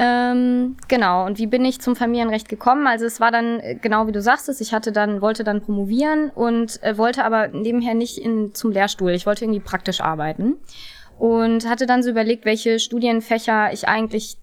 Ähm, 0.00 0.76
genau, 0.86 1.26
und 1.26 1.38
wie 1.38 1.48
bin 1.48 1.64
ich 1.64 1.80
zum 1.80 1.96
Familienrecht 1.96 2.48
gekommen? 2.48 2.86
Also 2.86 3.04
es 3.04 3.18
war 3.18 3.32
dann, 3.32 3.58
äh, 3.58 3.74
genau 3.74 4.06
wie 4.06 4.12
du 4.12 4.22
sagst 4.22 4.48
es, 4.48 4.60
ich 4.60 4.72
hatte 4.72 4.92
dann, 4.92 5.20
wollte 5.20 5.42
dann 5.42 5.60
promovieren 5.60 6.30
und 6.30 6.80
äh, 6.84 6.96
wollte 6.96 7.24
aber 7.24 7.48
nebenher 7.48 7.94
nicht 7.94 8.18
in, 8.18 8.54
zum 8.54 8.70
Lehrstuhl. 8.70 9.10
Ich 9.10 9.26
wollte 9.26 9.44
irgendwie 9.44 9.60
praktisch 9.60 10.00
arbeiten 10.00 10.54
und 11.18 11.68
hatte 11.68 11.86
dann 11.86 12.04
so 12.04 12.10
überlegt, 12.10 12.44
welche 12.44 12.78
Studienfächer 12.78 13.72
ich 13.72 13.88
eigentlich 13.88 14.38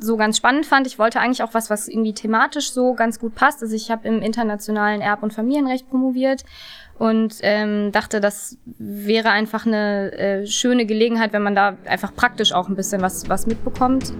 so 0.00 0.16
ganz 0.16 0.38
spannend 0.38 0.64
fand. 0.64 0.86
Ich 0.86 0.98
wollte 0.98 1.20
eigentlich 1.20 1.42
auch 1.42 1.52
was, 1.52 1.68
was 1.68 1.86
irgendwie 1.86 2.14
thematisch 2.14 2.72
so 2.72 2.94
ganz 2.94 3.18
gut 3.18 3.34
passt. 3.34 3.62
Also 3.62 3.76
ich 3.76 3.90
habe 3.90 4.08
im 4.08 4.22
internationalen 4.22 5.02
Erb- 5.02 5.22
und 5.22 5.34
Familienrecht 5.34 5.90
promoviert 5.90 6.44
und 6.98 7.36
ähm, 7.42 7.92
dachte, 7.92 8.20
das 8.20 8.56
wäre 8.64 9.30
einfach 9.30 9.66
eine 9.66 10.12
äh, 10.12 10.46
schöne 10.46 10.86
Gelegenheit, 10.86 11.34
wenn 11.34 11.42
man 11.42 11.54
da 11.54 11.76
einfach 11.84 12.14
praktisch 12.14 12.52
auch 12.52 12.68
ein 12.68 12.74
bisschen 12.74 13.02
was, 13.02 13.28
was 13.28 13.46
mitbekommt. 13.46 14.14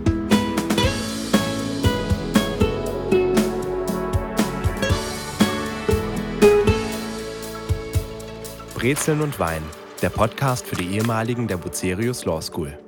Brezeln 8.78 9.22
und 9.22 9.40
Wein 9.40 9.62
der 10.02 10.08
Podcast 10.08 10.64
für 10.64 10.76
die 10.76 10.94
ehemaligen 10.94 11.48
der 11.48 11.56
Bucerius 11.56 12.24
Law 12.24 12.40
School. 12.40 12.78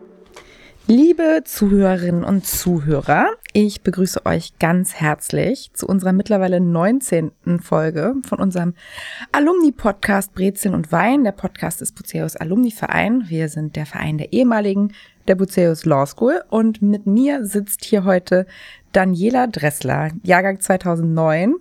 Liebe 0.87 1.43
Zuhörerinnen 1.45 2.23
und 2.23 2.47
Zuhörer, 2.47 3.27
ich 3.53 3.83
begrüße 3.83 4.25
euch 4.25 4.57
ganz 4.61 4.95
herzlich 4.95 5.73
zu 5.75 5.89
unserer 5.89 6.13
mittlerweile 6.13 6.61
19. 6.61 7.33
Folge 7.61 8.15
von 8.25 8.39
unserem 8.39 8.75
Alumni-Podcast 9.33 10.33
Brezeln 10.33 10.77
und 10.77 10.93
Wein. 10.93 11.25
Der 11.25 11.33
Podcast 11.33 11.83
ist 11.83 11.97
Bucerius 11.97 12.37
Alumni-Verein. 12.37 13.25
Wir 13.27 13.49
sind 13.49 13.75
der 13.75 13.87
Verein 13.87 14.17
der 14.17 14.33
ehemaligen 14.33 14.93
der 15.27 15.35
Bucerius 15.35 15.87
Law 15.87 16.07
School 16.07 16.41
und 16.51 16.81
mit 16.83 17.09
mir 17.09 17.45
sitzt 17.45 17.85
hier 17.85 18.05
heute 18.05 18.47
Daniela 18.93 19.49
Dressler, 19.49 20.13
Jahrgang 20.23 20.61
2009. 20.61 21.57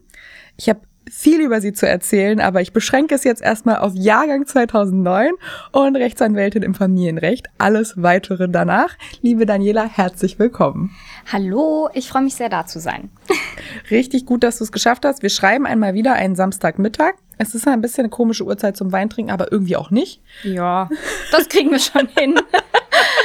Ich 0.55 0.70
habe 0.70 0.82
viel 1.10 1.41
über 1.41 1.62
sie 1.62 1.74
zu 1.74 1.88
erzählen, 1.88 2.40
aber 2.40 2.62
ich 2.62 2.74
beschränke 2.74 3.15
es 3.15 3.24
jetzt 3.24 3.41
erstmal 3.41 3.77
auf 3.77 3.93
Jahrgang 3.96 4.46
2009 4.46 5.32
und 5.71 5.96
Rechtsanwältin 5.96 6.63
im 6.63 6.76
Familienrecht. 6.76 7.48
Alles 7.57 7.96
weitere 8.02 8.48
danach. 8.49 8.96
Liebe 9.21 9.46
Daniela, 9.46 9.85
herzlich 9.85 10.40
willkommen. 10.40 10.96
Hallo, 11.32 11.90
ich 11.93 12.10
freue 12.10 12.24
mich 12.24 12.35
sehr 12.35 12.49
da 12.49 12.65
zu 12.65 12.80
sein. 12.80 13.10
Richtig 13.91 14.26
gut, 14.26 14.43
dass 14.43 14.60
du 14.60 14.63
es 14.63 14.71
geschafft 14.71 15.05
hast. 15.05 15.21
Wir 15.21 15.30
schreiben 15.30 15.65
einmal 15.65 15.93
wieder 15.93 16.13
einen 16.13 16.35
Samstagmittag. 16.35 17.15
Es 17.37 17.55
ist 17.55 17.68
ein 17.68 17.82
bisschen 17.82 18.04
eine 18.04 18.10
komische 18.10 18.43
Uhrzeit 18.43 18.76
zum 18.76 18.91
Weintrinken, 18.91 19.32
aber 19.32 19.52
irgendwie 19.52 19.77
auch 19.77 19.91
nicht. 19.91 20.21
Ja, 20.43 20.90
das 21.32 21.48
kriegen 21.48 21.71
wir 21.71 21.80
schon 21.80 22.07
hin. 22.18 22.35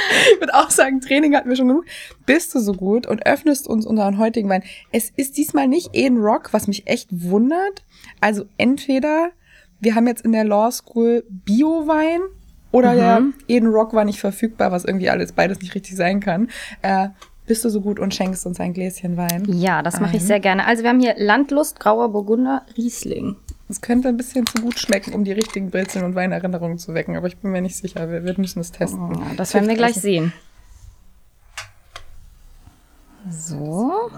ich 0.33 0.39
würde 0.39 0.53
auch 0.53 0.69
sagen, 0.69 1.01
Training 1.01 1.35
hatten 1.35 1.49
wir 1.49 1.55
schon 1.55 1.67
genug. 1.67 1.85
Bist 2.25 2.53
du 2.55 2.59
so 2.59 2.73
gut 2.73 3.07
und 3.07 3.25
öffnest 3.25 3.67
uns 3.67 3.85
unseren 3.85 4.17
heutigen 4.17 4.49
Wein. 4.49 4.63
Es 4.91 5.11
ist 5.15 5.37
diesmal 5.37 5.67
nicht 5.67 5.89
Eden 5.93 6.17
Rock, 6.17 6.53
was 6.53 6.67
mich 6.67 6.87
echt 6.87 7.09
wundert. 7.11 7.83
Also 8.21 8.45
entweder 8.57 9.31
wir 9.79 9.95
haben 9.95 10.07
jetzt 10.07 10.23
in 10.25 10.31
der 10.31 10.43
Law 10.43 10.71
School 10.71 11.23
Bio-Wein 11.29 12.21
oder 12.71 12.93
mhm. 12.93 12.97
der 12.97 13.55
Eden 13.55 13.67
Rock 13.67 13.93
war 13.93 14.05
nicht 14.05 14.19
verfügbar, 14.19 14.71
was 14.71 14.85
irgendwie 14.85 15.09
alles 15.09 15.31
beides 15.31 15.61
nicht 15.61 15.75
richtig 15.75 15.95
sein 15.95 16.19
kann. 16.19 16.49
Äh, 16.81 17.09
bist 17.47 17.63
du 17.63 17.69
so 17.69 17.81
gut 17.81 17.99
und 17.99 18.13
schenkst 18.13 18.45
uns 18.45 18.59
ein 18.59 18.73
Gläschen 18.73 19.17
Wein? 19.17 19.45
Ja, 19.47 19.83
das 19.83 19.99
mache 19.99 20.17
ich 20.17 20.23
sehr 20.23 20.39
gerne. 20.39 20.65
Also 20.65 20.81
wir 20.81 20.89
haben 20.89 20.99
hier 20.99 21.13
Landlust, 21.17 21.79
Grauer 21.79 22.09
Burgunder, 22.09 22.63
Riesling. 22.75 23.35
Es 23.67 23.81
könnte 23.81 24.09
ein 24.09 24.17
bisschen 24.17 24.45
zu 24.45 24.61
gut 24.61 24.77
schmecken, 24.77 25.13
um 25.13 25.23
die 25.23 25.31
richtigen 25.31 25.71
Brezeln 25.71 26.05
und 26.05 26.13
Weinerinnerungen 26.13 26.77
zu 26.77 26.93
wecken, 26.93 27.15
aber 27.15 27.27
ich 27.27 27.37
bin 27.37 27.51
mir 27.51 27.61
nicht 27.61 27.75
sicher. 27.75 28.11
Wir, 28.11 28.23
wir 28.23 28.35
müssen 28.37 28.59
es 28.59 28.71
testen. 28.71 29.15
Oh, 29.15 29.35
das 29.35 29.53
werden 29.55 29.67
wir 29.67 29.75
gleich 29.75 29.95
sehen. 29.95 30.33
So. 33.27 34.11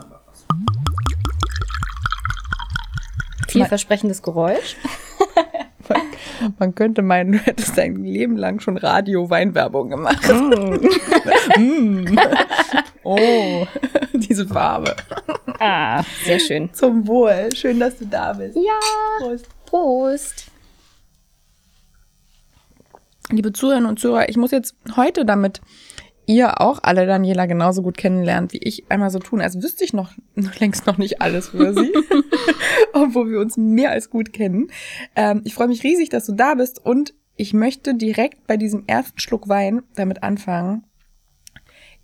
Vielversprechendes 3.48 4.22
Geräusch. 4.22 4.76
Man, 5.88 6.54
man, 6.60 6.76
könnte 6.76 7.02
meinen, 7.02 7.32
du 7.32 7.38
hättest 7.38 7.78
dein 7.78 8.04
Leben 8.04 8.36
lang 8.36 8.60
schon 8.60 8.76
Radio-Weinwerbung 8.76 9.90
gemacht. 9.90 10.28
Mm. 10.28 10.78
mm. 11.58 12.20
Oh, 13.08 13.68
diese 14.14 14.48
Farbe. 14.48 14.96
Ah, 15.60 16.04
sehr 16.26 16.40
schön. 16.40 16.74
Zum 16.74 17.08
Wohl. 17.08 17.50
Schön, 17.56 17.80
dass 17.80 17.98
du 17.98 18.06
da 18.06 18.34
bist. 18.34 18.56
Ja. 18.58 18.80
Prost. 19.20 19.48
Prost. 19.66 20.46
Liebe 23.30 23.52
Zuhörerinnen 23.52 23.90
und 23.90 24.00
Zuhörer, 24.00 24.30
ich 24.30 24.38
muss 24.38 24.52
jetzt 24.52 24.76
heute 24.96 25.26
damit 25.26 25.62
ihr 26.28 26.60
auch 26.62 26.80
alle 26.84 27.06
Daniela 27.06 27.46
genauso 27.46 27.82
gut 27.82 27.98
kennenlernt 27.98 28.54
wie 28.54 28.58
ich 28.58 28.84
einmal 28.90 29.10
so 29.10 29.20
tun, 29.20 29.42
als 29.42 29.62
wüsste 29.62 29.86
ich 29.86 29.94
noch, 29.94 30.12
noch 30.36 30.60
längst 30.60 30.86
noch 30.86 30.98
nicht 30.98 31.22
alles 31.22 31.54
über 31.54 31.74
sie, 31.74 31.94
obwohl 32.94 33.32
wir 33.32 33.40
uns 33.40 33.58
mehr 33.58 33.92
als 33.92 34.10
gut 34.10 34.34
kennen. 34.34 34.70
Ähm, 35.16 35.42
ich 35.46 35.54
freue 35.54 35.70
mich 35.70 35.84
riesig, 35.84 36.10
dass 36.10 36.26
du 36.26 36.34
da 36.34 36.56
bist 36.56 36.86
und 36.86 37.14
ich 37.38 37.54
möchte 37.54 37.96
direkt 37.96 38.46
bei 38.48 38.58
diesem 38.58 38.84
ersten 38.88 39.20
Schluck 39.20 39.48
Wein 39.48 39.84
damit 39.96 40.24
anfangen, 40.24 40.84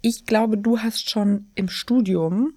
ich 0.06 0.26
glaube, 0.26 0.58
du 0.58 0.80
hast 0.80 1.10
schon 1.10 1.48
im 1.56 1.70
Studium 1.70 2.54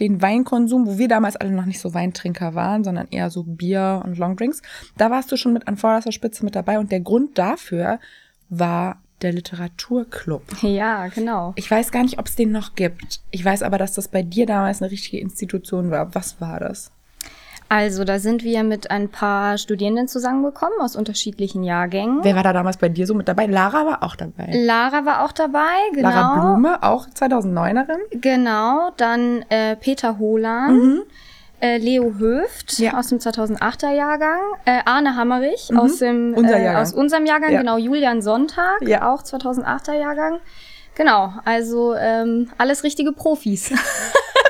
den 0.00 0.20
Weinkonsum, 0.20 0.86
wo 0.86 0.98
wir 0.98 1.08
damals 1.08 1.34
alle 1.34 1.50
noch 1.50 1.64
nicht 1.64 1.80
so 1.80 1.94
Weintrinker 1.94 2.54
waren, 2.54 2.84
sondern 2.84 3.08
eher 3.08 3.30
so 3.30 3.42
Bier 3.42 4.02
und 4.04 4.18
Longdrinks, 4.18 4.60
da 4.98 5.10
warst 5.10 5.32
du 5.32 5.36
schon 5.36 5.54
mit 5.54 5.66
an 5.66 5.78
vorderster 5.78 6.12
Spitze 6.12 6.44
mit 6.44 6.54
dabei 6.54 6.78
und 6.78 6.92
der 6.92 7.00
Grund 7.00 7.38
dafür 7.38 8.00
war 8.50 9.00
der 9.22 9.32
Literaturclub. 9.32 10.42
Ja, 10.62 11.06
genau. 11.08 11.54
Ich 11.56 11.70
weiß 11.70 11.90
gar 11.90 12.02
nicht, 12.02 12.18
ob 12.18 12.26
es 12.26 12.36
den 12.36 12.52
noch 12.52 12.74
gibt. 12.74 13.20
Ich 13.30 13.42
weiß 13.42 13.62
aber, 13.62 13.78
dass 13.78 13.94
das 13.94 14.08
bei 14.08 14.22
dir 14.22 14.44
damals 14.44 14.82
eine 14.82 14.90
richtige 14.90 15.20
Institution 15.20 15.90
war. 15.90 16.14
Was 16.14 16.38
war 16.40 16.60
das? 16.60 16.92
Also, 17.70 18.02
da 18.02 18.18
sind 18.18 18.42
wir 18.42 18.64
mit 18.64 18.90
ein 18.90 19.08
paar 19.08 19.56
Studierenden 19.56 20.08
zusammengekommen 20.08 20.80
aus 20.80 20.96
unterschiedlichen 20.96 21.62
Jahrgängen. 21.62 22.18
Wer 22.24 22.34
war 22.34 22.42
da 22.42 22.52
damals 22.52 22.78
bei 22.78 22.88
dir 22.88 23.06
so 23.06 23.14
mit 23.14 23.28
dabei? 23.28 23.46
Lara 23.46 23.86
war 23.86 24.02
auch 24.02 24.16
dabei. 24.16 24.50
Lara 24.52 25.06
war 25.06 25.24
auch 25.24 25.30
dabei, 25.30 25.76
genau. 25.94 26.08
Lara 26.08 26.40
Blume, 26.40 26.82
auch 26.82 27.06
2009erin. 27.06 28.00
Genau, 28.10 28.90
dann 28.96 29.44
äh, 29.50 29.76
Peter 29.76 30.18
Hohlan. 30.18 30.74
Mhm. 30.74 31.02
Äh, 31.60 31.76
Leo 31.76 32.14
Höft 32.18 32.80
ja. 32.80 32.98
aus 32.98 33.06
dem 33.06 33.18
2008er 33.18 33.92
Jahrgang, 33.92 34.40
äh, 34.64 34.80
Arne 34.84 35.14
Hammerich 35.14 35.68
mhm. 35.70 35.78
aus, 35.78 35.98
dem, 35.98 36.34
Unser 36.34 36.58
äh, 36.58 36.74
aus 36.74 36.92
unserem 36.92 37.24
Jahrgang, 37.24 37.52
ja. 37.52 37.60
genau, 37.60 37.76
Julian 37.76 38.20
Sonntag, 38.20 38.80
ja. 38.80 39.12
auch 39.12 39.22
2008er 39.22 39.92
Jahrgang. 39.92 40.40
Genau, 40.96 41.34
also 41.44 41.94
ähm, 41.94 42.50
alles 42.58 42.82
richtige 42.82 43.12
Profis. 43.12 43.72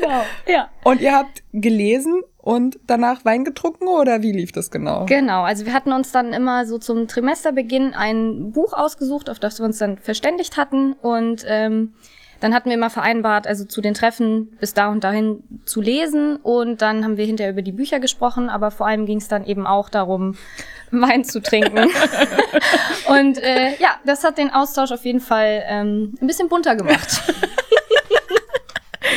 genau. 0.00 0.22
Ja. 0.46 0.68
Und 0.84 1.00
ihr 1.00 1.14
habt 1.14 1.42
gelesen 1.52 2.22
und 2.38 2.78
danach 2.86 3.24
Wein 3.24 3.44
getrunken 3.44 3.86
oder 3.86 4.22
wie 4.22 4.32
lief 4.32 4.52
das 4.52 4.70
genau? 4.70 5.06
Genau, 5.06 5.42
also 5.42 5.66
wir 5.66 5.72
hatten 5.72 5.92
uns 5.92 6.12
dann 6.12 6.32
immer 6.32 6.66
so 6.66 6.78
zum 6.78 7.06
Trimesterbeginn 7.06 7.94
ein 7.94 8.52
Buch 8.52 8.72
ausgesucht, 8.72 9.28
auf 9.28 9.38
das 9.38 9.58
wir 9.58 9.66
uns 9.66 9.78
dann 9.78 9.98
verständigt 9.98 10.56
hatten 10.56 10.94
und 10.94 11.44
ähm, 11.46 11.92
dann 12.40 12.54
hatten 12.54 12.70
wir 12.70 12.76
immer 12.76 12.88
vereinbart, 12.88 13.46
also 13.46 13.66
zu 13.66 13.82
den 13.82 13.92
Treffen 13.92 14.56
bis 14.58 14.72
da 14.72 14.88
und 14.88 15.04
dahin 15.04 15.42
zu 15.66 15.82
lesen 15.82 16.36
und 16.36 16.80
dann 16.80 17.04
haben 17.04 17.18
wir 17.18 17.26
hinterher 17.26 17.52
über 17.52 17.62
die 17.62 17.72
Bücher 17.72 18.00
gesprochen, 18.00 18.48
aber 18.48 18.70
vor 18.70 18.86
allem 18.86 19.04
ging 19.04 19.18
es 19.18 19.28
dann 19.28 19.44
eben 19.44 19.66
auch 19.66 19.90
darum, 19.90 20.36
Wein 20.90 21.24
zu 21.24 21.40
trinken. 21.40 21.78
und 23.08 23.38
äh, 23.38 23.76
ja, 23.78 23.90
das 24.04 24.24
hat 24.24 24.38
den 24.38 24.50
Austausch 24.50 24.90
auf 24.90 25.04
jeden 25.04 25.20
Fall 25.20 25.62
ähm, 25.66 26.14
ein 26.20 26.26
bisschen 26.26 26.48
bunter 26.48 26.76
gemacht. 26.76 27.22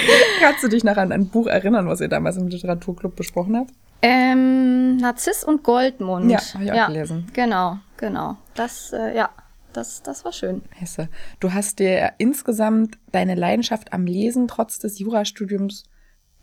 Kannst 0.40 0.64
du 0.64 0.68
dich 0.68 0.84
noch 0.84 0.97
an 0.97 1.12
ein 1.12 1.28
Buch 1.28 1.47
erinnern, 1.47 1.88
was 1.88 2.02
ihr 2.02 2.08
damals 2.08 2.38
im 2.38 2.47
Literaturclub 2.47 3.16
besprochen 3.16 3.58
habt? 3.58 3.72
Ähm, 4.02 4.97
Narziss 4.97 5.44
und 5.44 5.64
Goldmund. 5.64 6.30
Ja, 6.30 6.40
habe 6.53 6.64
ich 6.66 6.72
auch 6.72 6.75
ja, 6.75 6.88
gelesen. 6.88 7.28
Genau, 7.34 7.78
genau. 7.97 8.38
Das, 8.53 8.92
äh, 8.92 9.16
ja, 9.16 9.30
das, 9.72 10.03
das 10.03 10.25
war 10.25 10.34
schön. 10.34 10.62
Hesse. 10.72 11.09
Du 11.40 11.53
hast 11.53 11.80
dir 11.80 12.13
insgesamt 12.18 12.97
deine 13.12 13.36
Leidenschaft 13.36 13.94
am 13.94 14.06
Lesen 14.06 14.47
trotz 14.47 14.80
des 14.80 15.00
Jurastudiums 15.00 15.86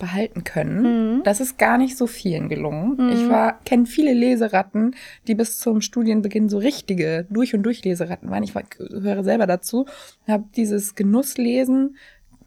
behalten 0.00 0.43
können. 0.43 1.19
Mhm. 1.19 1.23
Das 1.23 1.38
ist 1.38 1.58
gar 1.58 1.79
nicht 1.79 1.96
so 1.96 2.08
vielen 2.08 2.49
gelungen. 2.49 2.96
Mhm. 2.96 3.12
Ich 3.12 3.29
war 3.29 3.61
kenne 3.64 3.87
viele 3.87 4.14
Leseratten, 4.14 4.96
die 5.29 5.37
bis 5.37 5.58
zum 5.58 5.81
Studienbeginn 5.81 6.49
so 6.49 6.58
richtige 6.58 7.26
durch 7.31 7.55
und 7.55 7.62
durch 7.62 7.84
Leseratten 7.84 8.31
waren. 8.31 8.43
Ich 8.43 8.56
war, 8.56 8.64
höre 8.79 9.23
selber 9.23 9.46
dazu, 9.46 9.87
habe 10.26 10.44
dieses 10.56 10.96
Genusslesen 10.96 11.96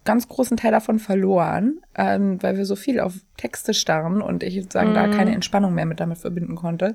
ganz 0.04 0.28
großen 0.28 0.56
Teil 0.56 0.70
davon 0.70 0.98
verloren, 0.98 1.80
ähm, 1.94 2.42
weil 2.42 2.56
wir 2.56 2.66
so 2.66 2.76
viel 2.76 3.00
auf 3.00 3.14
Texte 3.36 3.74
starren 3.74 4.20
und 4.20 4.42
ich 4.42 4.54
sozusagen 4.54 4.92
mm. 4.92 4.94
da 4.94 5.08
keine 5.08 5.30
mhm. 5.30 5.36
Entspannung 5.36 5.74
mehr 5.74 5.86
mit 5.86 6.00
damit 6.00 6.18
verbinden 6.18 6.56
konnte. 6.56 6.94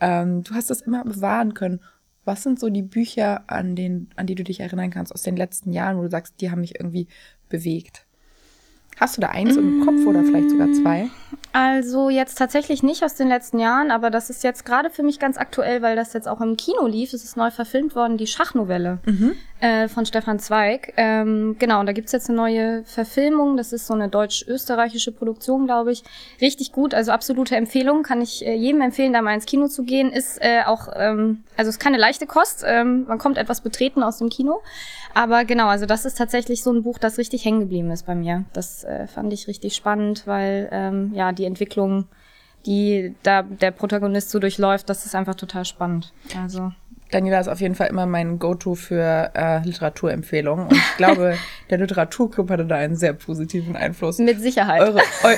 Ähm, 0.00 0.42
du 0.42 0.54
hast 0.54 0.70
das 0.70 0.80
immer 0.80 1.04
bewahren 1.04 1.54
können. 1.54 1.80
Was 2.24 2.42
sind 2.42 2.60
so 2.60 2.68
die 2.68 2.82
Bücher, 2.82 3.44
an, 3.46 3.74
den, 3.74 4.10
an 4.16 4.26
die 4.26 4.34
du 4.34 4.44
dich 4.44 4.60
erinnern 4.60 4.90
kannst 4.90 5.14
aus 5.14 5.22
den 5.22 5.36
letzten 5.36 5.72
Jahren, 5.72 5.96
wo 5.96 6.02
du 6.02 6.10
sagst, 6.10 6.40
die 6.40 6.50
haben 6.50 6.60
mich 6.60 6.78
irgendwie 6.78 7.06
bewegt? 7.48 8.04
Hast 8.98 9.16
du 9.16 9.20
da 9.20 9.28
eins 9.28 9.54
mm. 9.54 9.58
im 9.58 9.86
Kopf 9.86 10.04
oder 10.04 10.24
vielleicht 10.24 10.50
sogar 10.50 10.72
zwei? 10.72 11.08
Also 11.52 12.10
jetzt 12.10 12.36
tatsächlich 12.36 12.82
nicht 12.82 13.04
aus 13.04 13.14
den 13.14 13.28
letzten 13.28 13.60
Jahren, 13.60 13.92
aber 13.92 14.10
das 14.10 14.30
ist 14.30 14.42
jetzt 14.42 14.64
gerade 14.64 14.90
für 14.90 15.04
mich 15.04 15.20
ganz 15.20 15.38
aktuell, 15.38 15.82
weil 15.82 15.94
das 15.94 16.12
jetzt 16.12 16.26
auch 16.26 16.40
im 16.40 16.56
Kino 16.56 16.86
lief. 16.86 17.12
Es 17.12 17.22
ist 17.22 17.36
neu 17.36 17.52
verfilmt 17.52 17.94
worden, 17.94 18.18
die 18.18 18.26
Schachnovelle. 18.26 18.98
Mhm. 19.06 19.32
Äh, 19.60 19.88
von 19.88 20.06
Stefan 20.06 20.38
Zweig. 20.38 20.92
Ähm, 20.96 21.56
genau, 21.58 21.80
und 21.80 21.86
da 21.86 21.92
gibt's 21.92 22.12
jetzt 22.12 22.28
eine 22.28 22.36
neue 22.36 22.84
Verfilmung. 22.84 23.56
Das 23.56 23.72
ist 23.72 23.86
so 23.86 23.94
eine 23.94 24.08
deutsch-österreichische 24.08 25.12
Produktion, 25.12 25.66
glaube 25.66 25.92
ich. 25.92 26.04
Richtig 26.40 26.72
gut, 26.72 26.94
also 26.94 27.12
absolute 27.12 27.56
Empfehlung. 27.56 28.02
Kann 28.02 28.20
ich 28.20 28.46
äh, 28.46 28.54
jedem 28.54 28.80
empfehlen, 28.80 29.12
da 29.12 29.22
mal 29.22 29.34
ins 29.34 29.46
Kino 29.46 29.68
zu 29.68 29.84
gehen. 29.84 30.12
Ist 30.12 30.38
äh, 30.40 30.62
auch, 30.64 30.88
ähm, 30.94 31.42
also 31.56 31.68
ist 31.70 31.80
keine 31.80 31.98
leichte 31.98 32.26
Kost. 32.26 32.64
Ähm, 32.66 33.04
man 33.08 33.18
kommt 33.18 33.38
etwas 33.38 33.60
betreten 33.60 34.02
aus 34.02 34.18
dem 34.18 34.28
Kino. 34.28 34.60
Aber 35.14 35.44
genau, 35.44 35.66
also 35.66 35.86
das 35.86 36.04
ist 36.04 36.16
tatsächlich 36.16 36.62
so 36.62 36.72
ein 36.72 36.82
Buch, 36.82 36.98
das 36.98 37.18
richtig 37.18 37.44
hängen 37.44 37.60
geblieben 37.60 37.90
ist 37.90 38.06
bei 38.06 38.14
mir. 38.14 38.44
Das 38.52 38.84
äh, 38.84 39.06
fand 39.06 39.32
ich 39.32 39.48
richtig 39.48 39.74
spannend, 39.74 40.26
weil 40.26 40.68
ähm, 40.70 41.12
ja 41.14 41.32
die 41.32 41.44
Entwicklung, 41.44 42.06
die 42.66 43.14
da 43.22 43.42
der 43.42 43.72
Protagonist 43.72 44.30
so 44.30 44.38
durchläuft, 44.38 44.88
das 44.88 45.06
ist 45.06 45.14
einfach 45.14 45.34
total 45.34 45.64
spannend. 45.64 46.12
Also 46.40 46.72
Daniela 47.10 47.40
ist 47.40 47.48
auf 47.48 47.60
jeden 47.60 47.74
Fall 47.74 47.88
immer 47.88 48.06
mein 48.06 48.38
Go-To 48.38 48.74
für 48.74 49.30
äh, 49.34 49.64
Literaturempfehlungen. 49.64 50.66
Und 50.66 50.76
ich 50.76 50.96
glaube, 50.96 51.36
der 51.70 51.78
Literaturclub 51.78 52.50
hatte 52.50 52.66
da 52.66 52.76
einen 52.76 52.96
sehr 52.96 53.14
positiven 53.14 53.76
Einfluss. 53.76 54.18
mit 54.18 54.40
Sicherheit. 54.40 54.82
Eure, 54.82 55.00
eu, 55.24 55.34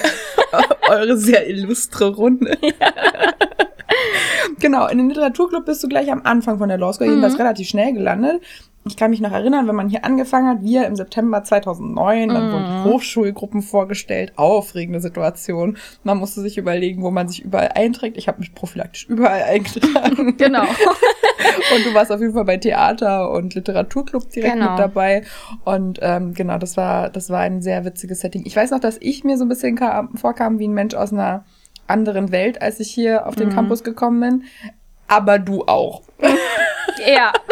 eure 0.90 1.16
sehr 1.16 1.48
illustre 1.48 2.14
Runde. 2.14 2.58
genau, 4.58 4.88
in 4.88 4.98
den 4.98 5.08
Literaturclub 5.08 5.64
bist 5.64 5.82
du 5.84 5.88
gleich 5.88 6.10
am 6.10 6.22
Anfang 6.24 6.58
von 6.58 6.68
der 6.68 6.78
Law 6.78 6.92
School, 6.92 7.08
jedenfalls 7.08 7.38
relativ 7.38 7.68
schnell 7.68 7.92
gelandet. 7.92 8.42
Ich 8.86 8.96
kann 8.96 9.10
mich 9.10 9.20
noch 9.20 9.32
erinnern, 9.32 9.68
wenn 9.68 9.74
man 9.74 9.90
hier 9.90 10.06
angefangen 10.06 10.48
hat, 10.48 10.62
wir 10.62 10.86
im 10.86 10.96
September 10.96 11.44
2009, 11.44 12.28
dann 12.30 12.50
wurden 12.50 12.64
die 12.64 12.90
Hochschulgruppen 12.90 13.60
vorgestellt, 13.60 14.32
aufregende 14.36 15.00
Situation. 15.00 15.76
Man 16.02 16.16
musste 16.16 16.40
sich 16.40 16.56
überlegen, 16.56 17.02
wo 17.02 17.10
man 17.10 17.28
sich 17.28 17.44
überall 17.44 17.72
einträgt. 17.74 18.16
Ich 18.16 18.26
habe 18.26 18.38
mich 18.40 18.54
prophylaktisch 18.54 19.06
überall 19.06 19.42
eingetragen. 19.48 20.36
genau. 20.38 20.62
Und 21.74 21.84
du 21.86 21.92
warst 21.94 22.10
auf 22.10 22.20
jeden 22.20 22.32
Fall 22.32 22.44
bei 22.44 22.56
Theater 22.56 23.30
und 23.30 23.54
Literaturclub 23.54 24.30
direkt 24.30 24.54
Genau. 24.54 24.70
mit 24.70 24.78
dabei. 24.78 25.22
Und 25.64 25.98
ähm, 26.02 26.32
genau, 26.34 26.58
das 26.58 26.76
war, 26.76 27.10
das 27.10 27.28
war 27.30 27.40
ein 27.40 27.60
sehr 27.62 27.84
witziges 27.84 28.20
Setting. 28.20 28.42
Ich 28.46 28.56
weiß 28.56 28.70
noch, 28.70 28.80
dass 28.80 28.96
ich 29.00 29.24
mir 29.24 29.36
so 29.38 29.44
ein 29.44 29.48
bisschen 29.48 29.76
kam, 29.76 30.16
vorkam 30.16 30.58
wie 30.58 30.68
ein 30.68 30.74
Mensch 30.74 30.94
aus 30.94 31.12
einer 31.12 31.44
anderen 31.86 32.30
Welt, 32.32 32.60
als 32.62 32.80
ich 32.80 32.90
hier 32.90 33.26
auf 33.26 33.36
den 33.36 33.48
Mhm. 33.50 33.54
Campus 33.54 33.84
gekommen 33.84 34.20
bin. 34.20 34.44
Aber 35.08 35.38
du 35.38 35.64
auch. 35.66 36.02
Ja. 37.06 37.32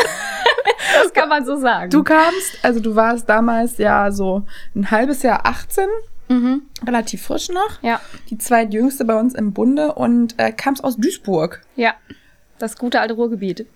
das 1.02 1.12
kann 1.12 1.28
man 1.28 1.44
so 1.44 1.56
sagen. 1.56 1.90
Du 1.90 2.02
kamst, 2.02 2.58
also 2.62 2.80
du 2.80 2.94
warst 2.96 3.28
damals 3.28 3.78
ja 3.78 4.10
so 4.10 4.44
ein 4.74 4.90
halbes 4.90 5.22
Jahr 5.22 5.40
18, 5.46 5.86
Mhm. 6.30 6.62
relativ 6.86 7.22
frisch 7.22 7.48
noch. 7.48 7.82
Ja. 7.82 8.00
Die 8.28 8.36
zweitjüngste 8.36 9.06
bei 9.06 9.18
uns 9.18 9.34
im 9.34 9.54
Bunde 9.54 9.94
und 9.94 10.34
äh, 10.38 10.52
kamst 10.52 10.84
aus 10.84 10.96
Duisburg. 10.98 11.62
Ja. 11.74 11.94
Das 12.58 12.76
gute 12.76 13.00
alte 13.00 13.14
Ruhrgebiet. 13.14 13.66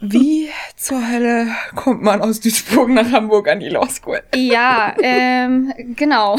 Wie 0.00 0.48
zur 0.74 1.06
Hölle 1.08 1.46
kommt 1.76 2.02
man 2.02 2.20
aus 2.22 2.40
Duisburg 2.40 2.88
nach 2.88 3.12
Hamburg 3.12 3.46
an 3.48 3.60
die 3.60 3.68
Law 3.68 3.86
School? 3.88 4.20
Ja, 4.34 4.94
ähm, 5.00 5.72
genau. 5.96 6.36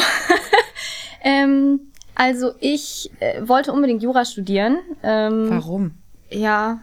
ähm, 1.24 1.80
also 2.16 2.52
ich 2.60 3.10
äh, 3.20 3.48
wollte 3.48 3.72
unbedingt 3.72 4.04
Jura 4.04 4.26
studieren. 4.26 4.80
Ähm, 5.02 5.48
Warum? 5.50 5.92
Ja, 6.30 6.80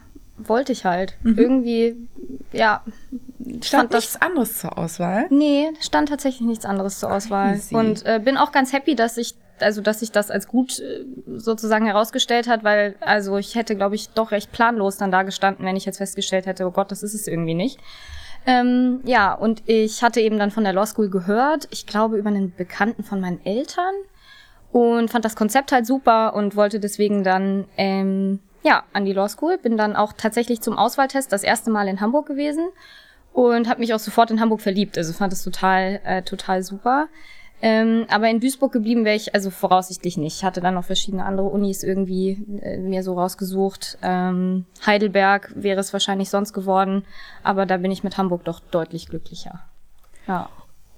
wollte 0.49 0.73
ich 0.73 0.85
halt. 0.85 1.17
Irgendwie, 1.25 1.97
ja. 2.53 2.83
Stand 3.63 3.65
fand 3.67 3.95
das 3.95 4.03
nichts 4.03 4.23
anderes 4.23 4.59
zur 4.59 4.79
Auswahl? 4.79 5.27
Nee, 5.31 5.71
stand 5.81 6.09
tatsächlich 6.09 6.47
nichts 6.47 6.65
anderes 6.65 7.01
zur 7.01 7.13
Auswahl. 7.13 7.55
Easy. 7.57 7.75
Und 7.75 8.05
äh, 8.07 8.21
bin 8.23 8.37
auch 8.37 8.53
ganz 8.53 8.73
happy, 8.73 8.95
dass 8.95 9.17
ich, 9.17 9.35
also 9.61 9.81
dass 9.81 10.01
sich 10.01 10.13
das 10.13 10.31
als 10.31 10.49
gut 10.49 10.79
äh, 10.79 11.05
sozusagen 11.37 11.87
herausgestellt 11.87 12.49
hat, 12.49 12.65
weil, 12.65 12.95
also 13.01 13.39
ich 13.39 13.55
hätte, 13.55 13.77
glaube 13.77 13.95
ich, 13.95 14.11
doch 14.11 14.31
recht 14.31 14.53
planlos 14.53 14.97
dann 14.97 15.11
da 15.11 15.23
gestanden, 15.23 15.65
wenn 15.65 15.77
ich 15.77 15.85
jetzt 15.85 15.99
festgestellt 15.99 16.47
hätte, 16.47 16.67
oh 16.67 16.71
Gott, 16.71 16.91
das 16.91 17.03
ist 17.03 17.15
es 17.15 17.27
irgendwie 17.27 17.55
nicht. 17.55 17.79
Ähm, 18.47 19.01
ja, 19.05 19.35
und 19.35 19.63
ich 19.67 20.03
hatte 20.03 20.21
eben 20.21 20.39
dann 20.39 20.51
von 20.51 20.65
der 20.65 20.73
Law 20.73 20.87
School 20.87 21.11
gehört, 21.11 21.69
ich 21.71 21.87
glaube 21.87 22.17
über 22.17 22.31
einen 22.31 22.55
Bekannten 22.55 23.05
von 23.05 23.21
meinen 23.21 23.45
Eltern 23.45 23.95
und 24.73 25.11
fand 25.11 25.25
das 25.25 25.37
Konzept 25.37 25.73
halt 25.73 25.87
super 25.87 26.35
und 26.35 26.57
wollte 26.57 26.81
deswegen 26.81 27.23
dann 27.23 27.67
ähm, 27.77 28.41
ja 28.63 28.85
an 28.93 29.05
die 29.05 29.13
Law 29.13 29.29
School. 29.29 29.59
Bin 29.59 29.77
dann 29.77 29.97
auch 29.97 30.13
tatsächlich 30.13 30.61
zum 30.61 30.77
Auswahltest 30.79 31.33
das 31.33 31.43
erste 31.43 31.71
Mal 31.71 31.89
in 31.89 32.01
Hamburg 32.01 32.27
gewesen 32.27 32.69
und 33.33 33.69
habe 33.69 33.81
mich 33.81 33.95
auch 33.95 33.99
sofort 33.99 34.31
in 34.31 34.41
Hamburg 34.41 34.61
verliebt. 34.61 34.99
Also 34.99 35.13
fand 35.13 35.33
es 35.33 35.43
total 35.43 36.01
äh, 36.05 36.23
total 36.23 36.63
super. 36.63 37.09
Ähm, 37.63 38.07
aber 38.09 38.31
in 38.31 38.41
Duisburg 38.41 38.73
geblieben 38.73 39.05
wäre 39.05 39.17
ich 39.17 39.35
also 39.35 39.51
voraussichtlich 39.51 40.17
nicht. 40.17 40.37
Ich 40.37 40.45
hatte 40.45 40.63
dann 40.63 40.75
noch 40.75 40.85
verschiedene 40.85 41.25
andere 41.25 41.49
Unis 41.49 41.83
irgendwie 41.83 42.61
äh, 42.63 42.79
mir 42.79 43.03
so 43.03 43.15
rausgesucht. 43.15 43.99
Ähm, 44.03 44.65
Heidelberg 44.87 45.53
wäre 45.55 45.81
es 45.81 45.93
wahrscheinlich 45.93 46.31
sonst 46.31 46.55
geworden, 46.55 47.05
aber 47.43 47.67
da 47.67 47.77
bin 47.77 47.91
ich 47.91 48.03
mit 48.03 48.17
Hamburg 48.17 48.45
doch 48.45 48.61
deutlich 48.61 49.09
glücklicher. 49.09 49.61
Ja. 50.27 50.49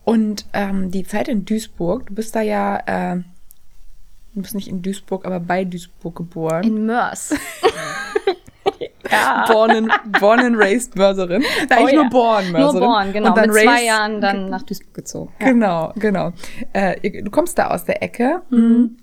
Und 0.04 0.46
ähm, 0.52 0.90
die 0.90 1.04
Zeit 1.04 1.28
in 1.28 1.44
Duisburg, 1.44 2.06
du 2.06 2.14
bist 2.14 2.34
da 2.36 2.42
ja, 2.42 2.76
äh, 2.86 3.22
du 4.34 4.42
bist 4.42 4.54
nicht 4.54 4.68
in 4.68 4.82
Duisburg, 4.82 5.24
aber 5.26 5.40
bei 5.40 5.64
Duisburg 5.64 6.16
geboren. 6.16 6.62
In 6.64 6.86
Mörs. 6.86 7.34
ja. 9.10 9.44
born, 9.52 9.70
and, 9.70 9.92
born 10.20 10.40
and 10.40 10.56
raised 10.56 10.96
Mörserin. 10.96 11.42
Na, 11.68 11.76
Oh 11.80 11.88
ja. 11.88 11.94
nur 11.94 12.10
born 12.10 12.44
Nur 12.50 12.60
Mörserin. 12.60 12.80
born, 12.88 13.12
genau. 13.12 13.28
Und 13.30 13.36
dann 13.36 13.50
Mit 13.50 13.62
zwei 13.62 13.66
raised- 13.70 13.86
Jahren 13.86 14.20
dann 14.20 14.50
nach 14.50 14.62
Duisburg 14.62 14.94
gezogen. 14.94 15.32
Ja. 15.40 15.46
Genau, 15.48 15.92
genau. 15.96 16.32
Äh, 16.72 17.22
du 17.22 17.30
kommst 17.30 17.58
da 17.58 17.68
aus 17.68 17.84
der 17.84 18.02
Ecke. 18.02 18.42
Mhm. 18.50 18.96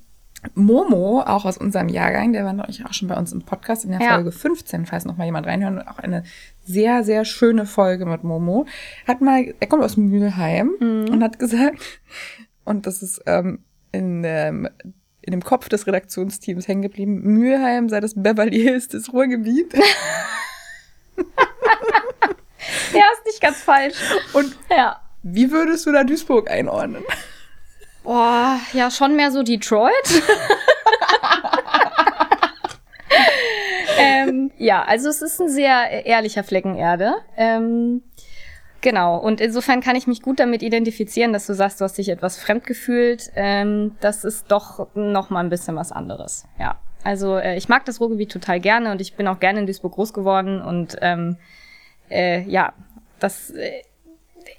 Momo, 0.55 1.21
auch 1.25 1.43
aus 1.43 1.57
unserem 1.57 1.89
Jahrgang, 1.89 2.31
der 2.31 2.45
war 2.45 2.53
noch 2.53 2.69
auch 2.69 2.93
schon 2.93 3.09
bei 3.09 3.17
uns 3.17 3.33
im 3.33 3.41
Podcast 3.41 3.83
in 3.83 3.91
der 3.91 3.99
Ja. 3.99 4.13
Folge 4.15 4.31
15, 4.31 4.85
falls 4.85 5.03
noch 5.03 5.17
mal 5.17 5.25
jemand 5.25 5.45
reinhören. 5.45 5.85
Auch 5.85 5.99
eine 5.99 6.23
sehr, 6.63 7.03
sehr 7.03 7.25
schöne 7.25 7.65
Folge 7.65 8.05
mit 8.05 8.23
Momo. 8.23 8.65
Hat 9.05 9.19
mal, 9.19 9.53
er 9.59 9.67
kommt 9.67 9.83
aus 9.83 9.97
Mülheim 9.97 10.71
Mhm. 10.79 11.09
und 11.11 11.23
hat 11.23 11.39
gesagt, 11.39 11.79
und 12.63 12.87
das 12.87 13.01
ist 13.03 13.21
ähm, 13.25 13.59
in, 13.91 14.23
ähm, 14.25 14.69
in 15.29 15.31
dem 15.31 15.43
Kopf 15.43 15.69
des 15.69 15.85
Redaktionsteams 15.85 16.67
hängen 16.67 16.81
geblieben, 16.81 17.21
Mülheim 17.21 17.87
sei 17.87 17.99
das 17.99 18.15
Beverly 18.15 18.59
Hills 18.59 18.87
des 18.87 19.13
Ruhrgebiet. 19.13 19.73
Ja, 22.93 23.03
ist 23.13 23.25
nicht 23.25 23.41
ganz 23.41 23.61
falsch. 23.61 23.95
Und 24.33 24.55
Ja. 24.69 24.99
wie 25.23 25.51
würdest 25.51 25.85
du 25.85 25.91
da 25.91 26.03
Duisburg 26.03 26.49
einordnen? 26.49 27.03
Boah, 28.03 28.59
ja, 28.73 28.89
schon 28.91 29.15
mehr 29.15 29.31
so 29.31 29.43
Detroit. 29.43 29.93
ähm, 33.97 34.51
ja, 34.57 34.83
also 34.83 35.09
es 35.09 35.21
ist 35.21 35.39
ein 35.39 35.49
sehr 35.49 36.05
ehrlicher 36.05 36.43
Flecken 36.43 36.75
Erde. 36.75 37.15
Ähm, 37.37 38.01
genau, 38.81 39.17
und 39.17 39.41
insofern 39.41 39.81
kann 39.81 39.95
ich 39.95 40.07
mich 40.07 40.21
gut 40.21 40.39
damit 40.39 40.61
identifizieren, 40.63 41.33
dass 41.33 41.47
du 41.47 41.53
sagst, 41.53 41.79
du 41.79 41.85
hast 41.85 41.97
dich 41.97 42.09
etwas 42.09 42.37
fremd 42.37 42.65
gefühlt. 42.65 43.31
Ähm, 43.35 43.95
das 43.99 44.23
ist 44.23 44.51
doch 44.51 44.87
noch 44.95 45.29
mal 45.29 45.39
ein 45.39 45.49
bisschen 45.49 45.75
was 45.75 45.91
anderes. 45.91 46.45
Ja, 46.59 46.79
also 47.03 47.37
äh, 47.37 47.57
ich 47.57 47.69
mag 47.69 47.85
das 47.85 47.99
Ruhrgebiet 47.99 48.31
total 48.31 48.59
gerne 48.59 48.91
und 48.91 49.01
ich 49.01 49.15
bin 49.15 49.27
auch 49.27 49.39
gerne 49.39 49.59
in 49.59 49.65
Duisburg 49.65 49.93
groß 49.93 50.13
geworden 50.13 50.61
und 50.61 50.97
ähm, 51.01 51.37
äh, 52.09 52.41
ja, 52.43 52.73
das 53.19 53.51
äh, 53.51 53.81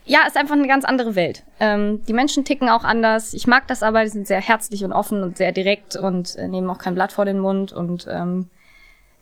ja, 0.05 0.27
ist 0.27 0.37
einfach 0.37 0.55
eine 0.55 0.69
ganz 0.69 0.85
andere 0.85 1.15
Welt. 1.15 1.45
Ähm, 1.59 2.05
die 2.07 2.13
Menschen 2.13 2.45
ticken 2.45 2.69
auch 2.69 2.85
anders. 2.85 3.35
Ich 3.35 3.47
mag 3.47 3.67
das 3.67 3.83
aber, 3.83 4.03
die 4.03 4.11
sind 4.11 4.27
sehr 4.27 4.41
herzlich 4.41 4.85
und 4.85 4.93
offen 4.93 5.23
und 5.23 5.37
sehr 5.37 5.53
direkt 5.53 5.97
und 5.97 6.37
äh, 6.37 6.49
nehmen 6.49 6.71
auch 6.71 6.79
kein 6.79 6.95
Blatt 6.95 7.13
vor 7.13 7.25
den 7.25 7.39
Mund. 7.39 7.73
Und 7.73 8.07
ähm, 8.11 8.49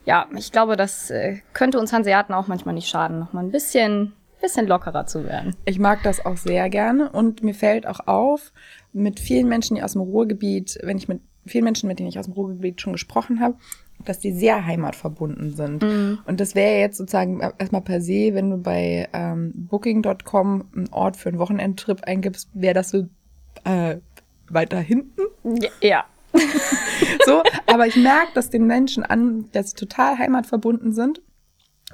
ja, 0.04 0.26
ich 0.36 0.52
glaube, 0.52 0.76
das 0.76 1.10
äh, 1.10 1.40
könnte 1.52 1.78
uns 1.78 1.92
Hanseaten 1.92 2.34
auch 2.34 2.46
manchmal 2.46 2.74
nicht 2.74 2.88
schaden, 2.88 3.18
noch 3.18 3.32
mal 3.32 3.42
ein 3.42 3.50
bisschen, 3.50 4.14
bisschen 4.40 4.66
lockerer 4.66 5.06
zu 5.06 5.24
werden. 5.24 5.54
Ich 5.64 5.78
mag 5.78 6.02
das 6.02 6.24
auch 6.24 6.36
sehr 6.36 6.68
gerne 6.70 7.10
und 7.10 7.42
mir 7.42 7.54
fällt 7.54 7.86
auch 7.86 8.06
auf, 8.06 8.52
mit 8.92 9.20
vielen 9.20 9.48
Menschen, 9.48 9.76
die 9.76 9.82
aus 9.82 9.92
dem 9.92 10.02
Ruhrgebiet, 10.02 10.78
wenn 10.82 10.98
ich 10.98 11.08
mit 11.08 11.20
vielen 11.46 11.64
Menschen, 11.64 11.88
mit 11.88 11.98
denen 11.98 12.08
ich 12.08 12.18
aus 12.18 12.26
dem 12.26 12.34
Ruhrgebiet 12.34 12.80
schon 12.80 12.92
gesprochen 12.92 13.40
habe, 13.40 13.56
dass 14.04 14.18
die 14.18 14.32
sehr 14.32 14.64
heimatverbunden 14.64 15.54
sind. 15.54 15.82
Und 16.26 16.40
das 16.40 16.54
wäre 16.54 16.78
jetzt 16.78 16.98
sozusagen 16.98 17.40
erstmal 17.58 17.80
per 17.80 18.00
se, 18.00 18.34
wenn 18.34 18.50
du 18.50 18.58
bei 18.58 19.08
ähm, 19.12 19.52
Booking.com 19.54 20.68
einen 20.74 20.88
Ort 20.92 21.16
für 21.16 21.30
einen 21.30 21.38
Wochenendtrip 21.38 22.04
eingibst, 22.04 22.48
wäre 22.54 22.74
das 22.74 22.90
so 22.90 23.08
äh, 23.64 23.96
weiter 24.48 24.80
hinten. 24.80 25.22
Ja. 25.80 26.04
So, 27.24 27.42
aber 27.66 27.86
ich 27.86 27.96
merke 27.96 28.30
das 28.34 28.48
den 28.48 28.66
Menschen 28.66 29.04
an, 29.04 29.50
dass 29.52 29.70
sie 29.70 29.76
total 29.76 30.16
heimatverbunden 30.16 30.92
sind. 30.92 31.20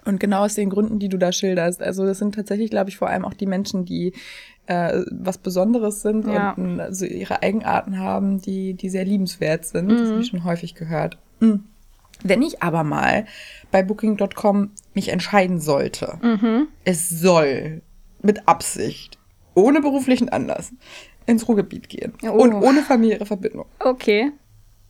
Und 0.04 0.18
genau 0.20 0.44
aus 0.44 0.54
den 0.54 0.70
Gründen, 0.70 0.98
die 0.98 1.08
du 1.08 1.18
da 1.18 1.32
schilderst. 1.32 1.80
Also 1.82 2.04
das 2.04 2.18
sind 2.18 2.34
tatsächlich, 2.34 2.70
glaube 2.70 2.90
ich, 2.90 2.96
vor 2.96 3.08
allem 3.08 3.24
auch 3.24 3.34
die 3.34 3.46
Menschen, 3.46 3.84
die 3.84 4.12
äh, 4.66 5.02
was 5.10 5.38
Besonderes 5.38 6.02
sind 6.02 6.26
Ja. 6.26 6.52
und 6.52 6.78
äh, 6.80 6.92
so 6.92 7.04
ihre 7.04 7.42
Eigenarten 7.42 7.98
haben, 7.98 8.40
die, 8.40 8.74
die 8.74 8.88
sehr 8.90 9.04
liebenswert 9.04 9.64
sind. 9.64 9.90
Das 9.90 10.10
habe 10.10 10.20
ich 10.20 10.28
schon 10.28 10.44
häufig 10.44 10.74
gehört. 10.74 11.18
Mm. 11.40 11.56
Wenn 12.22 12.42
ich 12.42 12.62
aber 12.62 12.84
mal 12.84 13.26
bei 13.70 13.82
Booking.com 13.82 14.70
mich 14.94 15.08
entscheiden 15.10 15.60
sollte, 15.60 16.18
es 16.84 17.08
soll 17.10 17.82
mit 18.22 18.48
Absicht, 18.48 19.18
ohne 19.54 19.80
beruflichen 19.80 20.28
Anlass, 20.28 20.72
ins 21.26 21.46
Ruhrgebiet 21.48 21.88
gehen 21.88 22.12
Oh. 22.24 22.30
und 22.42 22.54
ohne 22.54 22.82
familiäre 22.82 23.26
Verbindung 23.26 23.66
Okay. 23.80 24.30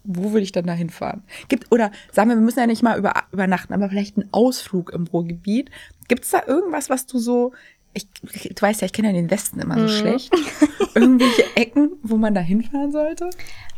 Wo 0.04 0.32
will 0.32 0.42
ich 0.42 0.52
dann 0.52 0.66
da 0.66 0.72
hinfahren? 0.74 1.22
Gibt, 1.48 1.72
oder 1.72 1.90
sagen 2.12 2.30
wir, 2.30 2.36
wir 2.36 2.42
müssen 2.42 2.60
ja 2.60 2.66
nicht 2.66 2.82
mal 2.82 2.98
über, 2.98 3.14
übernachten, 3.32 3.72
aber 3.72 3.88
vielleicht 3.88 4.16
einen 4.16 4.28
Ausflug 4.32 4.92
im 4.92 5.06
Ruhrgebiet. 5.06 5.70
Gibt 6.08 6.24
es 6.24 6.30
da 6.30 6.42
irgendwas, 6.46 6.90
was 6.90 7.06
du 7.06 7.18
so 7.18 7.52
ich, 7.94 8.08
du 8.10 8.60
weißt 8.60 8.80
ja, 8.80 8.86
ich 8.86 8.92
kenne 8.92 9.08
ja 9.08 9.14
den 9.14 9.30
Westen 9.30 9.60
immer 9.60 9.76
so 9.76 9.82
mhm. 9.82 9.88
schlecht. 10.00 10.34
Irgendwelche 10.94 11.44
Ecken, 11.54 11.92
wo 12.02 12.16
man 12.16 12.34
da 12.34 12.40
hinfahren 12.40 12.90
sollte? 12.90 13.30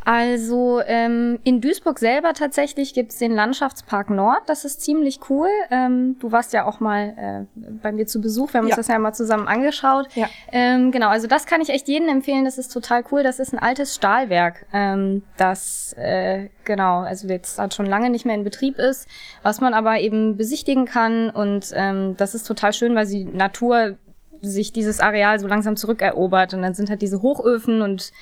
Also 0.07 0.81
ähm, 0.87 1.41
in 1.43 1.61
Duisburg 1.61 1.99
selber 1.99 2.33
tatsächlich 2.33 2.95
gibt's 2.95 3.19
den 3.19 3.33
Landschaftspark 3.33 4.09
Nord. 4.09 4.43
Das 4.47 4.65
ist 4.65 4.81
ziemlich 4.81 5.19
cool. 5.29 5.49
Ähm, 5.73 6.15
du 6.21 6.31
warst 6.31 6.53
ja 6.53 6.65
auch 6.65 6.79
mal 6.79 7.49
äh, 7.57 7.61
bei 7.83 7.91
mir 7.91 8.07
zu 8.07 8.21
Besuch. 8.21 8.53
Wir 8.53 8.59
haben 8.59 8.69
ja. 8.69 8.77
uns 8.77 8.87
das 8.87 8.87
ja 8.87 9.01
mal 9.01 9.15
zusammen 9.15 9.49
angeschaut. 9.49 10.07
Ja. 10.15 10.29
Ähm, 10.53 10.93
genau, 10.93 11.09
also 11.09 11.27
das 11.27 11.45
kann 11.45 11.61
ich 11.61 11.71
echt 11.71 11.89
jedem 11.89 12.09
empfehlen. 12.09 12.45
Das 12.45 12.57
ist 12.57 12.69
total 12.69 13.03
cool. 13.11 13.25
Das 13.25 13.41
ist 13.41 13.53
ein 13.53 13.59
altes 13.59 13.97
Stahlwerk, 13.97 14.67
ähm, 14.73 15.25
das 15.39 15.93
äh, 15.99 16.51
genau, 16.65 17.01
also 17.01 17.27
jetzt 17.27 17.59
halt 17.59 17.75
schon 17.75 17.87
lange 17.87 18.09
nicht 18.09 18.25
mehr 18.25 18.37
in 18.37 18.45
Betrieb 18.45 18.79
ist, 18.79 19.09
was 19.43 19.61
man 19.61 19.75
aber 19.75 19.99
eben 19.99 20.37
besichtigen 20.37 20.85
kann. 20.85 21.31
Und 21.31 21.73
ähm, 21.75 22.17
das 22.17 22.37
ist 22.37 22.47
total 22.47 22.73
schön, 22.73 22.95
weil 22.95 23.09
die 23.09 23.25
Natur 23.25 23.97
sich 24.43 24.73
dieses 24.73 25.01
Areal 25.01 25.39
so 25.39 25.47
langsam 25.47 25.77
zurückerobert. 25.77 26.55
Und 26.55 26.63
dann 26.63 26.75
sind 26.75 26.91
halt 26.91 27.03
diese 27.03 27.23
Hochöfen 27.23 27.83
und 27.83 28.13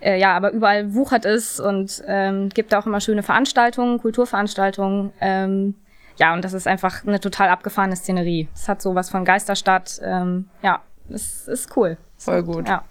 äh, 0.00 0.18
ja, 0.18 0.36
aber 0.36 0.52
überall 0.52 0.94
wuchert 0.94 1.24
es 1.24 1.60
und 1.60 2.02
ähm, 2.06 2.48
gibt 2.50 2.74
auch 2.74 2.86
immer 2.86 3.00
schöne 3.00 3.22
Veranstaltungen, 3.22 3.98
Kulturveranstaltungen. 3.98 5.12
Ähm, 5.20 5.74
ja, 6.18 6.34
und 6.34 6.44
das 6.44 6.52
ist 6.52 6.66
einfach 6.66 7.04
eine 7.06 7.20
total 7.20 7.48
abgefahrene 7.48 7.96
Szenerie. 7.96 8.48
Es 8.54 8.68
hat 8.68 8.82
sowas 8.82 9.10
von 9.10 9.24
Geisterstadt. 9.24 10.00
Ähm, 10.02 10.48
ja, 10.62 10.82
es 11.08 11.48
ist 11.48 11.76
cool. 11.76 11.96
Voll 12.16 12.42
gut. 12.42 12.68
Ja. 12.68 12.84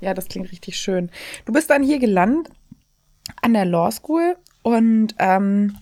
ja, 0.00 0.14
das 0.14 0.28
klingt 0.28 0.50
richtig 0.50 0.76
schön. 0.76 1.10
Du 1.44 1.52
bist 1.52 1.68
dann 1.70 1.82
hier 1.82 1.98
gelandet 1.98 2.50
an 3.42 3.52
der 3.52 3.64
Law 3.64 3.90
School 3.90 4.36
und 4.62 5.14
ähm, 5.18 5.76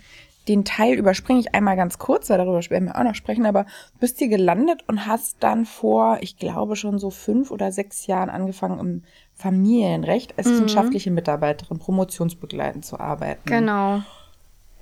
den 0.48 0.64
Teil 0.64 0.94
überspringe 0.94 1.40
ich 1.40 1.54
einmal 1.54 1.76
ganz 1.76 1.98
kurz, 1.98 2.30
weil 2.30 2.38
darüber 2.38 2.58
werden 2.70 2.86
wir 2.86 2.98
auch 2.98 3.04
noch 3.04 3.14
sprechen, 3.14 3.46
aber 3.46 3.66
bist 4.00 4.18
hier 4.18 4.28
gelandet 4.28 4.82
und 4.86 5.06
hast 5.06 5.36
dann 5.40 5.66
vor, 5.66 6.18
ich 6.20 6.38
glaube 6.38 6.74
schon 6.74 6.98
so 6.98 7.10
fünf 7.10 7.50
oder 7.50 7.70
sechs 7.70 8.06
Jahren 8.06 8.30
angefangen 8.30 8.80
im 8.80 9.02
Familienrecht 9.34 10.36
als 10.38 10.46
mhm. 10.46 10.52
wissenschaftliche 10.52 11.10
Mitarbeiterin 11.10 11.78
promotionsbegleitend 11.78 12.84
zu 12.84 12.98
arbeiten. 12.98 13.42
Genau. 13.44 14.02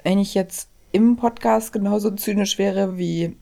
Wenn 0.03 0.19
ich 0.19 0.35
jetzt 0.35 0.71
im 0.93 1.17
Podcast 1.17 1.73
genauso 1.73 2.11
zynisch 2.13 2.59
wäre 2.59 2.97
wie 2.97 3.37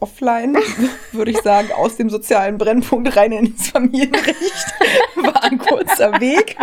offline, 0.00 0.56
würde 1.12 1.30
ich 1.30 1.40
sagen, 1.40 1.70
aus 1.72 1.96
dem 1.96 2.10
sozialen 2.10 2.58
Brennpunkt 2.58 3.16
rein 3.16 3.32
ins 3.32 3.70
Familienrecht. 3.70 4.66
War 5.16 5.44
ein 5.44 5.58
kurzer 5.58 6.20
Weg. 6.20 6.56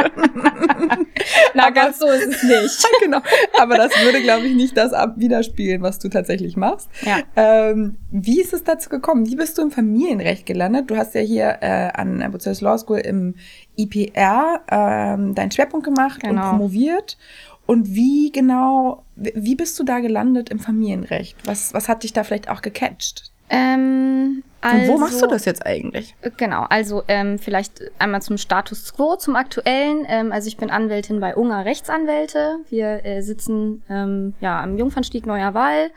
Na, 1.54 1.68
aber, 1.68 1.72
ganz 1.72 2.00
so 2.00 2.08
ist 2.08 2.28
es 2.28 2.44
nicht. 2.44 2.88
genau. 3.02 3.20
Aber 3.60 3.78
das 3.78 3.92
würde, 4.04 4.22
glaube 4.22 4.48
ich, 4.48 4.56
nicht 4.56 4.78
das 4.78 4.92
widerspiegeln, 5.16 5.82
was 5.82 6.00
du 6.00 6.10
tatsächlich 6.10 6.56
machst. 6.56 6.90
Ja. 7.02 7.20
Ähm, 7.36 7.98
wie 8.12 8.42
ist 8.42 8.54
es 8.54 8.64
dazu 8.64 8.90
gekommen? 8.90 9.26
Wie 9.28 9.36
bist 9.36 9.58
du 9.58 9.62
im 9.62 9.72
Familienrecht 9.72 10.46
gelandet? 10.46 10.90
Du 10.90 10.96
hast 10.96 11.16
ja 11.16 11.22
hier 11.22 11.58
äh, 11.62 11.90
an 11.94 12.20
der 12.20 12.30
Bucerius 12.30 12.62
Law 12.62 12.78
School 12.78 13.00
im 13.00 13.36
IPR 13.76 14.62
ähm, 14.70 15.36
deinen 15.36 15.52
Schwerpunkt 15.52 15.86
gemacht 15.86 16.22
genau. 16.22 16.42
und 16.42 16.50
promoviert. 16.50 17.18
Und 17.66 17.96
wie 17.96 18.32
genau, 18.32 19.04
wie 19.16 19.56
bist 19.56 19.80
du 19.80 19.84
da 19.84 20.00
gelandet 20.00 20.50
im 20.50 20.60
Familienrecht? 20.60 21.36
Was, 21.46 21.74
was 21.74 21.90
hat 21.90 22.04
dich 22.04 22.14
da 22.14 22.24
vielleicht 22.24 22.50
auch 22.50 22.62
gecatcht? 22.62 23.32
Ähm, 23.50 24.44
also, 24.62 24.78
Und 24.78 24.88
wo 24.88 24.98
machst 24.98 25.22
du 25.22 25.26
also 25.26 25.28
das 25.36 25.46
jetzt 25.46 25.66
eigentlich? 25.66 26.16
Genau, 26.38 26.64
also 26.70 27.04
ähm, 27.08 27.38
vielleicht 27.38 27.82
einmal 28.00 28.22
zum 28.22 28.38
Status 28.38 28.94
quo, 28.94 29.16
zum 29.16 29.36
aktuellen. 29.36 30.06
Ähm, 30.08 30.32
also 30.32 30.48
ich 30.48 30.58
bin 30.58 30.72
Anwältin 30.72 31.20
bei 31.20 31.36
Ungar 31.36 31.66
Rechtsanwälte. 31.66 32.58
Wir 32.70 33.06
äh, 33.06 33.22
sitzen 33.22 33.84
ähm, 33.90 34.34
ja 34.42 34.62
am 34.62 34.78
Jungfernstieg 34.78 35.26
Neuer 35.26 35.54
Wall. 35.54 35.92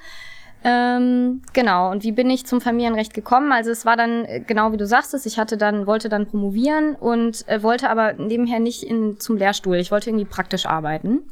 Ähm, 0.65 1.43
genau, 1.53 1.91
und 1.91 2.03
wie 2.03 2.13
bin 2.13 2.29
ich 2.31 2.45
zum 2.45 2.61
Familienrecht 2.61 3.15
gekommen? 3.15 3.53
Also 3.53 3.71
es 3.71 3.87
war 3.87 3.97
dann, 3.97 4.25
äh, 4.25 4.41
genau 4.45 4.73
wie 4.73 4.77
du 4.77 4.87
sagst 4.87 5.15
es, 5.15 5.25
ich 5.25 5.39
hatte 5.39 5.57
dann, 5.57 5.87
wollte 5.87 6.09
dann 6.09 6.27
promovieren 6.27 6.97
und 6.97 7.47
äh, 7.49 7.63
wollte 7.63 7.89
aber 7.91 8.15
nebenher 8.15 8.59
nicht 8.59 8.83
in, 8.83 9.21
zum 9.21 9.37
Lehrstuhl. 9.37 9.77
Ich 9.77 9.93
wollte 9.93 10.11
irgendwie 10.11 10.25
praktisch 10.25 10.67
arbeiten 10.67 11.23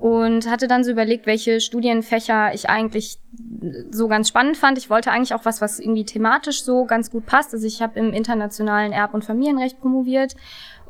und 0.00 0.50
hatte 0.50 0.66
dann 0.66 0.82
so 0.82 0.90
überlegt, 0.90 1.24
welche 1.24 1.60
Studienfächer 1.60 2.52
ich 2.52 2.68
eigentlich 2.68 3.18
so 3.90 4.08
ganz 4.08 4.28
spannend 4.28 4.56
fand. 4.56 4.76
Ich 4.76 4.90
wollte 4.90 5.10
eigentlich 5.10 5.34
auch 5.34 5.44
was, 5.44 5.60
was 5.60 5.78
irgendwie 5.78 6.04
thematisch 6.04 6.62
so 6.64 6.84
ganz 6.84 7.10
gut 7.10 7.26
passt. 7.26 7.54
Also 7.54 7.66
ich 7.66 7.80
habe 7.80 7.98
im 7.98 8.12
internationalen 8.12 8.92
Erb- 8.92 9.14
und 9.14 9.24
Familienrecht 9.24 9.80
promoviert 9.80 10.34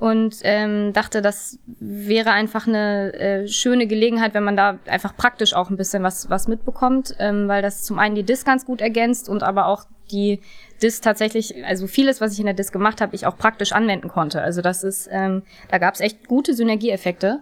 und 0.01 0.37
ähm, 0.43 0.93
dachte, 0.93 1.23
das 1.23 1.59
wäre 1.67 2.31
einfach 2.33 2.67
eine 2.67 3.13
äh, 3.15 3.49
schöne 3.49 3.87
Gelegenheit, 3.87 4.35
wenn 4.35 4.45
man 4.45 4.57
da 4.57 4.79
einfach 4.87 5.17
praktisch 5.17 5.55
auch 5.55 5.71
ein 5.71 5.77
bisschen 5.77 6.03
was, 6.03 6.29
was 6.31 6.49
mitbekommt, 6.49 7.15
ähm, 7.19 7.49
weil 7.49 7.63
das 7.63 7.85
zum 7.85 7.99
einen 7.99 8.15
die 8.15 8.25
DIS 8.25 8.45
ganz 8.45 8.67
gut 8.67 8.81
ergänzt 8.81 9.29
und 9.29 9.43
aber 9.43 9.67
auch 9.67 9.85
die 10.11 10.41
DIS 10.83 11.01
tatsächlich, 11.01 11.65
also 11.65 11.87
vieles, 11.87 12.21
was 12.21 12.33
ich 12.33 12.41
in 12.41 12.47
der 12.47 12.55
DIS 12.55 12.73
gemacht 12.73 13.01
habe, 13.01 13.15
ich 13.15 13.27
auch 13.27 13.39
praktisch 13.39 13.73
anwenden 13.73 14.09
konnte. 14.09 14.43
Also 14.43 14.63
das 14.63 14.85
ist, 14.85 15.09
ähm, 15.11 15.43
da 15.71 15.79
gab 15.79 15.95
es 15.95 16.01
echt 16.01 16.27
gute 16.29 16.55
Synergieeffekte. 16.55 17.41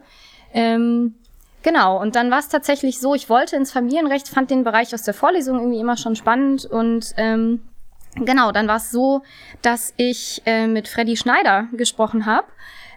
Ähm, 0.52 1.14
Genau, 1.62 2.00
und 2.00 2.16
dann 2.16 2.30
war 2.30 2.40
es 2.40 2.48
tatsächlich 2.48 2.98
so, 2.98 3.14
ich 3.14 3.28
wollte 3.28 3.54
ins 3.54 3.70
Familienrecht, 3.70 4.28
fand 4.28 4.50
den 4.50 4.64
Bereich 4.64 4.92
aus 4.94 5.02
der 5.02 5.14
Vorlesung 5.14 5.58
irgendwie 5.60 5.78
immer 5.78 5.96
schon 5.96 6.16
spannend 6.16 6.64
und 6.64 7.14
ähm, 7.16 7.62
genau, 8.16 8.52
dann 8.52 8.68
war 8.68 8.76
es 8.76 8.90
so, 8.90 9.22
dass 9.62 9.94
ich 9.96 10.42
äh, 10.46 10.66
mit 10.66 10.88
Freddy 10.88 11.16
Schneider 11.16 11.68
gesprochen 11.72 12.26
habe. 12.26 12.46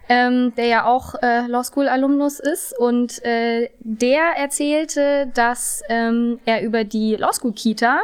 Ähm, 0.08 0.54
der 0.54 0.66
ja 0.66 0.84
auch 0.84 1.16
äh, 1.20 1.48
Law 1.48 1.64
School 1.64 1.88
Alumnus 1.88 2.38
ist 2.38 2.78
und 2.78 3.24
äh, 3.24 3.70
der 3.80 4.36
erzählte, 4.36 5.32
dass 5.34 5.82
ähm, 5.88 6.38
er 6.46 6.62
über 6.62 6.84
die 6.84 7.16
Law 7.16 7.32
School 7.32 7.52
Kita 7.52 7.98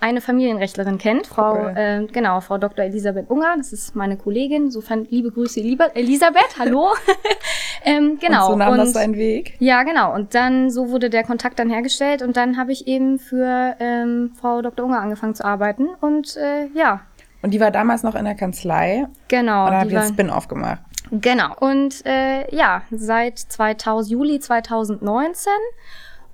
eine 0.00 0.20
Familienrechtlerin 0.20 0.98
kennt, 0.98 1.26
Frau, 1.26 1.54
cool. 1.54 1.72
äh, 1.76 2.06
genau, 2.06 2.40
Frau 2.40 2.58
Dr. 2.58 2.84
Elisabeth 2.84 3.30
Unger, 3.30 3.54
das 3.56 3.72
ist 3.72 3.96
meine 3.96 4.16
Kollegin. 4.16 4.64
Insofern 4.64 5.06
liebe 5.10 5.30
Grüße, 5.30 5.60
liebe 5.60 5.94
Elisabeth, 5.94 6.58
hallo. 6.58 6.88
ähm, 7.84 8.18
genau. 8.20 8.46
Und 8.46 8.52
so 8.52 8.58
nahm 8.58 8.72
und, 8.72 8.78
das 8.78 8.92
seinen 8.92 9.16
Weg. 9.16 9.56
Ja, 9.58 9.82
genau. 9.82 10.14
Und 10.14 10.34
dann, 10.34 10.70
so 10.70 10.90
wurde 10.90 11.10
der 11.10 11.24
Kontakt 11.24 11.58
dann 11.58 11.70
hergestellt 11.70 12.22
und 12.22 12.36
dann 12.36 12.56
habe 12.56 12.72
ich 12.72 12.86
eben 12.86 13.18
für 13.18 13.76
ähm, 13.80 14.32
Frau 14.40 14.62
Dr. 14.62 14.84
Unger 14.84 15.00
angefangen 15.00 15.34
zu 15.34 15.44
arbeiten 15.44 15.88
und 16.00 16.36
äh, 16.36 16.66
ja. 16.74 17.00
Und 17.42 17.52
die 17.52 17.60
war 17.60 17.70
damals 17.70 18.02
noch 18.02 18.14
in 18.14 18.24
der 18.24 18.34
Kanzlei. 18.34 19.06
Genau. 19.28 19.66
Und 19.66 19.72
dann 19.72 19.80
habt 19.80 19.90
ihr 19.90 20.02
Spin-off 20.02 20.48
gemacht. 20.48 20.80
Genau. 21.10 21.54
Und 21.60 22.04
äh, 22.06 22.54
ja, 22.54 22.82
seit 22.90 23.38
2000, 23.38 24.10
Juli 24.10 24.40
2019. 24.40 25.52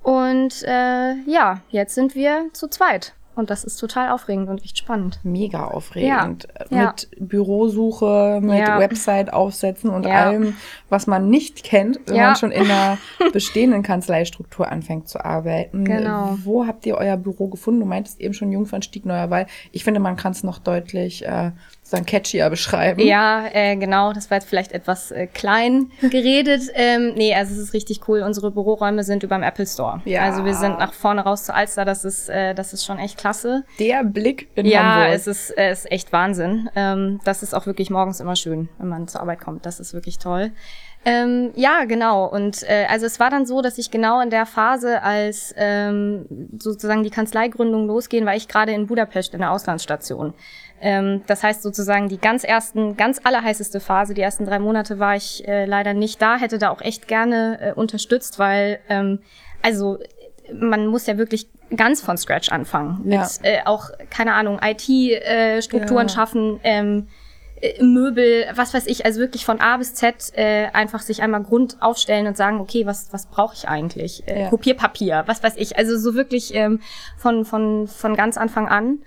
Und 0.03 0.63
äh, 0.63 1.15
ja, 1.25 1.59
jetzt 1.69 1.95
sind 1.95 2.15
wir 2.15 2.45
zu 2.53 2.67
zweit. 2.67 3.13
Und 3.33 3.49
das 3.49 3.63
ist 3.63 3.77
total 3.77 4.09
aufregend 4.09 4.49
und 4.49 4.63
echt 4.63 4.77
spannend. 4.77 5.19
Mega 5.23 5.65
aufregend. 5.65 6.47
Ja. 6.69 6.87
Mit 6.87 7.07
ja. 7.11 7.17
Bürosuche, 7.19 8.39
mit 8.41 8.59
ja. 8.59 8.77
Website 8.77 9.31
aufsetzen 9.31 9.89
und 9.89 10.05
allem, 10.05 10.55
was 10.89 11.07
man 11.07 11.29
nicht 11.29 11.63
kennt, 11.63 11.99
wenn 12.07 12.17
man 12.17 12.35
schon 12.35 12.51
in 12.51 12.63
einer 12.63 12.97
bestehenden 13.33 13.83
Kanzleistruktur 13.83 14.69
anfängt 14.69 15.07
zu 15.07 15.23
arbeiten. 15.23 15.85
Genau. 15.85 16.37
Wo 16.43 16.67
habt 16.67 16.85
ihr 16.85 16.97
euer 16.97 17.15
Büro 17.17 17.47
gefunden? 17.47 17.79
Du 17.79 17.85
meintest 17.85 18.19
eben 18.19 18.33
schon 18.33 18.51
Jungfernstieg 18.51 19.05
Neuer 19.05 19.29
Wall. 19.29 19.47
Ich 19.71 19.83
finde, 19.83 19.99
man 20.01 20.17
kann 20.17 20.33
es 20.33 20.43
noch 20.43 20.59
deutlich 20.59 21.25
äh, 21.25 21.51
sozusagen 21.91 22.05
catchier 22.05 22.49
beschreiben. 22.49 23.01
Ja, 23.01 23.45
äh, 23.51 23.75
genau. 23.75 24.13
Das 24.13 24.31
war 24.31 24.37
jetzt 24.37 24.47
vielleicht 24.47 24.71
etwas 24.71 25.11
äh, 25.11 25.27
klein 25.27 25.91
geredet. 26.01 26.63
ähm, 26.73 27.13
nee, 27.15 27.35
also 27.35 27.53
es 27.53 27.59
ist 27.59 27.73
richtig 27.73 28.07
cool. 28.07 28.21
Unsere 28.21 28.51
Büroräume 28.51 29.03
sind 29.03 29.23
über 29.23 29.35
dem 29.35 29.43
Apple 29.43 29.67
Store. 29.67 30.01
Ja. 30.05 30.21
Also 30.21 30.45
wir 30.45 30.53
sind 30.53 30.79
nach 30.79 30.93
vorne 30.93 31.21
raus 31.21 31.45
zu 31.45 31.53
Alster. 31.53 31.85
Das 31.85 32.05
ist, 32.05 32.29
äh, 32.29 32.55
das 32.55 32.73
ist 32.73 32.85
schon 32.85 32.97
echt 32.97 33.17
klasse. 33.17 33.65
Der 33.79 34.03
Blick 34.03 34.49
in 34.55 34.65
ja, 34.65 34.83
Hamburg. 34.83 35.07
Ja, 35.09 35.13
es 35.13 35.27
ist, 35.27 35.57
äh, 35.57 35.71
ist 35.71 35.91
echt 35.91 36.13
Wahnsinn. 36.13 36.69
Ähm, 36.75 37.19
das 37.25 37.43
ist 37.43 37.53
auch 37.53 37.65
wirklich 37.65 37.89
morgens 37.89 38.19
immer 38.19 38.35
schön, 38.35 38.69
wenn 38.77 38.87
man 38.87 39.07
zur 39.07 39.21
Arbeit 39.21 39.41
kommt. 39.41 39.65
Das 39.65 39.79
ist 39.79 39.93
wirklich 39.93 40.17
toll. 40.17 40.51
Ähm, 41.03 41.51
ja, 41.55 41.85
genau. 41.85 42.25
Und 42.27 42.61
äh, 42.63 42.85
also 42.87 43.07
es 43.07 43.19
war 43.19 43.31
dann 43.31 43.47
so, 43.47 43.61
dass 43.63 43.79
ich 43.79 43.89
genau 43.89 44.21
in 44.21 44.29
der 44.29 44.45
Phase, 44.45 45.01
als 45.01 45.51
ähm, 45.57 46.27
sozusagen 46.59 47.03
die 47.03 47.09
Kanzleigründung 47.09 47.87
losgehen, 47.87 48.27
war 48.27 48.35
ich 48.35 48.47
gerade 48.47 48.71
in 48.71 48.85
Budapest 48.85 49.33
in 49.33 49.39
der 49.39 49.51
Auslandsstation. 49.51 50.35
Ähm, 50.81 51.21
das 51.27 51.43
heißt 51.43 51.61
sozusagen 51.61 52.09
die 52.09 52.17
ganz 52.17 52.43
ersten, 52.43 52.97
ganz 52.97 53.19
allerheißeste 53.23 53.79
Phase, 53.79 54.13
die 54.13 54.21
ersten 54.21 54.45
drei 54.45 54.59
Monate 54.59 54.99
war 54.99 55.15
ich 55.15 55.47
äh, 55.47 55.65
leider 55.65 55.93
nicht 55.93 56.21
da, 56.21 56.37
hätte 56.37 56.57
da 56.57 56.69
auch 56.69 56.81
echt 56.81 57.07
gerne 57.07 57.59
äh, 57.61 57.73
unterstützt, 57.73 58.39
weil 58.39 58.79
ähm, 58.89 59.19
also 59.61 59.99
man 60.53 60.87
muss 60.87 61.05
ja 61.05 61.17
wirklich 61.17 61.47
ganz 61.75 62.01
von 62.01 62.17
Scratch 62.17 62.49
anfangen. 62.49 63.01
Mit 63.03 63.13
ja. 63.13 63.29
äh, 63.43 63.59
auch, 63.65 63.89
keine 64.09 64.33
Ahnung, 64.33 64.59
IT-Strukturen 64.61 66.07
äh, 66.07 66.09
ja. 66.09 66.09
schaffen, 66.09 66.59
ähm, 66.63 67.07
äh, 67.61 67.81
Möbel, 67.83 68.47
was 68.55 68.73
weiß 68.73 68.87
ich, 68.87 69.05
also 69.05 69.19
wirklich 69.19 69.45
von 69.45 69.61
A 69.61 69.77
bis 69.77 69.93
Z 69.93 70.33
äh, 70.35 70.67
einfach 70.73 71.01
sich 71.01 71.21
einmal 71.21 71.43
Grund 71.43 71.77
aufstellen 71.79 72.27
und 72.27 72.35
sagen, 72.35 72.59
okay, 72.59 72.85
was 72.85 73.13
was 73.13 73.27
brauche 73.27 73.55
ich 73.55 73.67
eigentlich? 73.67 74.27
Äh, 74.27 74.43
ja. 74.43 74.49
Kopierpapier, 74.49 75.23
was 75.27 75.43
weiß 75.43 75.53
ich, 75.57 75.77
also 75.77 75.97
so 75.97 76.15
wirklich 76.15 76.53
ähm, 76.53 76.81
von 77.17 77.45
von 77.45 77.87
von 77.87 78.15
ganz 78.15 78.37
Anfang 78.37 78.67
an. 78.67 78.99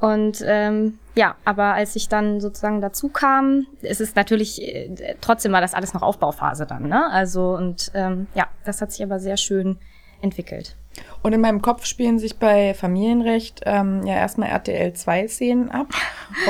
Und 0.00 0.42
ähm, 0.46 0.98
ja, 1.14 1.34
aber 1.44 1.74
als 1.74 1.96
ich 1.96 2.08
dann 2.08 2.40
sozusagen 2.40 2.80
dazu 2.80 3.08
kam, 3.08 3.66
ist 3.82 4.00
es 4.00 4.14
natürlich 4.14 4.62
äh, 4.62 5.16
trotzdem 5.20 5.52
war 5.52 5.60
das 5.60 5.74
alles 5.74 5.92
noch 5.94 6.02
Aufbauphase 6.02 6.66
dann, 6.66 6.88
ne? 6.88 7.10
Also 7.10 7.56
und 7.56 7.90
ähm, 7.94 8.28
ja, 8.34 8.46
das 8.64 8.80
hat 8.80 8.92
sich 8.92 9.02
aber 9.02 9.18
sehr 9.18 9.36
schön 9.36 9.78
entwickelt. 10.20 10.76
Und 11.22 11.32
in 11.32 11.40
meinem 11.40 11.62
Kopf 11.62 11.84
spielen 11.84 12.18
sich 12.18 12.38
bei 12.38 12.74
Familienrecht 12.74 13.62
ähm, 13.66 14.04
ja 14.04 14.14
erstmal 14.14 14.48
RTL 14.48 14.92
2 14.92 15.28
Szenen 15.28 15.70
ab. 15.70 15.88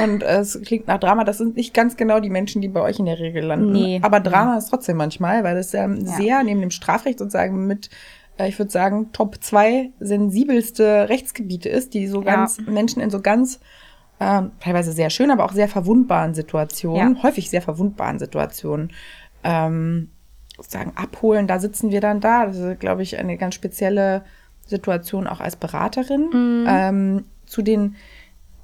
Und 0.03 0.23
äh, 0.23 0.39
es 0.39 0.59
klingt 0.63 0.87
nach 0.87 0.99
Drama. 0.99 1.25
Das 1.25 1.37
sind 1.39 1.57
nicht 1.57 1.75
ganz 1.75 1.97
genau 1.99 2.19
die 2.21 2.31
Menschen, 2.31 2.63
die 2.63 2.69
bei 2.69 2.81
euch 2.81 2.99
in 2.99 3.05
der 3.07 3.19
Regel 3.19 3.45
landen. 3.45 3.73
Nee. 3.73 4.01
Aber 4.03 4.21
Drama 4.21 4.57
ist 4.57 4.69
trotzdem 4.71 4.97
manchmal, 4.97 5.45
weil 5.45 5.57
es 5.59 5.75
ähm, 5.75 5.99
Ja. 6.05 6.13
sehr 6.17 6.43
neben 6.45 6.61
dem 6.61 6.71
Strafrecht 6.71 7.19
sozusagen 7.19 7.67
mit, 7.67 7.91
ich 8.47 8.59
würde 8.59 8.71
sagen, 8.71 9.11
Top 9.13 9.43
2 9.43 9.91
sensibelste 10.01 11.09
Rechtsgebiete 11.09 11.69
ist, 11.69 11.95
die 11.95 12.07
so 12.07 12.21
Ja. 12.23 12.37
ganz 12.37 12.59
Menschen 12.67 13.01
in 13.03 13.11
so 13.11 13.21
ganz 13.21 13.61
ähm, 14.21 14.51
teilweise 14.61 14.93
sehr 14.93 15.11
schön, 15.11 15.31
aber 15.31 15.45
auch 15.45 15.53
sehr 15.53 15.69
verwundbaren 15.69 16.35
Situationen, 16.35 17.17
Ja. 17.17 17.23
häufig 17.23 17.51
sehr 17.51 17.63
verwundbaren 17.63 18.19
Situationen 18.19 18.93
ähm, 19.45 20.11
sozusagen 20.57 20.93
abholen. 20.97 21.47
Da 21.47 21.61
sitzen 21.61 21.91
wir 21.91 22.01
dann 22.01 22.21
da. 22.21 22.47
Das 22.47 22.57
ist, 22.59 22.81
glaube 22.81 23.03
ich, 23.03 23.17
eine 23.19 23.37
ganz 23.37 23.55
spezielle 23.55 24.25
Situation 24.67 25.27
auch 25.29 25.41
als 25.41 25.55
Beraterin. 25.57 26.65
Ähm, 26.69 27.25
zu 27.47 27.63
den 27.63 27.95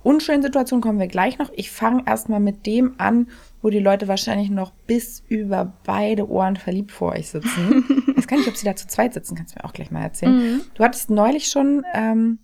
unschönen 0.02 0.42
Situationen 0.42 0.82
kommen 0.82 0.98
wir 0.98 1.06
gleich 1.06 1.38
noch. 1.38 1.50
Ich 1.54 1.70
fange 1.70 2.02
erstmal 2.04 2.40
mit 2.40 2.66
dem 2.66 2.94
an, 2.98 3.28
wo 3.64 3.70
die 3.70 3.78
Leute 3.78 4.08
wahrscheinlich 4.08 4.50
noch 4.50 4.72
bis 4.86 5.24
über 5.26 5.72
beide 5.84 6.28
Ohren 6.28 6.56
verliebt 6.56 6.92
vor 6.92 7.12
euch 7.12 7.30
sitzen. 7.30 8.04
ich 8.08 8.16
weiß 8.18 8.26
gar 8.26 8.36
nicht, 8.36 8.46
ob 8.46 8.56
sie 8.56 8.66
da 8.66 8.76
zu 8.76 8.86
zweit 8.86 9.14
sitzen, 9.14 9.36
kannst 9.36 9.54
du 9.54 9.58
mir 9.58 9.64
auch 9.64 9.72
gleich 9.72 9.90
mal 9.90 10.02
erzählen. 10.02 10.60
Du 10.74 10.84
hattest 10.84 11.08
neulich 11.08 11.46
schon 11.46 11.82
ähm, 11.94 12.40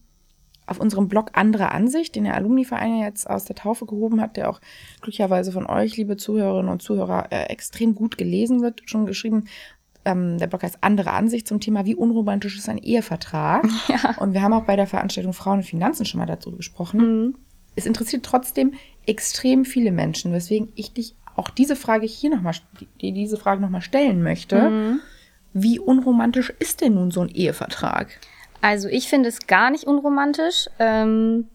auf 0.66 0.80
unserem 0.80 1.08
Blog 1.08 1.32
Andere 1.34 1.72
Ansicht, 1.72 2.16
den 2.16 2.24
der 2.24 2.36
Alumni-Verein 2.36 3.00
jetzt 3.00 3.28
aus 3.28 3.44
der 3.44 3.54
Taufe 3.54 3.84
gehoben 3.84 4.22
hat, 4.22 4.38
der 4.38 4.48
auch 4.48 4.62
glücklicherweise 5.02 5.52
von 5.52 5.66
euch, 5.66 5.98
liebe 5.98 6.16
Zuhörerinnen 6.16 6.72
und 6.72 6.80
Zuhörer, 6.80 7.26
äh, 7.30 7.50
extrem 7.50 7.94
gut 7.94 8.16
gelesen 8.16 8.62
wird, 8.62 8.80
schon 8.86 9.04
geschrieben. 9.04 9.44
Ähm, 10.06 10.38
der 10.38 10.46
Blog 10.46 10.62
heißt 10.62 10.78
Andere 10.80 11.10
Ansicht 11.10 11.46
zum 11.46 11.60
Thema, 11.60 11.84
wie 11.84 11.96
unromantisch 11.96 12.56
ist 12.56 12.70
ein 12.70 12.78
Ehevertrag. 12.78 13.68
Ja. 13.88 14.16
Und 14.20 14.32
wir 14.32 14.40
haben 14.40 14.54
auch 14.54 14.64
bei 14.64 14.76
der 14.76 14.86
Veranstaltung 14.86 15.34
Frauen 15.34 15.58
und 15.58 15.64
Finanzen 15.64 16.06
schon 16.06 16.18
mal 16.18 16.26
dazu 16.26 16.50
gesprochen. 16.56 17.24
Mhm. 17.24 17.34
Es 17.76 17.84
interessiert 17.84 18.24
trotzdem 18.24 18.72
extrem 19.06 19.64
viele 19.64 19.92
Menschen, 19.92 20.32
weswegen 20.32 20.72
ich 20.74 20.92
dich 20.92 21.14
auch 21.36 21.50
diese 21.50 21.76
Frage 21.76 22.06
hier 22.06 22.30
nochmal, 22.30 22.54
die 23.00 23.12
diese 23.12 23.36
Frage 23.36 23.60
nochmal 23.60 23.82
stellen 23.82 24.22
möchte. 24.22 24.70
Mhm. 24.70 25.00
Wie 25.52 25.78
unromantisch 25.78 26.52
ist 26.58 26.80
denn 26.80 26.94
nun 26.94 27.10
so 27.10 27.22
ein 27.22 27.28
Ehevertrag? 27.28 28.20
Also 28.60 28.88
ich 28.88 29.08
finde 29.08 29.28
es 29.28 29.46
gar 29.46 29.70
nicht 29.70 29.84
unromantisch. 29.84 30.68
Ähm, 30.78 31.48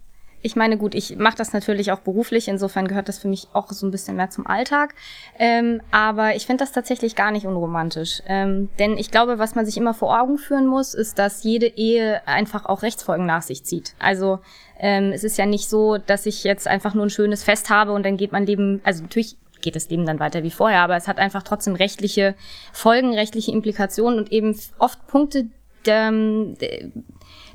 ich 0.46 0.56
meine, 0.56 0.78
gut, 0.78 0.94
ich 0.94 1.18
mache 1.18 1.36
das 1.36 1.54
natürlich 1.54 1.92
auch 1.92 2.02
beruflich, 2.02 2.48
insofern 2.48 2.88
gehört 2.88 3.10
das 3.10 3.18
für 3.18 3.28
mich 3.28 3.48
auch 3.54 3.72
so 3.72 3.88
ein 3.88 3.90
bisschen 3.90 4.16
mehr 4.16 4.30
zum 4.30 4.46
Alltag. 4.46 4.94
Ähm, 5.40 5.82
aber 5.90 6.36
ich 6.36 6.46
finde 6.46 6.64
das 6.64 6.72
tatsächlich 6.72 7.16
gar 7.16 7.32
nicht 7.32 7.48
unromantisch. 7.48 8.22
Ähm, 8.28 8.70
denn 8.78 8.96
ich 8.96 9.10
glaube, 9.10 9.40
was 9.40 9.56
man 9.56 9.66
sich 9.66 9.76
immer 9.76 9.96
vor 9.96 10.22
Augen 10.22 10.38
führen 10.38 10.68
muss, 10.68 10.94
ist, 10.94 11.18
dass 11.18 11.44
jede 11.44 11.66
Ehe 11.66 12.22
einfach 12.28 12.68
auch 12.68 12.84
Rechtsfolgen 12.84 13.26
nach 13.26 13.42
sich 13.42 13.64
zieht. 13.64 13.96
Also 13.98 14.38
ähm, 14.80 15.12
es 15.14 15.24
ist 15.24 15.40
ja 15.40 15.48
nicht 15.48 15.68
so, 15.68 15.98
dass 15.98 16.28
ich 16.28 16.44
jetzt 16.44 16.68
einfach 16.68 16.94
nur 16.94 17.08
ein 17.08 17.10
schönes 17.10 17.44
Fest 17.44 17.72
habe 17.72 17.94
und 17.94 18.06
dann 18.06 18.16
geht 18.16 18.32
mein 18.32 18.46
Leben, 18.46 18.82
also 18.84 19.02
natürlich 19.02 19.38
geht 19.62 19.76
das 19.76 19.90
Leben 19.90 20.06
dann 20.06 20.20
weiter 20.20 20.44
wie 20.44 20.52
vorher, 20.52 20.82
aber 20.82 20.96
es 20.96 21.08
hat 21.08 21.18
einfach 21.18 21.42
trotzdem 21.42 21.74
rechtliche 21.74 22.36
Folgen, 22.72 23.16
rechtliche 23.16 23.52
Implikationen 23.52 24.20
und 24.20 24.32
eben 24.32 24.56
oft 24.78 25.08
Punkte, 25.08 25.48
ähm, 25.88 26.56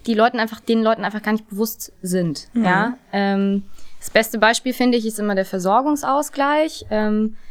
die 0.07 0.15
Leuten 0.15 0.39
einfach, 0.39 0.61
den 0.61 0.83
Leuten 0.83 1.05
einfach 1.05 1.23
gar 1.23 1.33
nicht 1.33 1.49
bewusst 1.49 1.93
sind. 2.03 2.49
Ja. 2.55 2.97
Ähm, 3.13 3.65
das 3.99 4.11
beste 4.11 4.39
Beispiel 4.39 4.73
finde 4.73 4.97
ich 4.97 5.07
ist 5.07 5.19
immer 5.19 5.35
der 5.35 5.45
Versorgungsausgleich. 5.45 6.87
Ähm, 6.91 7.37
äh, 7.37 7.50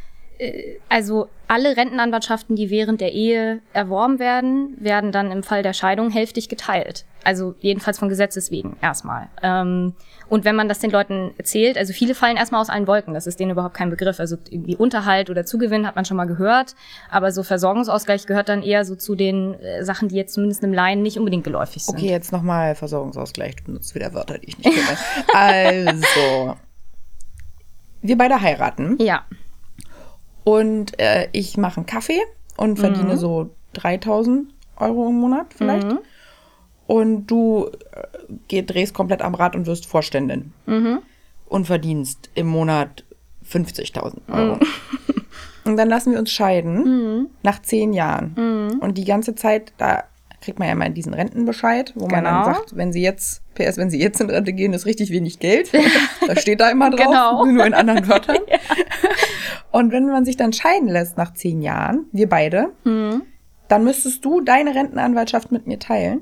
also 0.88 1.28
alle 1.48 1.76
Rentenanwartschaften, 1.76 2.56
die 2.56 2.70
während 2.70 3.02
der 3.02 3.12
Ehe 3.12 3.60
erworben 3.74 4.20
werden, 4.20 4.78
werden 4.80 5.12
dann 5.12 5.32
im 5.32 5.44
Fall 5.44 5.64
der 5.64 5.74
Scheidung 5.74 6.12
hälftig 6.12 6.48
geteilt. 6.48 7.06
Also 7.26 7.56
jedenfalls 7.60 8.00
von 8.00 8.08
Gesetzes 8.08 8.50
wegen 8.50 8.78
erstmal. 8.82 9.28
Ähm, 9.44 9.94
und 10.30 10.46
wenn 10.46 10.56
man 10.56 10.70
das 10.70 10.80
den 10.80 10.92
Leuten 10.92 11.32
erzählt, 11.38 11.78
also 11.78 11.92
viele 11.92 12.16
fallen 12.16 12.38
erstmal 12.38 12.62
aus 12.62 12.70
allen 12.70 12.88
Wolken, 12.88 13.14
das 13.14 13.28
ist 13.28 13.40
denen 13.40 13.52
überhaupt 13.52 13.76
kein 13.76 13.90
Begriff. 13.90 14.22
Also 14.22 14.38
irgendwie 14.50 14.78
Unterhalt 14.78 15.30
oder 15.30 15.46
Zugewinn 15.46 15.86
hat 15.86 15.96
man 15.96 16.06
schon 16.06 16.16
mal 16.16 16.28
gehört, 16.28 16.76
aber 17.10 17.32
so 17.34 17.44
Versorgungsausgleich 17.44 18.26
gehört 18.26 18.48
dann 18.48 18.62
eher 18.62 18.86
so 18.86 18.96
zu 18.96 19.16
den 19.16 19.56
äh, 19.56 19.84
Sachen, 19.84 20.08
die 20.08 20.16
jetzt 20.16 20.36
zumindest 20.36 20.64
im 20.64 20.74
Laien 20.74 21.02
nicht 21.02 21.18
unbedingt 21.18 21.44
geläufig 21.44 21.84
sind. 21.84 21.98
Okay, 21.98 22.10
jetzt 22.10 22.32
nochmal 22.32 22.76
Versorgungsausgleich. 22.76 23.58
Du 23.58 23.64
benutzt 23.66 23.94
wieder 23.96 24.14
Wörter, 24.14 24.38
die 24.38 24.50
ich 24.50 24.58
nicht 24.58 24.72
kenne. 24.72 24.98
also, 25.34 26.56
wir 28.02 28.18
beide 28.18 28.40
heiraten 28.40 28.98
Ja, 29.02 29.26
und 30.50 31.00
äh, 31.00 31.28
ich 31.32 31.58
mache 31.58 31.78
einen 31.78 31.86
Kaffee 31.86 32.22
und 32.58 32.80
verdiene 32.80 33.14
Mhm. 33.14 33.18
so 33.18 33.50
3000 33.74 34.52
Euro 34.78 35.10
im 35.10 35.20
Monat 35.20 35.54
vielleicht. 35.56 35.88
Mhm. 35.88 36.00
Und 36.88 37.28
du 37.28 37.70
äh, 38.52 38.64
drehst 38.64 38.96
komplett 38.96 39.22
am 39.22 39.36
Rad 39.36 39.56
und 39.56 39.68
wirst 39.68 39.86
Vorständin. 39.86 40.54
Mhm. 40.66 41.00
Und 41.48 41.66
verdienst 41.68 42.30
im 42.34 42.48
Monat 42.48 43.04
50.000 43.48 44.18
Euro. 44.32 44.56
Mhm. 44.56 44.60
Und 45.66 45.78
dann 45.78 45.90
lassen 45.90 46.14
wir 46.14 46.20
uns 46.20 46.32
scheiden 46.32 47.30
nach 47.44 47.62
zehn 47.62 47.94
Jahren. 47.94 48.34
Mhm. 48.36 48.80
Und 48.80 48.98
die 48.98 49.06
ganze 49.06 49.36
Zeit, 49.36 49.72
da 49.78 50.04
kriegt 50.42 50.58
man 50.60 50.68
ja 50.70 50.76
mal 50.76 50.90
diesen 50.90 51.14
Rentenbescheid, 51.14 51.94
wo 51.96 52.08
man 52.08 52.24
dann 52.24 52.44
Genau. 52.44 52.46
sagt, 52.56 52.76
wenn 52.78 52.94
sie 52.94 53.02
jetzt, 53.02 53.42
PS, 53.56 53.78
wenn 53.78 53.90
sie 53.90 54.00
jetzt 54.00 54.22
in 54.22 54.30
Rente 54.30 54.54
gehen, 54.54 54.74
ist 54.74 54.86
richtig 54.86 55.12
wenig 55.12 55.40
Geld. 55.40 55.72
das 56.28 56.42
steht 56.42 56.60
da 56.62 56.70
immer 56.70 56.90
drauf, 56.90 57.06
Genau. 57.08 57.46
nur 57.52 57.66
in 57.66 57.74
anderen 57.74 58.08
Wörtern. 58.08 58.38
Und 59.72 59.92
wenn 59.92 60.08
man 60.08 60.26
sich 60.26 60.38
dann 60.38 60.54
scheiden 60.54 60.88
lässt 60.90 61.18
nach 61.18 61.34
zehn 61.34 61.62
Jahren, 61.62 62.06
wir 62.12 62.28
beide, 62.30 62.70
Mhm. 62.84 63.24
dann 63.68 63.84
müsstest 63.84 64.24
du 64.26 64.42
deine 64.42 64.74
Rentenanwaltschaft 64.76 65.52
mit 65.52 65.68
mir 65.68 65.80
teilen. 65.80 66.22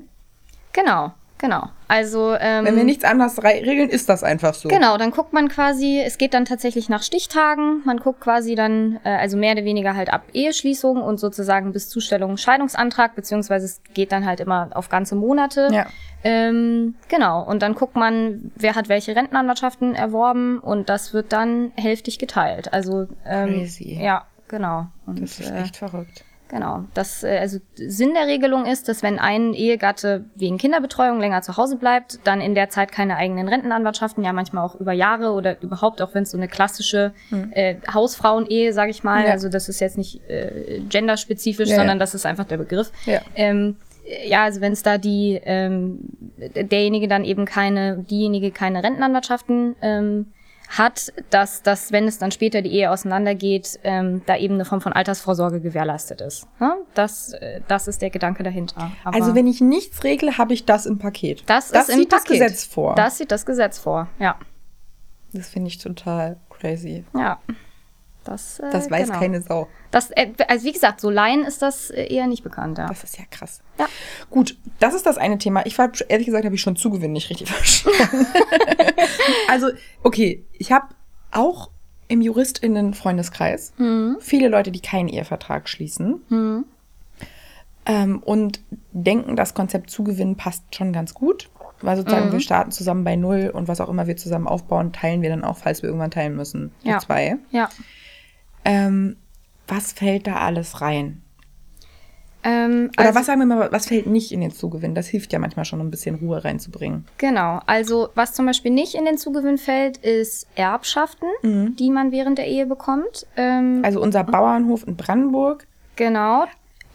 genau, 0.72 1.12
genau. 1.38 1.68
Also 1.86 2.34
ähm, 2.38 2.66
Wenn 2.66 2.76
wir 2.76 2.84
nichts 2.84 3.04
anderes 3.04 3.42
rei- 3.42 3.62
regeln, 3.64 3.88
ist 3.88 4.08
das 4.08 4.22
einfach 4.22 4.52
so. 4.54 4.68
Genau, 4.68 4.98
dann 4.98 5.10
guckt 5.10 5.32
man 5.32 5.48
quasi, 5.48 6.02
es 6.04 6.18
geht 6.18 6.34
dann 6.34 6.44
tatsächlich 6.44 6.88
nach 6.90 7.02
Stichtagen. 7.02 7.82
Man 7.86 7.98
guckt 7.98 8.20
quasi 8.20 8.54
dann, 8.54 9.00
äh, 9.04 9.10
also 9.16 9.36
mehr 9.38 9.52
oder 9.52 9.64
weniger 9.64 9.94
halt 9.96 10.12
ab 10.12 10.24
Eheschließung 10.34 11.00
und 11.00 11.18
sozusagen 11.18 11.72
bis 11.72 11.88
Zustellung 11.88 12.36
Scheidungsantrag, 12.36 13.14
beziehungsweise 13.14 13.64
es 13.66 13.80
geht 13.94 14.12
dann 14.12 14.26
halt 14.26 14.40
immer 14.40 14.68
auf 14.74 14.88
ganze 14.90 15.14
Monate. 15.16 15.68
Ja. 15.72 15.86
Ähm, 16.24 16.96
genau, 17.08 17.42
und 17.44 17.62
dann 17.62 17.74
guckt 17.74 17.94
man, 17.94 18.50
wer 18.56 18.74
hat 18.74 18.88
welche 18.88 19.14
Rentenanwartschaften 19.14 19.94
erworben 19.94 20.58
und 20.58 20.88
das 20.88 21.14
wird 21.14 21.32
dann 21.32 21.70
hälftig 21.76 22.18
geteilt. 22.18 22.72
Also 22.72 23.06
ähm, 23.24 23.60
Crazy. 23.60 23.98
ja, 24.02 24.26
genau. 24.48 24.88
Und, 25.06 25.22
Das 25.22 25.38
ist 25.38 25.50
äh, 25.50 25.62
echt 25.62 25.76
verrückt. 25.76 26.24
Genau. 26.48 26.84
Das, 26.94 27.22
äh, 27.24 27.38
also 27.38 27.58
Sinn 27.74 28.14
der 28.14 28.26
Regelung 28.26 28.64
ist, 28.64 28.88
dass 28.88 29.02
wenn 29.02 29.18
ein 29.18 29.52
Ehegatte 29.52 30.24
wegen 30.34 30.56
Kinderbetreuung 30.56 31.20
länger 31.20 31.42
zu 31.42 31.56
Hause 31.56 31.76
bleibt, 31.76 32.20
dann 32.24 32.40
in 32.40 32.54
der 32.54 32.70
Zeit 32.70 32.90
keine 32.90 33.16
eigenen 33.16 33.48
Rentenanwartschaften, 33.48 34.24
ja 34.24 34.32
manchmal 34.32 34.64
auch 34.64 34.74
über 34.74 34.92
Jahre 34.92 35.32
oder 35.32 35.60
überhaupt 35.62 36.00
auch 36.00 36.14
wenn 36.14 36.22
es 36.22 36.30
so 36.30 36.38
eine 36.38 36.48
klassische 36.48 37.12
äh, 37.52 37.74
Hausfrauen-Ehe, 37.92 38.72
sage 38.72 38.90
ich 38.90 39.04
mal, 39.04 39.20
Hm. 39.20 39.26
Ja. 39.26 39.32
also 39.32 39.48
das 39.48 39.68
ist 39.68 39.80
jetzt 39.80 39.98
nicht 39.98 40.20
äh, 40.30 40.80
genderspezifisch, 40.88 41.68
Ja, 41.68 41.74
ja. 41.74 41.80
sondern 41.80 41.98
das 41.98 42.14
ist 42.14 42.24
einfach 42.24 42.44
der 42.46 42.56
Begriff. 42.56 42.92
Ja. 43.04 43.20
Ähm, 43.34 43.76
ja, 44.26 44.44
also 44.44 44.62
wenn 44.62 44.72
es 44.72 44.82
da 44.82 44.96
die 44.96 45.38
ähm, 45.44 45.98
derjenige 46.54 47.08
dann 47.08 47.24
eben 47.24 47.44
keine, 47.44 47.98
diejenige 47.98 48.52
keine 48.52 48.82
Rentenanwartschaften 48.82 49.76
ähm, 49.82 50.26
hat, 50.68 51.12
dass, 51.30 51.62
dass, 51.62 51.92
wenn 51.92 52.06
es 52.06 52.18
dann 52.18 52.30
später 52.30 52.60
die 52.62 52.70
Ehe 52.72 52.90
auseinandergeht, 52.90 53.80
ähm, 53.84 54.22
da 54.26 54.36
eben 54.36 54.54
eine 54.54 54.64
Form 54.64 54.80
von 54.80 54.92
Altersvorsorge 54.92 55.60
gewährleistet 55.60 56.20
ist. 56.20 56.46
Ne? 56.60 56.74
Das, 56.94 57.32
äh, 57.32 57.60
das 57.68 57.88
ist 57.88 58.02
der 58.02 58.10
Gedanke 58.10 58.42
dahinter. 58.42 58.90
Aber 59.04 59.16
Also 59.16 59.34
wenn 59.34 59.46
ich 59.46 59.60
nichts 59.60 60.04
regle, 60.04 60.36
habe 60.36 60.52
ich 60.52 60.66
das 60.66 60.84
im 60.86 60.98
Paket. 60.98 61.42
das, 61.46 61.70
das 61.70 61.88
ist 61.88 61.96
sieht 61.96 62.12
das 62.12 62.24
Paket. 62.24 62.40
Gesetz 62.42 62.64
vor. 62.64 62.94
Das 62.94 63.18
sieht 63.18 63.32
das 63.32 63.46
Gesetz 63.46 63.78
vor, 63.78 64.08
ja. 64.18 64.36
Das 65.32 65.48
finde 65.48 65.68
ich 65.68 65.78
total 65.78 66.38
crazy. 66.50 67.04
Ja. 67.14 67.38
Das, 68.28 68.58
äh, 68.60 68.70
Das 68.70 68.90
weiß 68.90 69.08
genau. 69.08 69.18
keine 69.18 69.42
Sau. 69.42 69.68
Das, 69.90 70.10
äh, 70.10 70.28
also 70.48 70.64
wie 70.66 70.72
gesagt, 70.72 71.00
so 71.00 71.10
Laien 71.10 71.44
ist 71.44 71.62
das 71.62 71.90
äh, 71.90 72.04
eher 72.12 72.26
nicht 72.26 72.42
bekannt, 72.44 72.78
ja. 72.78 72.86
Das 72.86 73.02
ist 73.04 73.18
ja 73.18 73.24
krass. 73.30 73.60
Ja. 73.78 73.86
Gut, 74.30 74.56
das 74.80 74.94
ist 74.94 75.06
das 75.06 75.18
eine 75.18 75.38
Thema. 75.38 75.64
Ich 75.66 75.76
war, 75.78 75.90
ehrlich 76.08 76.26
gesagt, 76.26 76.44
habe 76.44 76.54
ich 76.54 76.60
schon 76.60 76.76
Zugewinn 76.76 77.12
nicht 77.12 77.30
richtig 77.30 77.48
verstanden. 77.52 78.26
also, 79.48 79.68
okay, 80.02 80.44
ich 80.52 80.72
habe 80.72 80.86
auch 81.32 81.70
im 82.08 82.22
JuristInnen-Freundeskreis 82.22 83.72
Mhm. 83.78 84.16
viele 84.20 84.48
Leute, 84.48 84.70
die 84.70 84.80
keinen 84.80 85.08
Ehevertrag 85.08 85.68
schließen 85.68 86.22
ähm, 87.86 88.22
und 88.22 88.60
denken, 88.92 89.36
das 89.36 89.54
Konzept 89.54 89.90
Zugewinn 89.90 90.36
passt 90.36 90.74
schon 90.74 90.92
ganz 90.92 91.14
gut. 91.14 91.50
Weil 91.80 91.96
sozusagen 91.96 92.26
Mhm. 92.28 92.32
wir 92.32 92.40
starten 92.40 92.72
zusammen 92.72 93.04
bei 93.04 93.14
Null 93.14 93.52
und 93.54 93.68
was 93.68 93.80
auch 93.80 93.88
immer 93.88 94.08
wir 94.08 94.16
zusammen 94.16 94.48
aufbauen, 94.48 94.92
teilen 94.92 95.22
wir 95.22 95.28
dann 95.30 95.44
auch, 95.44 95.56
falls 95.58 95.80
wir 95.82 95.88
irgendwann 95.88 96.10
teilen 96.10 96.34
müssen, 96.34 96.72
die 96.82 96.88
Ja. 96.88 96.98
zwei. 96.98 97.36
Ja. 97.52 97.68
Ähm, 98.68 99.16
was 99.66 99.92
fällt 99.92 100.26
da 100.26 100.36
alles 100.36 100.80
rein? 100.80 101.22
Ähm, 102.44 102.90
Oder 102.96 103.06
also- 103.08 103.18
was 103.18 103.26
sagen 103.26 103.40
wir 103.40 103.46
mal, 103.46 103.72
was 103.72 103.86
fällt 103.88 104.06
nicht 104.06 104.30
in 104.30 104.40
den 104.40 104.52
Zugewinn? 104.52 104.94
Das 104.94 105.08
hilft 105.08 105.32
ja 105.32 105.38
manchmal 105.40 105.64
schon, 105.64 105.80
um 105.80 105.88
ein 105.88 105.90
bisschen 105.90 106.14
Ruhe 106.14 106.44
reinzubringen. 106.44 107.04
Genau, 107.18 107.60
also 107.66 108.10
was 108.14 108.32
zum 108.32 108.46
Beispiel 108.46 108.70
nicht 108.70 108.94
in 108.94 109.04
den 109.04 109.18
Zugewinn 109.18 109.58
fällt, 109.58 109.96
ist 109.98 110.46
Erbschaften, 110.54 111.26
die 111.42 111.90
man 111.90 112.12
während 112.12 112.38
der 112.38 112.46
Ehe 112.46 112.66
bekommt. 112.66 113.26
Ähm, 113.36 113.80
Also 113.84 114.00
unser 114.00 114.22
Bauernhof 114.22 114.86
in 114.86 114.96
Brandenburg, 114.96 115.66
genau. 115.96 116.44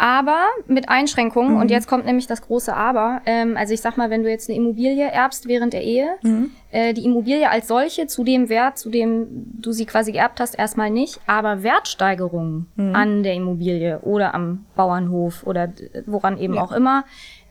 Aber 0.03 0.47
mit 0.67 0.89
Einschränkungen, 0.89 1.53
mhm. 1.53 1.61
und 1.61 1.71
jetzt 1.71 1.87
kommt 1.87 2.05
nämlich 2.05 2.27
das 2.27 2.41
große 2.41 2.75
Aber. 2.75 3.21
Ähm, 3.25 3.55
also 3.55 3.73
ich 3.73 3.79
sag 3.79 3.95
mal, 3.95 4.09
wenn 4.09 4.21
du 4.21 4.29
jetzt 4.29 4.49
eine 4.49 4.57
Immobilie 4.57 5.09
erbst 5.09 5.47
während 5.47 5.71
der 5.71 5.81
Ehe, 5.81 6.15
mhm. 6.23 6.51
äh, 6.71 6.93
die 6.93 7.05
Immobilie 7.05 7.49
als 7.49 7.69
solche 7.69 8.05
zu 8.07 8.25
dem 8.25 8.49
Wert, 8.49 8.77
zu 8.77 8.89
dem 8.89 9.27
du 9.61 9.71
sie 9.71 9.85
quasi 9.85 10.11
geerbt 10.11 10.41
hast, 10.41 10.55
erstmal 10.55 10.89
nicht, 10.89 11.21
aber 11.25 11.63
Wertsteigerungen 11.63 12.67
mhm. 12.75 12.93
an 12.93 13.23
der 13.23 13.35
Immobilie 13.35 13.99
oder 14.01 14.35
am 14.35 14.65
Bauernhof 14.75 15.47
oder 15.47 15.71
woran 16.05 16.37
eben 16.37 16.55
ja. 16.55 16.63
auch 16.63 16.73
immer, 16.73 17.05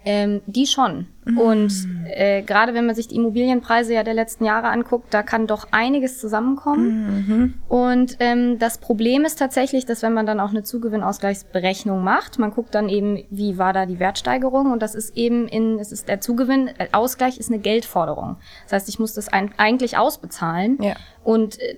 ähm, 0.04 0.42
die 0.44 0.66
schon. 0.66 1.06
Und 1.24 1.72
äh, 2.08 2.42
gerade 2.42 2.74
wenn 2.74 2.84
man 2.84 2.96
sich 2.96 3.06
die 3.06 3.14
Immobilienpreise 3.14 3.94
ja 3.94 4.02
der 4.02 4.14
letzten 4.14 4.44
Jahre 4.44 4.68
anguckt, 4.68 5.14
da 5.14 5.22
kann 5.22 5.46
doch 5.46 5.68
einiges 5.70 6.18
zusammenkommen. 6.18 7.26
Mhm. 7.26 7.54
Und 7.68 8.16
ähm, 8.18 8.58
das 8.58 8.78
Problem 8.78 9.24
ist 9.24 9.38
tatsächlich, 9.38 9.86
dass 9.86 10.02
wenn 10.02 10.14
man 10.14 10.26
dann 10.26 10.40
auch 10.40 10.50
eine 10.50 10.64
Zugewinnausgleichsberechnung 10.64 12.02
macht, 12.02 12.40
man 12.40 12.50
guckt 12.50 12.74
dann 12.74 12.88
eben, 12.88 13.22
wie 13.30 13.56
war 13.56 13.72
da 13.72 13.86
die 13.86 14.00
Wertsteigerung 14.00 14.72
und 14.72 14.82
das 14.82 14.96
ist 14.96 15.16
eben 15.16 15.46
in, 15.46 15.78
es 15.78 15.92
ist 15.92 16.08
der 16.08 16.20
Zugewinn, 16.20 16.68
äh, 16.78 16.88
Ausgleich 16.90 17.38
ist 17.38 17.50
eine 17.50 17.60
Geldforderung. 17.60 18.36
Das 18.64 18.72
heißt, 18.72 18.88
ich 18.88 18.98
muss 18.98 19.14
das 19.14 19.28
ein, 19.28 19.52
eigentlich 19.58 19.96
ausbezahlen. 19.96 20.78
Ja. 20.82 20.94
Und 21.24 21.60
äh, 21.60 21.76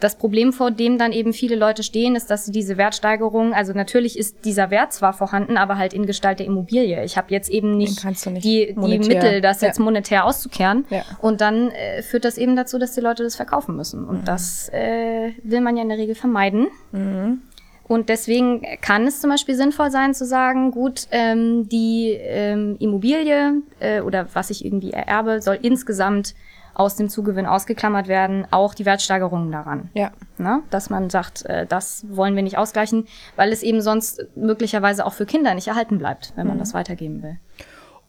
das 0.00 0.16
Problem, 0.16 0.52
vor 0.52 0.70
dem 0.70 0.98
dann 0.98 1.12
eben 1.12 1.32
viele 1.32 1.56
Leute 1.56 1.82
stehen, 1.82 2.16
ist, 2.16 2.30
dass 2.30 2.46
sie 2.46 2.52
diese 2.52 2.78
Wertsteigerung, 2.78 3.52
also 3.52 3.72
natürlich 3.74 4.18
ist 4.18 4.44
dieser 4.44 4.70
Wert 4.70 4.92
zwar 4.92 5.12
vorhanden, 5.12 5.56
aber 5.56 5.76
halt 5.76 5.92
in 5.92 6.06
Gestalt 6.06 6.38
der 6.38 6.46
Immobilie. 6.46 7.04
Ich 7.04 7.16
habe 7.16 7.28
jetzt 7.30 7.50
eben 7.50 7.76
nicht, 7.76 8.04
nicht 8.04 8.77
die, 8.86 8.98
die 8.98 9.08
Mittel, 9.08 9.40
das 9.40 9.60
ja. 9.60 9.68
jetzt 9.68 9.78
monetär 9.78 10.24
auszukehren. 10.24 10.84
Ja. 10.90 11.02
Und 11.20 11.40
dann 11.40 11.70
äh, 11.70 12.02
führt 12.02 12.24
das 12.24 12.38
eben 12.38 12.56
dazu, 12.56 12.78
dass 12.78 12.92
die 12.92 13.00
Leute 13.00 13.22
das 13.22 13.36
verkaufen 13.36 13.76
müssen. 13.76 14.04
Und 14.04 14.22
mhm. 14.22 14.24
das 14.24 14.68
äh, 14.72 15.32
will 15.42 15.60
man 15.60 15.76
ja 15.76 15.82
in 15.82 15.88
der 15.88 15.98
Regel 15.98 16.14
vermeiden. 16.14 16.68
Mhm. 16.92 17.42
Und 17.88 18.10
deswegen 18.10 18.62
kann 18.82 19.06
es 19.06 19.20
zum 19.20 19.30
Beispiel 19.30 19.56
sinnvoll 19.56 19.90
sein 19.90 20.12
zu 20.12 20.26
sagen, 20.26 20.70
gut, 20.70 21.08
ähm, 21.10 21.68
die 21.70 22.10
ähm, 22.10 22.76
Immobilie 22.78 23.62
äh, 23.80 24.02
oder 24.02 24.26
was 24.34 24.50
ich 24.50 24.64
irgendwie 24.64 24.92
ererbe, 24.92 25.40
soll 25.40 25.58
insgesamt 25.62 26.34
aus 26.78 26.94
dem 26.94 27.08
Zugewinn 27.08 27.44
ausgeklammert 27.44 28.06
werden, 28.06 28.46
auch 28.52 28.72
die 28.72 28.86
Wertsteigerungen 28.86 29.50
daran. 29.50 29.90
Ja. 29.94 30.12
Ne? 30.38 30.62
Dass 30.70 30.90
man 30.90 31.10
sagt, 31.10 31.44
äh, 31.46 31.66
das 31.66 32.06
wollen 32.08 32.36
wir 32.36 32.44
nicht 32.44 32.56
ausgleichen, 32.56 33.08
weil 33.34 33.52
es 33.52 33.64
eben 33.64 33.80
sonst 33.80 34.24
möglicherweise 34.36 35.04
auch 35.04 35.12
für 35.12 35.26
Kinder 35.26 35.54
nicht 35.54 35.66
erhalten 35.66 35.98
bleibt, 35.98 36.32
wenn 36.36 36.46
man 36.46 36.56
mhm. 36.56 36.60
das 36.60 36.74
weitergeben 36.74 37.22
will. 37.22 37.38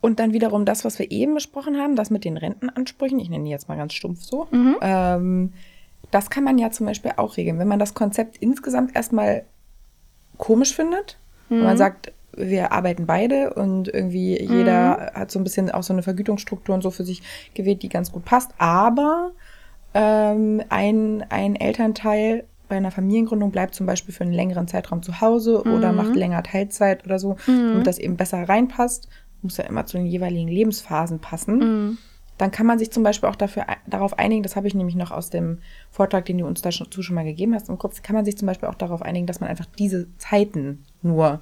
Und 0.01 0.19
dann 0.19 0.33
wiederum 0.33 0.65
das, 0.65 0.85
was 0.85 0.97
wir 0.97 1.11
eben 1.11 1.33
besprochen 1.33 1.77
haben, 1.77 1.95
das 1.95 2.09
mit 2.09 2.23
den 2.23 2.37
Rentenansprüchen, 2.37 3.19
ich 3.19 3.29
nenne 3.29 3.43
die 3.43 3.49
jetzt 3.49 3.67
mal 3.67 3.77
ganz 3.77 3.93
stumpf 3.93 4.21
so, 4.21 4.47
mhm. 4.51 4.77
ähm, 4.81 5.53
das 6.11 6.29
kann 6.29 6.43
man 6.43 6.57
ja 6.57 6.71
zum 6.71 6.85
Beispiel 6.85 7.11
auch 7.17 7.37
regeln. 7.37 7.59
Wenn 7.59 7.67
man 7.67 7.79
das 7.79 7.93
Konzept 7.93 8.37
insgesamt 8.37 8.95
erstmal 8.95 9.43
komisch 10.37 10.73
findet, 10.73 11.17
mhm. 11.49 11.57
wenn 11.57 11.63
man 11.63 11.77
sagt, 11.77 12.13
wir 12.35 12.71
arbeiten 12.71 13.05
beide 13.05 13.53
und 13.53 13.87
irgendwie 13.87 14.39
jeder 14.39 15.11
mhm. 15.13 15.19
hat 15.19 15.31
so 15.31 15.39
ein 15.39 15.43
bisschen 15.43 15.69
auch 15.71 15.83
so 15.83 15.93
eine 15.93 16.03
Vergütungsstruktur 16.03 16.73
und 16.73 16.81
so 16.81 16.91
für 16.91 17.03
sich 17.03 17.21
gewählt, 17.53 17.83
die 17.83 17.89
ganz 17.89 18.11
gut 18.11 18.23
passt. 18.23 18.51
Aber 18.57 19.31
ähm, 19.93 20.63
ein, 20.69 21.25
ein 21.29 21.55
Elternteil 21.55 22.45
bei 22.69 22.77
einer 22.77 22.91
Familiengründung 22.91 23.51
bleibt 23.51 23.75
zum 23.75 23.87
Beispiel 23.87 24.13
für 24.13 24.23
einen 24.23 24.33
längeren 24.33 24.67
Zeitraum 24.67 25.01
zu 25.01 25.19
Hause 25.21 25.63
mhm. 25.65 25.73
oder 25.73 25.91
macht 25.91 26.15
länger 26.15 26.43
Teilzeit 26.43 27.03
oder 27.03 27.19
so, 27.19 27.35
mhm. 27.47 27.71
damit 27.71 27.87
das 27.87 27.97
eben 27.97 28.15
besser 28.15 28.47
reinpasst. 28.47 29.09
Muss 29.41 29.57
ja 29.57 29.65
immer 29.65 29.85
zu 29.85 29.97
den 29.97 30.05
jeweiligen 30.05 30.47
Lebensphasen 30.47 31.19
passen. 31.19 31.57
Mhm. 31.57 31.97
Dann 32.37 32.51
kann 32.51 32.65
man 32.65 32.79
sich 32.79 32.89
zum 32.89 33.03
Beispiel 33.03 33.27
auch 33.27 33.35
dafür, 33.35 33.65
darauf 33.85 34.17
einigen, 34.17 34.43
das 34.43 34.55
habe 34.55 34.67
ich 34.67 34.73
nämlich 34.73 34.95
noch 34.95 35.11
aus 35.11 35.29
dem 35.29 35.59
Vortrag, 35.91 36.23
den 36.25 36.37
du 36.37 36.45
uns 36.45 36.61
dazu 36.61 37.01
schon 37.01 37.15
mal 37.15 37.25
gegeben 37.25 37.53
hast, 37.53 37.67
im 37.67 37.77
Kopf, 37.77 38.01
kann 38.01 38.15
man 38.15 38.23
sich 38.23 38.37
zum 38.37 38.45
Beispiel 38.45 38.69
auch 38.69 38.75
darauf 38.75 39.01
einigen, 39.01 39.27
dass 39.27 39.41
man 39.41 39.49
einfach 39.49 39.65
diese 39.77 40.07
Zeiten 40.17 40.85
nur 41.01 41.41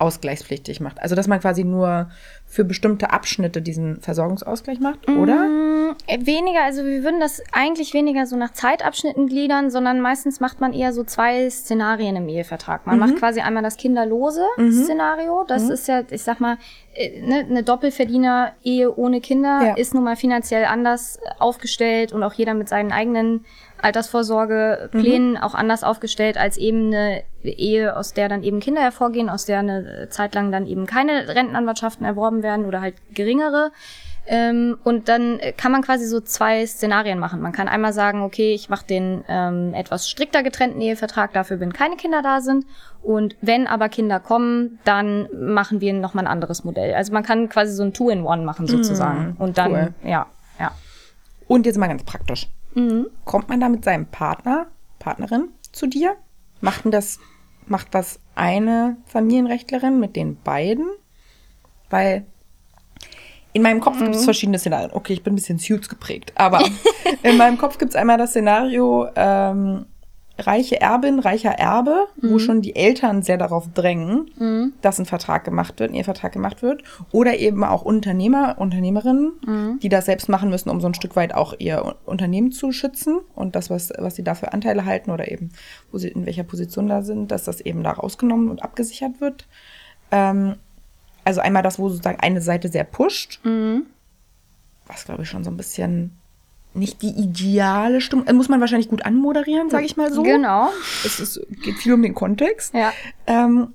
ausgleichspflichtig 0.00 0.80
macht. 0.80 1.00
Also 1.00 1.14
dass 1.14 1.28
man 1.28 1.40
quasi 1.40 1.64
nur 1.64 2.10
für 2.46 2.64
bestimmte 2.64 3.10
Abschnitte 3.10 3.62
diesen 3.62 4.00
Versorgungsausgleich 4.00 4.80
macht, 4.80 5.08
oder? 5.08 5.34
Mm, 5.34 5.94
weniger, 6.20 6.64
also 6.64 6.84
wir 6.84 7.04
würden 7.04 7.20
das 7.20 7.42
eigentlich 7.52 7.94
weniger 7.94 8.26
so 8.26 8.36
nach 8.36 8.52
Zeitabschnitten 8.52 9.28
gliedern, 9.28 9.70
sondern 9.70 10.00
meistens 10.00 10.40
macht 10.40 10.60
man 10.60 10.72
eher 10.72 10.92
so 10.92 11.04
zwei 11.04 11.48
Szenarien 11.48 12.16
im 12.16 12.28
Ehevertrag. 12.28 12.86
Man 12.86 12.96
mhm. 12.96 13.00
macht 13.00 13.16
quasi 13.16 13.40
einmal 13.40 13.62
das 13.62 13.76
kinderlose 13.76 14.44
mhm. 14.56 14.72
Szenario. 14.72 15.44
Das 15.46 15.64
mhm. 15.64 15.70
ist 15.72 15.86
ja, 15.86 16.02
ich 16.10 16.22
sag 16.22 16.40
mal, 16.40 16.56
äh, 16.94 17.20
ne, 17.20 17.46
eine 17.48 17.62
Doppelverdiener-Ehe 17.62 18.96
ohne 18.96 19.20
Kinder 19.20 19.60
ja. 19.64 19.74
ist 19.74 19.94
nun 19.94 20.04
mal 20.04 20.16
finanziell 20.16 20.64
anders 20.64 21.20
aufgestellt 21.38 22.12
und 22.12 22.22
auch 22.22 22.32
jeder 22.32 22.54
mit 22.54 22.68
seinen 22.68 22.90
eigenen 22.90 23.44
Altersvorsorgeplänen 23.82 25.32
mhm. 25.32 25.36
auch 25.36 25.54
anders 25.54 25.84
aufgestellt 25.84 26.36
als 26.38 26.56
eben 26.56 26.86
eine 26.86 27.22
Ehe, 27.42 27.96
aus 27.96 28.12
der 28.12 28.28
dann 28.28 28.42
eben 28.42 28.60
Kinder 28.60 28.82
hervorgehen, 28.82 29.28
aus 29.28 29.46
der 29.46 29.60
eine 29.60 30.08
Zeit 30.10 30.34
lang 30.34 30.52
dann 30.52 30.66
eben 30.66 30.86
keine 30.86 31.28
Rentenanwartschaften 31.28 32.04
erworben 32.04 32.42
werden 32.42 32.66
oder 32.66 32.80
halt 32.80 32.94
geringere. 33.14 33.72
Ähm, 34.26 34.78
und 34.84 35.08
dann 35.08 35.40
kann 35.56 35.72
man 35.72 35.82
quasi 35.82 36.06
so 36.06 36.20
zwei 36.20 36.64
Szenarien 36.66 37.18
machen. 37.18 37.40
Man 37.40 37.52
kann 37.52 37.68
einmal 37.68 37.92
sagen, 37.92 38.22
okay, 38.22 38.54
ich 38.54 38.68
mache 38.68 38.86
den 38.86 39.24
ähm, 39.28 39.74
etwas 39.74 40.08
strikter 40.08 40.42
getrennten 40.42 40.80
Ehevertrag, 40.80 41.32
dafür 41.32 41.58
wenn 41.58 41.72
keine 41.72 41.96
Kinder 41.96 42.22
da 42.22 42.40
sind. 42.40 42.64
Und 43.02 43.36
wenn 43.40 43.66
aber 43.66 43.88
Kinder 43.88 44.20
kommen, 44.20 44.78
dann 44.84 45.28
machen 45.32 45.80
wir 45.80 45.94
nochmal 45.94 46.26
ein 46.26 46.30
anderes 46.30 46.64
Modell. 46.64 46.94
Also 46.94 47.12
man 47.12 47.22
kann 47.22 47.48
quasi 47.48 47.72
so 47.72 47.82
ein 47.82 47.92
Two-in-One 47.92 48.44
machen 48.44 48.66
sozusagen. 48.66 49.36
Mm, 49.36 49.42
und 49.42 49.58
dann, 49.58 49.72
cool. 49.72 49.94
ja, 50.04 50.26
ja. 50.58 50.70
Und 51.48 51.66
jetzt 51.66 51.78
mal 51.78 51.88
ganz 51.88 52.04
praktisch. 52.04 52.48
Mhm. 52.74 53.06
Kommt 53.24 53.48
man 53.48 53.60
da 53.60 53.68
mit 53.68 53.84
seinem 53.84 54.06
Partner, 54.06 54.66
Partnerin 54.98 55.48
zu 55.72 55.86
dir? 55.86 56.16
Macht 56.60 56.84
denn 56.84 56.90
das, 56.90 57.18
macht 57.66 57.94
das 57.94 58.20
eine 58.34 58.96
Familienrechtlerin 59.06 59.98
mit 59.98 60.16
den 60.16 60.36
beiden? 60.42 60.88
Weil 61.88 62.26
in 63.52 63.62
meinem 63.62 63.80
Kopf 63.80 63.96
mhm. 63.96 64.04
gibt 64.04 64.16
es 64.16 64.24
verschiedene 64.24 64.58
Szenarien. 64.58 64.92
Okay, 64.92 65.12
ich 65.12 65.22
bin 65.22 65.32
ein 65.32 65.36
bisschen 65.36 65.58
Suits 65.58 65.88
geprägt, 65.88 66.32
aber 66.36 66.62
in 67.22 67.36
meinem 67.36 67.58
Kopf 67.58 67.78
gibt 67.78 67.90
es 67.90 67.96
einmal 67.96 68.18
das 68.18 68.30
Szenario, 68.30 69.08
ähm, 69.16 69.86
reiche 70.46 70.80
Erbin, 70.80 71.18
reicher 71.18 71.52
Erbe, 71.52 72.06
mhm. 72.20 72.30
wo 72.30 72.38
schon 72.38 72.62
die 72.62 72.76
Eltern 72.76 73.22
sehr 73.22 73.38
darauf 73.38 73.68
drängen, 73.72 74.30
mhm. 74.38 74.72
dass 74.80 74.98
ein 74.98 75.06
Vertrag 75.06 75.44
gemacht 75.44 75.78
wird, 75.80 75.90
ein 75.90 75.94
Ehevertrag 75.94 76.32
gemacht 76.32 76.62
wird. 76.62 76.82
Oder 77.12 77.38
eben 77.38 77.64
auch 77.64 77.82
Unternehmer, 77.82 78.56
Unternehmerinnen, 78.58 79.32
mhm. 79.46 79.78
die 79.80 79.88
das 79.88 80.06
selbst 80.06 80.28
machen 80.28 80.50
müssen, 80.50 80.70
um 80.70 80.80
so 80.80 80.86
ein 80.86 80.94
Stück 80.94 81.16
weit 81.16 81.34
auch 81.34 81.54
ihr 81.58 81.96
Unternehmen 82.04 82.52
zu 82.52 82.72
schützen 82.72 83.20
und 83.34 83.56
das, 83.56 83.70
was, 83.70 83.92
was 83.98 84.16
sie 84.16 84.24
da 84.24 84.34
für 84.34 84.52
Anteile 84.52 84.84
halten 84.84 85.10
oder 85.10 85.30
eben, 85.30 85.50
wo 85.90 85.98
sie 85.98 86.08
in 86.08 86.26
welcher 86.26 86.44
Position 86.44 86.88
da 86.88 87.02
sind, 87.02 87.30
dass 87.30 87.44
das 87.44 87.60
eben 87.60 87.82
da 87.82 87.92
rausgenommen 87.92 88.50
und 88.50 88.62
abgesichert 88.62 89.20
wird. 89.20 89.46
Ähm, 90.10 90.56
also 91.24 91.40
einmal 91.40 91.62
das, 91.62 91.78
wo 91.78 91.88
sozusagen 91.88 92.20
eine 92.20 92.40
Seite 92.40 92.68
sehr 92.68 92.84
pusht, 92.84 93.40
mhm. 93.44 93.86
was 94.86 95.04
glaube 95.04 95.22
ich 95.22 95.28
schon 95.28 95.44
so 95.44 95.50
ein 95.50 95.56
bisschen 95.56 96.19
nicht 96.74 97.02
die 97.02 97.10
ideale 97.10 98.00
Stimmung. 98.00 98.26
Äh, 98.26 98.32
muss 98.32 98.48
man 98.48 98.60
wahrscheinlich 98.60 98.88
gut 98.88 99.04
anmoderieren, 99.04 99.70
sage 99.70 99.84
ich 99.84 99.96
mal 99.96 100.12
so. 100.12 100.22
Genau. 100.22 100.70
Es 101.04 101.20
ist, 101.20 101.40
geht 101.62 101.76
viel 101.76 101.92
um 101.92 102.02
den 102.02 102.14
Kontext. 102.14 102.74
Ja. 102.74 102.92
Ähm, 103.26 103.68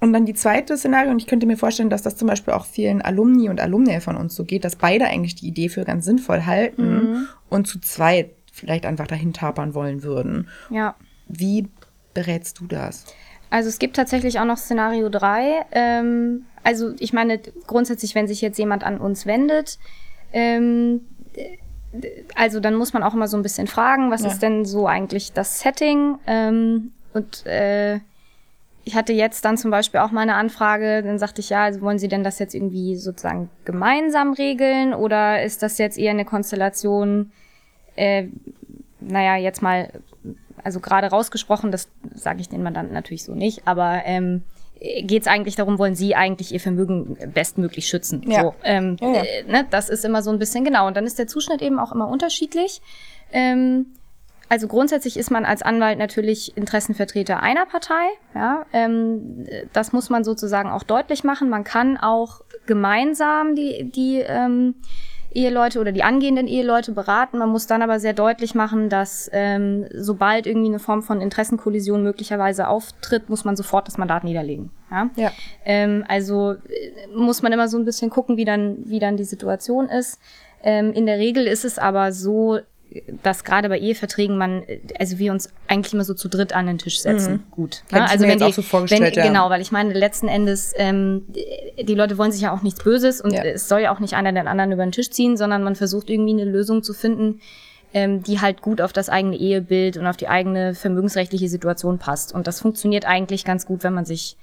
und 0.00 0.12
dann 0.12 0.26
die 0.26 0.34
zweite 0.34 0.76
Szenario, 0.76 1.10
und 1.10 1.20
ich 1.20 1.26
könnte 1.26 1.46
mir 1.46 1.56
vorstellen, 1.56 1.90
dass 1.90 2.02
das 2.02 2.16
zum 2.16 2.28
Beispiel 2.28 2.54
auch 2.54 2.66
vielen 2.66 3.02
Alumni 3.02 3.48
und 3.48 3.60
Alumni 3.60 4.00
von 4.00 4.16
uns 4.16 4.34
so 4.36 4.44
geht, 4.44 4.64
dass 4.64 4.76
beide 4.76 5.06
eigentlich 5.06 5.34
die 5.34 5.48
Idee 5.48 5.68
für 5.68 5.84
ganz 5.84 6.04
sinnvoll 6.04 6.46
halten 6.46 6.92
mhm. 6.92 7.28
und 7.48 7.66
zu 7.66 7.80
zweit 7.80 8.30
vielleicht 8.52 8.86
einfach 8.86 9.08
dahin 9.08 9.32
tapern 9.32 9.74
wollen 9.74 10.04
würden. 10.04 10.48
Ja. 10.70 10.94
Wie 11.26 11.68
berätst 12.14 12.60
du 12.60 12.66
das? 12.66 13.06
Also 13.50 13.68
es 13.68 13.78
gibt 13.78 13.96
tatsächlich 13.96 14.38
auch 14.38 14.44
noch 14.44 14.58
Szenario 14.58 15.08
3. 15.08 15.66
Ähm, 15.72 16.44
also 16.62 16.92
ich 16.98 17.12
meine, 17.12 17.40
grundsätzlich, 17.66 18.14
wenn 18.14 18.28
sich 18.28 18.40
jetzt 18.40 18.58
jemand 18.58 18.84
an 18.84 18.98
uns 18.98 19.26
wendet, 19.26 19.78
ähm, 20.32 21.00
also 22.34 22.60
dann 22.60 22.74
muss 22.74 22.92
man 22.92 23.02
auch 23.02 23.14
immer 23.14 23.28
so 23.28 23.36
ein 23.36 23.42
bisschen 23.42 23.66
fragen, 23.66 24.10
was 24.10 24.22
ja. 24.22 24.28
ist 24.28 24.40
denn 24.40 24.64
so 24.64 24.86
eigentlich 24.86 25.32
das 25.32 25.60
Setting? 25.60 26.18
Ähm, 26.26 26.92
und 27.14 27.46
äh, 27.46 28.00
ich 28.84 28.94
hatte 28.94 29.12
jetzt 29.12 29.44
dann 29.44 29.56
zum 29.56 29.70
Beispiel 29.70 30.00
auch 30.00 30.10
mal 30.10 30.22
eine 30.22 30.34
Anfrage, 30.34 31.02
dann 31.02 31.18
sagte 31.18 31.40
ich, 31.40 31.50
ja, 31.50 31.64
also 31.64 31.80
wollen 31.80 31.98
Sie 31.98 32.08
denn 32.08 32.24
das 32.24 32.38
jetzt 32.38 32.54
irgendwie 32.54 32.96
sozusagen 32.96 33.50
gemeinsam 33.64 34.32
regeln 34.32 34.94
oder 34.94 35.42
ist 35.42 35.62
das 35.62 35.78
jetzt 35.78 35.98
eher 35.98 36.12
eine 36.12 36.24
Konstellation, 36.24 37.32
äh, 37.96 38.28
naja, 39.00 39.36
jetzt 39.36 39.62
mal, 39.62 39.90
also 40.64 40.80
gerade 40.80 41.08
rausgesprochen, 41.08 41.70
das 41.70 41.88
sage 42.14 42.40
ich 42.40 42.48
den 42.48 42.62
Mandanten 42.62 42.94
natürlich 42.94 43.24
so 43.24 43.34
nicht, 43.34 43.66
aber 43.66 44.02
ähm, 44.04 44.42
geht 44.80 45.22
es 45.22 45.28
eigentlich 45.28 45.56
darum, 45.56 45.78
wollen 45.78 45.94
Sie 45.94 46.14
eigentlich 46.14 46.52
Ihr 46.52 46.60
Vermögen 46.60 47.16
bestmöglich 47.32 47.86
schützen? 47.86 48.22
Ja. 48.26 48.42
So, 48.42 48.54
ähm, 48.64 48.96
ja, 49.00 49.12
ja. 49.12 49.22
Äh, 49.22 49.42
ne, 49.44 49.66
das 49.70 49.88
ist 49.88 50.04
immer 50.04 50.22
so 50.22 50.30
ein 50.30 50.38
bisschen 50.38 50.64
genau. 50.64 50.86
Und 50.86 50.96
dann 50.96 51.06
ist 51.06 51.18
der 51.18 51.26
Zuschnitt 51.26 51.62
eben 51.62 51.78
auch 51.78 51.92
immer 51.92 52.08
unterschiedlich. 52.08 52.80
Ähm, 53.32 53.86
also 54.48 54.66
grundsätzlich 54.66 55.16
ist 55.18 55.30
man 55.30 55.44
als 55.44 55.62
Anwalt 55.62 55.98
natürlich 55.98 56.56
Interessenvertreter 56.56 57.42
einer 57.42 57.66
Partei. 57.66 58.06
Ja, 58.34 58.64
ähm, 58.72 59.46
das 59.72 59.92
muss 59.92 60.08
man 60.08 60.24
sozusagen 60.24 60.70
auch 60.70 60.82
deutlich 60.82 61.22
machen. 61.22 61.50
Man 61.50 61.64
kann 61.64 61.98
auch 61.98 62.40
gemeinsam 62.66 63.54
die, 63.54 63.90
die 63.90 64.20
ähm, 64.20 64.76
Eheleute 65.32 65.80
oder 65.80 65.92
die 65.92 66.02
angehenden 66.02 66.46
Eheleute 66.46 66.92
beraten. 66.92 67.38
Man 67.38 67.50
muss 67.50 67.66
dann 67.66 67.82
aber 67.82 68.00
sehr 68.00 68.14
deutlich 68.14 68.54
machen, 68.54 68.88
dass 68.88 69.28
ähm, 69.32 69.86
sobald 69.92 70.46
irgendwie 70.46 70.68
eine 70.68 70.78
Form 70.78 71.02
von 71.02 71.20
Interessenkollision 71.20 72.02
möglicherweise 72.02 72.68
auftritt, 72.68 73.28
muss 73.28 73.44
man 73.44 73.56
sofort 73.56 73.86
das 73.86 73.98
Mandat 73.98 74.24
niederlegen. 74.24 74.70
Ja. 74.90 75.10
Ja. 75.16 75.32
Ähm, 75.64 76.04
also 76.08 76.52
äh, 76.52 77.06
muss 77.14 77.42
man 77.42 77.52
immer 77.52 77.68
so 77.68 77.78
ein 77.78 77.84
bisschen 77.84 78.10
gucken, 78.10 78.36
wie 78.36 78.44
dann, 78.44 78.78
wie 78.84 78.98
dann 78.98 79.16
die 79.16 79.24
Situation 79.24 79.88
ist. 79.88 80.18
Ähm, 80.62 80.92
in 80.92 81.06
der 81.06 81.18
Regel 81.18 81.46
ist 81.46 81.64
es 81.64 81.78
aber 81.78 82.12
so, 82.12 82.58
dass 83.22 83.44
gerade 83.44 83.68
bei 83.68 83.78
Eheverträgen 83.78 84.38
man, 84.38 84.62
also 84.98 85.18
wir 85.18 85.32
uns 85.32 85.50
eigentlich 85.66 85.92
immer 85.92 86.04
so 86.04 86.14
zu 86.14 86.28
dritt 86.28 86.54
an 86.54 86.66
den 86.66 86.78
Tisch 86.78 87.00
setzen. 87.00 87.44
Gut. 87.50 87.82
Hätte 87.90 88.04
ich 88.04 88.10
also 88.10 88.26
wenn 88.26 88.38
die, 88.38 88.44
auch 88.44 88.52
so 88.52 88.62
vorgestellt, 88.62 89.16
wenn, 89.16 89.24
ja. 89.24 89.28
Genau, 89.28 89.50
weil 89.50 89.60
ich 89.60 89.72
meine, 89.72 89.92
letzten 89.92 90.28
Endes, 90.28 90.72
ähm, 90.76 91.26
die 91.80 91.94
Leute 91.94 92.16
wollen 92.16 92.32
sich 92.32 92.40
ja 92.40 92.52
auch 92.52 92.62
nichts 92.62 92.82
Böses 92.82 93.20
und 93.20 93.32
Ja. 93.32 93.44
es 93.44 93.68
soll 93.68 93.80
ja 93.80 93.94
auch 93.94 94.00
nicht 94.00 94.14
einer 94.14 94.32
den 94.32 94.48
anderen 94.48 94.72
über 94.72 94.84
den 94.84 94.92
Tisch 94.92 95.10
ziehen, 95.10 95.36
sondern 95.36 95.62
man 95.62 95.76
versucht 95.76 96.08
irgendwie 96.08 96.32
eine 96.32 96.50
Lösung 96.50 96.82
zu 96.82 96.94
finden, 96.94 97.40
ähm, 97.92 98.22
die 98.22 98.40
halt 98.40 98.62
gut 98.62 98.80
auf 98.80 98.92
das 98.92 99.08
eigene 99.08 99.36
Ehebild 99.36 99.96
und 99.96 100.06
auf 100.06 100.16
die 100.16 100.28
eigene 100.28 100.74
vermögensrechtliche 100.74 101.48
Situation 101.48 101.98
passt. 101.98 102.34
Und 102.34 102.46
das 102.46 102.60
funktioniert 102.60 103.06
eigentlich 103.06 103.44
ganz 103.44 103.66
gut, 103.66 103.84
wenn 103.84 103.94
man 103.94 104.04
sich 104.04 104.36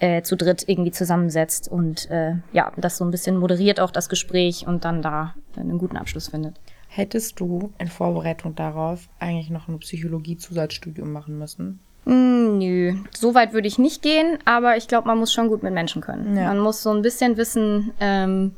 äh, 0.00 0.22
zu 0.22 0.36
dritt 0.36 0.64
irgendwie 0.66 0.90
zusammensetzt 0.90 1.68
und 1.70 2.10
äh, 2.10 2.34
ja, 2.52 2.72
das 2.76 2.96
so 2.96 3.04
ein 3.04 3.10
bisschen 3.10 3.36
moderiert 3.36 3.80
auch 3.80 3.90
das 3.90 4.08
Gespräch 4.08 4.66
und 4.66 4.84
dann 4.84 5.00
da 5.00 5.34
einen 5.56 5.78
guten 5.78 5.96
Abschluss 5.96 6.28
findet. 6.28 6.56
Hättest 6.94 7.40
du 7.40 7.72
in 7.78 7.88
Vorbereitung 7.88 8.54
darauf 8.54 9.08
eigentlich 9.18 9.48
noch 9.48 9.66
ein 9.66 9.78
Psychologie-Zusatzstudium 9.78 11.10
machen 11.10 11.38
müssen? 11.38 11.80
Mm, 12.04 12.58
Nö, 12.58 12.96
so 13.14 13.34
weit 13.34 13.54
würde 13.54 13.66
ich 13.66 13.78
nicht 13.78 14.02
gehen, 14.02 14.36
aber 14.44 14.76
ich 14.76 14.88
glaube, 14.88 15.08
man 15.08 15.16
muss 15.16 15.32
schon 15.32 15.48
gut 15.48 15.62
mit 15.62 15.72
Menschen 15.72 16.02
können. 16.02 16.36
Ja. 16.36 16.48
Man 16.48 16.58
muss 16.58 16.82
so 16.82 16.90
ein 16.90 17.00
bisschen 17.00 17.38
wissen, 17.38 17.92
ähm, 17.98 18.54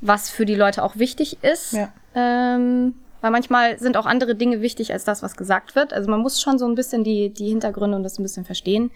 was 0.00 0.30
für 0.30 0.46
die 0.46 0.54
Leute 0.54 0.84
auch 0.84 0.94
wichtig 0.94 1.38
ist. 1.42 1.72
Ja. 1.72 1.92
Ähm, 2.14 2.94
weil 3.22 3.32
manchmal 3.32 3.76
sind 3.80 3.96
auch 3.96 4.06
andere 4.06 4.36
Dinge 4.36 4.60
wichtig 4.60 4.92
als 4.92 5.02
das, 5.02 5.24
was 5.24 5.34
gesagt 5.36 5.74
wird. 5.74 5.92
Also 5.92 6.08
man 6.08 6.20
muss 6.20 6.40
schon 6.40 6.60
so 6.60 6.68
ein 6.68 6.76
bisschen 6.76 7.02
die, 7.02 7.30
die 7.30 7.48
Hintergründe 7.48 7.96
und 7.96 8.04
das 8.04 8.20
ein 8.20 8.22
bisschen 8.22 8.44
verstehen. 8.44 8.92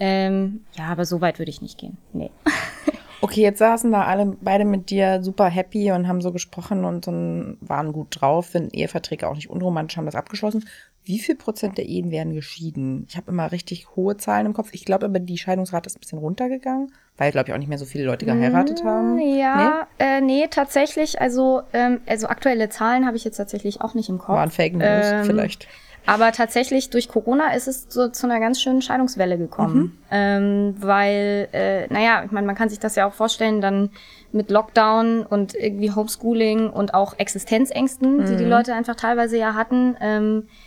Ähm, 0.00 0.64
ja, 0.72 0.86
aber 0.86 1.04
so 1.04 1.20
weit 1.20 1.38
würde 1.38 1.50
ich 1.50 1.62
nicht 1.62 1.78
gehen. 1.78 1.98
Nee. 2.12 2.32
Okay, 3.26 3.40
jetzt 3.42 3.58
saßen 3.58 3.90
da 3.90 4.04
alle 4.04 4.36
beide 4.40 4.64
mit 4.64 4.90
dir 4.90 5.20
super 5.20 5.46
happy 5.48 5.90
und 5.90 6.06
haben 6.06 6.20
so 6.20 6.30
gesprochen 6.30 6.84
und 6.84 7.04
so 7.04 7.10
ein- 7.10 7.56
waren 7.60 7.92
gut 7.92 8.20
drauf, 8.20 8.46
finden 8.46 8.70
Eheverträge 8.70 9.26
auch 9.28 9.34
nicht 9.34 9.50
unromantisch, 9.50 9.96
haben 9.96 10.06
das 10.06 10.14
abgeschlossen. 10.14 10.64
Wie 11.02 11.18
viel 11.18 11.34
Prozent 11.34 11.76
der 11.76 11.86
Ehen 11.86 12.12
werden 12.12 12.34
geschieden? 12.34 13.04
Ich 13.08 13.16
habe 13.16 13.30
immer 13.32 13.50
richtig 13.50 13.88
hohe 13.96 14.16
Zahlen 14.16 14.46
im 14.46 14.52
Kopf. 14.52 14.68
Ich 14.72 14.84
glaube 14.84 15.06
aber, 15.06 15.18
die 15.18 15.38
Scheidungsrate 15.38 15.88
ist 15.88 15.96
ein 15.96 16.00
bisschen 16.00 16.18
runtergegangen, 16.18 16.92
weil, 17.16 17.32
glaube 17.32 17.48
ich, 17.48 17.54
auch 17.54 17.58
nicht 17.58 17.68
mehr 17.68 17.78
so 17.78 17.84
viele 17.84 18.04
Leute 18.04 18.26
geheiratet 18.26 18.84
haben. 18.84 19.18
Ja, 19.20 19.86
äh, 19.98 20.20
nee, 20.20 20.46
tatsächlich. 20.48 21.20
Also, 21.20 21.62
ähm, 21.72 22.00
also 22.06 22.28
aktuelle 22.28 22.68
Zahlen 22.68 23.06
habe 23.06 23.16
ich 23.16 23.24
jetzt 23.24 23.36
tatsächlich 23.38 23.80
auch 23.80 23.94
nicht 23.94 24.08
im 24.08 24.18
Kopf. 24.18 24.36
Waren 24.36 24.50
Fake 24.52 24.74
News 24.74 24.84
Ähm, 24.86 25.24
vielleicht. 25.24 25.66
Aber 26.06 26.32
tatsächlich 26.32 26.90
durch 26.90 27.08
Corona 27.08 27.52
ist 27.54 27.68
es 27.68 27.86
so 27.88 28.08
zu 28.08 28.26
einer 28.26 28.40
ganz 28.40 28.60
schönen 28.60 28.80
Scheidungswelle 28.82 29.38
gekommen. 29.38 29.98
Ähm, 30.10 30.74
weil, 30.78 31.48
äh, 31.52 31.86
naja, 31.92 32.22
ich 32.24 32.30
meine, 32.30 32.46
man 32.46 32.56
kann 32.56 32.68
sich 32.68 32.78
das 32.78 32.94
ja 32.96 33.06
auch 33.06 33.12
vorstellen, 33.12 33.60
dann 33.60 33.90
mit 34.32 34.50
Lockdown 34.50 35.26
und 35.26 35.54
irgendwie 35.54 35.90
Homeschooling 35.90 36.70
und 36.70 36.94
auch 36.94 37.18
Existenzängsten, 37.18 38.24
die 38.26 38.36
die 38.36 38.44
Leute 38.44 38.74
einfach 38.74 38.94
teilweise 38.94 39.36
ja 39.36 39.54
hatten. 39.54 39.96
Ähm, 40.00 40.44
äh, 40.44 40.65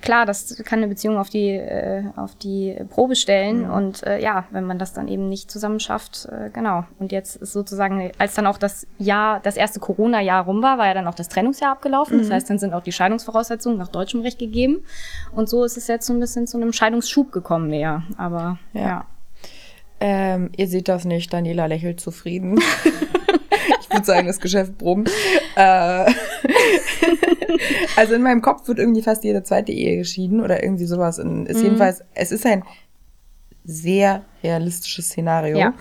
klar, 0.00 0.26
das 0.26 0.62
kann 0.64 0.80
eine 0.80 0.88
Beziehung 0.88 1.16
auf 1.18 1.30
die, 1.30 1.50
äh, 1.50 2.04
auf 2.16 2.34
die 2.34 2.76
Probe 2.90 3.14
stellen. 3.14 3.70
Und 3.70 4.04
äh, 4.04 4.20
ja, 4.20 4.44
wenn 4.50 4.64
man 4.64 4.78
das 4.78 4.92
dann 4.92 5.08
eben 5.08 5.28
nicht 5.28 5.50
zusammen 5.50 5.80
schafft, 5.80 6.26
äh, 6.26 6.50
genau. 6.50 6.84
Und 6.98 7.12
jetzt 7.12 7.36
ist 7.36 7.52
sozusagen, 7.52 8.10
als 8.18 8.34
dann 8.34 8.46
auch 8.46 8.58
das 8.58 8.86
Jahr, 8.98 9.40
das 9.40 9.56
erste 9.56 9.80
Corona-Jahr 9.80 10.44
rum 10.44 10.62
war, 10.62 10.78
war 10.78 10.86
ja 10.86 10.94
dann 10.94 11.06
auch 11.06 11.14
das 11.14 11.28
Trennungsjahr 11.28 11.72
abgelaufen. 11.72 12.18
Das 12.18 12.30
heißt, 12.30 12.50
dann 12.50 12.58
sind 12.58 12.74
auch 12.74 12.82
die 12.82 12.92
Scheidungsvoraussetzungen 12.92 13.78
nach 13.78 13.88
deutschem 13.88 14.22
Recht 14.22 14.38
gegeben. 14.38 14.84
Und 15.32 15.48
so 15.48 15.64
ist 15.64 15.76
es 15.76 15.86
jetzt 15.86 16.06
so 16.06 16.12
ein 16.12 16.20
bisschen 16.20 16.46
zu 16.46 16.56
einem 16.56 16.72
Scheidungsschub 16.72 17.32
gekommen 17.32 17.70
mehr. 17.70 18.02
Aber 18.16 18.58
Ja. 18.72 18.80
ja. 18.80 19.06
Ähm, 20.02 20.50
ihr 20.56 20.66
seht 20.66 20.88
das 20.88 21.04
nicht, 21.04 21.30
Daniela 21.30 21.66
lächelt 21.66 22.00
zufrieden. 22.00 22.58
das 23.90 24.40
Geschäft 24.40 24.78
brummt. 24.78 25.10
Äh, 25.56 26.12
also 27.96 28.14
in 28.14 28.22
meinem 28.22 28.42
Kopf 28.42 28.66
wird 28.68 28.78
irgendwie 28.78 29.02
fast 29.02 29.24
jede 29.24 29.42
zweite 29.42 29.72
Ehe 29.72 29.98
geschieden 29.98 30.40
oder 30.40 30.62
irgendwie 30.62 30.86
sowas. 30.86 31.18
Und 31.18 31.46
ist 31.46 31.62
jedenfalls, 31.62 32.02
es 32.14 32.32
ist 32.32 32.46
ein 32.46 32.62
sehr 33.64 34.24
realistisches 34.42 35.06
Szenario. 35.06 35.58
Ja. 35.58 35.74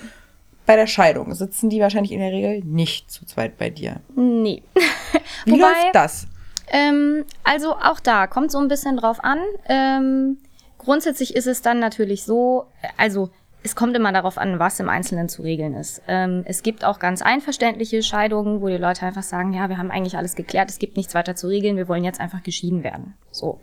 Bei 0.65 0.75
der 0.75 0.87
Scheidung 0.87 1.33
sitzen 1.33 1.69
die 1.69 1.79
wahrscheinlich 1.79 2.11
in 2.11 2.19
der 2.19 2.31
Regel 2.31 2.61
nicht 2.63 3.09
zu 3.09 3.25
zweit 3.25 3.57
bei 3.57 3.69
dir. 3.69 4.01
Nee. 4.15 4.61
Wie 5.45 5.51
Wobei- 5.51 5.61
läuft 5.61 5.95
das? 5.95 6.27
Ähm, 6.71 7.25
also 7.43 7.73
auch 7.73 7.99
da 7.99 8.27
kommt 8.27 8.51
so 8.51 8.59
ein 8.59 8.67
bisschen 8.67 8.97
drauf 8.97 9.23
an. 9.23 9.39
Ähm, 9.67 10.37
grundsätzlich 10.77 11.35
ist 11.35 11.47
es 11.47 11.63
dann 11.63 11.79
natürlich 11.79 12.23
so, 12.23 12.67
also 12.97 13.31
es 13.61 13.75
kommt 13.75 13.95
immer 13.95 14.13
darauf 14.13 14.37
an, 14.37 14.59
was 14.59 14.79
im 14.79 14.89
Einzelnen 14.89 15.27
zu 15.27 15.41
regeln 15.41 15.73
ist. 15.73 16.01
Ähm, 16.07 16.43
es 16.45 16.63
gibt 16.63 16.85
auch 16.85 16.99
ganz 16.99 17.21
einverständliche 17.21 18.01
Scheidungen, 18.03 18.61
wo 18.61 18.67
die 18.67 18.77
Leute 18.77 19.05
einfach 19.05 19.23
sagen, 19.23 19.53
ja, 19.53 19.67
wir 19.69 19.77
haben 19.77 19.91
eigentlich 19.91 20.17
alles 20.17 20.35
geklärt, 20.35 20.69
es 20.69 20.79
gibt 20.79 20.95
nichts 20.95 21.13
weiter 21.13 21.35
zu 21.35 21.47
regeln, 21.47 21.75
wir 21.75 21.87
wollen 21.87 22.03
jetzt 22.03 22.21
einfach 22.21 22.43
geschieden 22.43 22.83
werden. 22.83 23.15
So. 23.31 23.59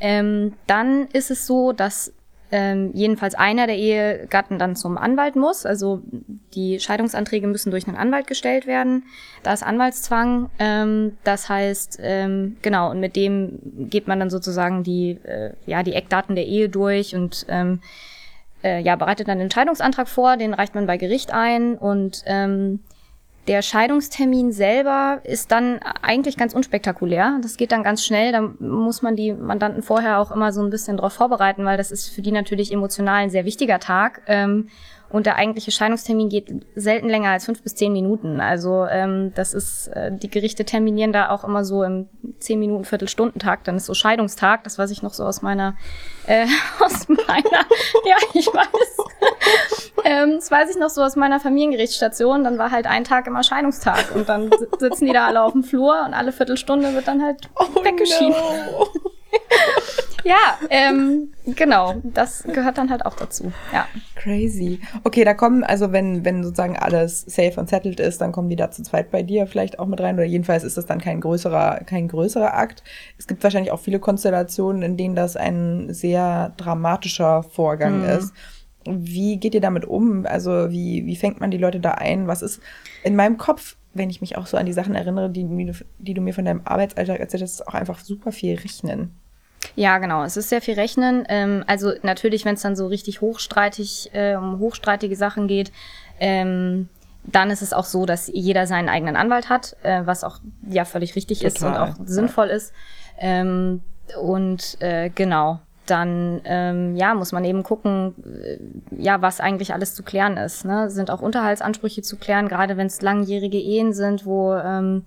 Ähm, 0.00 0.54
dann 0.66 1.06
ist 1.08 1.30
es 1.30 1.46
so, 1.46 1.72
dass 1.72 2.12
ähm, 2.52 2.90
jedenfalls 2.92 3.34
einer 3.34 3.66
der 3.66 3.78
Ehegatten 3.78 4.58
dann 4.58 4.76
zum 4.76 4.98
Anwalt 4.98 5.36
muss. 5.36 5.64
Also 5.64 6.02
die 6.54 6.78
Scheidungsanträge 6.78 7.46
müssen 7.46 7.70
durch 7.70 7.88
einen 7.88 7.96
Anwalt 7.96 8.26
gestellt 8.26 8.66
werden. 8.66 9.04
Da 9.42 9.54
ist 9.54 9.62
Anwaltszwang. 9.62 10.50
Ähm, 10.58 11.16
das 11.24 11.48
heißt, 11.48 11.98
ähm, 12.02 12.58
genau, 12.60 12.90
und 12.90 13.00
mit 13.00 13.16
dem 13.16 13.58
geht 13.88 14.06
man 14.06 14.20
dann 14.20 14.28
sozusagen 14.28 14.82
die, 14.84 15.18
äh, 15.24 15.54
ja, 15.66 15.82
die 15.82 15.94
Eckdaten 15.94 16.36
der 16.36 16.46
Ehe 16.46 16.68
durch 16.68 17.16
und 17.16 17.46
ähm, 17.48 17.80
äh, 18.62 18.80
ja, 18.80 18.96
bereitet 18.96 19.28
dann 19.28 19.38
den 19.38 19.50
Scheidungsantrag 19.50 20.08
vor, 20.08 20.36
den 20.36 20.54
reicht 20.54 20.74
man 20.74 20.86
bei 20.86 20.96
Gericht 20.96 21.32
ein 21.32 21.76
und 21.76 22.22
ähm, 22.26 22.80
der 23.48 23.62
Scheidungstermin 23.62 24.52
selber 24.52 25.20
ist 25.24 25.50
dann 25.50 25.80
eigentlich 26.00 26.36
ganz 26.36 26.54
unspektakulär. 26.54 27.40
Das 27.42 27.56
geht 27.56 27.72
dann 27.72 27.82
ganz 27.82 28.04
schnell. 28.04 28.30
Da 28.30 28.40
muss 28.60 29.02
man 29.02 29.16
die 29.16 29.32
Mandanten 29.32 29.82
vorher 29.82 30.20
auch 30.20 30.30
immer 30.30 30.52
so 30.52 30.62
ein 30.62 30.70
bisschen 30.70 30.96
darauf 30.96 31.14
vorbereiten, 31.14 31.64
weil 31.64 31.76
das 31.76 31.90
ist 31.90 32.08
für 32.08 32.22
die 32.22 32.30
natürlich 32.30 32.72
emotional 32.72 33.24
ein 33.24 33.30
sehr 33.30 33.44
wichtiger 33.44 33.80
Tag. 33.80 34.22
Ähm, 34.28 34.68
und 35.12 35.26
der 35.26 35.36
eigentliche 35.36 35.70
Scheidungstermin 35.70 36.28
geht 36.28 36.50
selten 36.74 37.08
länger 37.08 37.30
als 37.30 37.44
fünf 37.44 37.62
bis 37.62 37.74
zehn 37.74 37.92
Minuten. 37.92 38.40
Also 38.40 38.86
ähm, 38.90 39.32
das 39.34 39.54
ist, 39.54 39.88
äh, 39.88 40.10
die 40.16 40.30
Gerichte 40.30 40.64
terminieren 40.64 41.12
da 41.12 41.30
auch 41.30 41.44
immer 41.44 41.64
so 41.64 41.82
im 41.84 42.08
zehn 42.38 42.58
Minuten, 42.58 42.84
Viertelstundentag. 42.84 43.64
Dann 43.64 43.76
ist 43.76 43.86
so 43.86 43.94
Scheidungstag. 43.94 44.64
Das 44.64 44.78
weiß 44.78 44.90
ich 44.90 45.02
noch 45.02 45.12
so 45.14 45.24
aus 45.24 45.42
meiner, 45.42 45.76
äh, 46.26 46.46
aus 46.80 47.08
meiner, 47.08 47.26
ja, 48.06 48.16
ich 48.34 48.46
weiß. 48.46 48.96
ähm, 50.04 50.32
das 50.36 50.50
weiß 50.50 50.70
ich 50.70 50.76
noch 50.78 50.90
so 50.90 51.02
aus 51.02 51.14
meiner 51.16 51.38
Familiengerichtsstation. 51.40 52.42
Dann 52.44 52.58
war 52.58 52.70
halt 52.70 52.86
ein 52.86 53.04
Tag 53.04 53.26
immer 53.26 53.42
Scheidungstag. 53.42 54.14
Und 54.14 54.28
dann 54.28 54.50
si- 54.50 54.66
sitzen 54.78 55.06
die 55.06 55.12
da 55.12 55.26
alle 55.26 55.42
auf 55.42 55.52
dem 55.52 55.62
Flur 55.62 56.04
und 56.06 56.14
alle 56.14 56.32
Viertelstunde 56.32 56.94
wird 56.94 57.06
dann 57.06 57.22
halt 57.22 57.48
weggeschieden. 57.84 58.30
no. 58.72 58.86
Ja, 60.24 60.58
ähm, 60.70 61.32
genau. 61.44 61.96
Das 62.04 62.44
gehört 62.44 62.78
dann 62.78 62.90
halt 62.90 63.04
auch 63.06 63.16
dazu. 63.16 63.52
Ja. 63.72 63.86
Crazy. 64.14 64.80
Okay, 65.04 65.24
da 65.24 65.34
kommen, 65.34 65.64
also 65.64 65.92
wenn, 65.92 66.24
wenn 66.24 66.44
sozusagen 66.44 66.76
alles 66.76 67.22
safe 67.22 67.58
und 67.58 67.68
settled 67.68 67.98
ist, 67.98 68.20
dann 68.20 68.32
kommen 68.32 68.48
die 68.48 68.56
da 68.56 68.70
zu 68.70 68.82
zweit 68.82 69.10
bei 69.10 69.22
dir 69.22 69.46
vielleicht 69.46 69.78
auch 69.78 69.86
mit 69.86 70.00
rein. 70.00 70.14
Oder 70.14 70.24
jedenfalls 70.24 70.64
ist 70.64 70.76
das 70.76 70.86
dann 70.86 71.00
kein 71.00 71.20
größerer, 71.20 71.80
kein 71.84 72.08
größerer 72.08 72.54
Akt. 72.54 72.84
Es 73.18 73.26
gibt 73.26 73.42
wahrscheinlich 73.42 73.72
auch 73.72 73.80
viele 73.80 73.98
Konstellationen, 73.98 74.82
in 74.82 74.96
denen 74.96 75.16
das 75.16 75.36
ein 75.36 75.92
sehr 75.92 76.52
dramatischer 76.56 77.42
Vorgang 77.42 78.04
ist. 78.04 78.32
Wie 78.84 79.38
geht 79.38 79.54
ihr 79.54 79.60
damit 79.60 79.84
um? 79.84 80.26
Also 80.26 80.70
wie, 80.70 81.06
wie 81.06 81.16
fängt 81.16 81.40
man 81.40 81.50
die 81.50 81.58
Leute 81.58 81.80
da 81.80 81.92
ein? 81.92 82.26
Was 82.26 82.42
ist 82.42 82.60
in 83.04 83.16
meinem 83.16 83.36
Kopf, 83.36 83.76
wenn 83.94 84.10
ich 84.10 84.20
mich 84.20 84.36
auch 84.36 84.46
so 84.46 84.56
an 84.56 84.66
die 84.66 84.72
Sachen 84.72 84.94
erinnere, 84.94 85.30
die, 85.30 85.72
die 85.98 86.14
du 86.14 86.20
mir 86.20 86.34
von 86.34 86.44
deinem 86.44 86.62
Arbeitsalltag 86.64 87.20
erzählt 87.20 87.42
hast, 87.42 87.60
ist 87.60 87.68
auch 87.68 87.74
einfach 87.74 88.00
super 88.00 88.32
viel 88.32 88.56
Rechnen. 88.56 89.14
Ja, 89.76 89.98
genau. 89.98 90.24
Es 90.24 90.36
ist 90.36 90.48
sehr 90.48 90.60
viel 90.60 90.74
Rechnen. 90.74 91.24
Ähm, 91.28 91.64
also 91.66 91.92
natürlich, 92.02 92.44
wenn 92.44 92.54
es 92.54 92.62
dann 92.62 92.76
so 92.76 92.86
richtig 92.86 93.20
hochstreitig 93.20 94.10
äh, 94.12 94.34
um 94.36 94.58
hochstreitige 94.58 95.16
Sachen 95.16 95.48
geht, 95.48 95.72
ähm, 96.18 96.88
dann 97.24 97.50
ist 97.50 97.62
es 97.62 97.72
auch 97.72 97.84
so, 97.84 98.04
dass 98.04 98.28
jeder 98.32 98.66
seinen 98.66 98.88
eigenen 98.88 99.16
Anwalt 99.16 99.48
hat, 99.48 99.76
äh, 99.82 100.02
was 100.04 100.24
auch 100.24 100.40
ja 100.68 100.84
völlig 100.84 101.14
richtig 101.14 101.44
ist 101.44 101.62
und 101.62 101.72
Total, 101.72 101.90
auch 101.90 101.94
sinnvoll 102.04 102.48
ist. 102.48 102.72
Ähm, 103.18 103.82
und 104.20 104.76
äh, 104.80 105.08
genau, 105.10 105.60
dann 105.86 106.40
ähm, 106.44 106.96
ja 106.96 107.14
muss 107.14 107.32
man 107.32 107.44
eben 107.44 107.62
gucken, 107.62 108.14
äh, 108.24 108.58
ja 109.02 109.22
was 109.22 109.40
eigentlich 109.40 109.72
alles 109.72 109.94
zu 109.94 110.02
klären 110.02 110.36
ist. 110.36 110.64
Ne? 110.64 110.90
Sind 110.90 111.10
auch 111.10 111.22
Unterhaltsansprüche 111.22 112.02
zu 112.02 112.16
klären, 112.16 112.48
gerade 112.48 112.76
wenn 112.76 112.88
es 112.88 113.02
langjährige 113.02 113.58
Ehen 113.58 113.92
sind, 113.92 114.26
wo 114.26 114.54
ähm, 114.54 115.04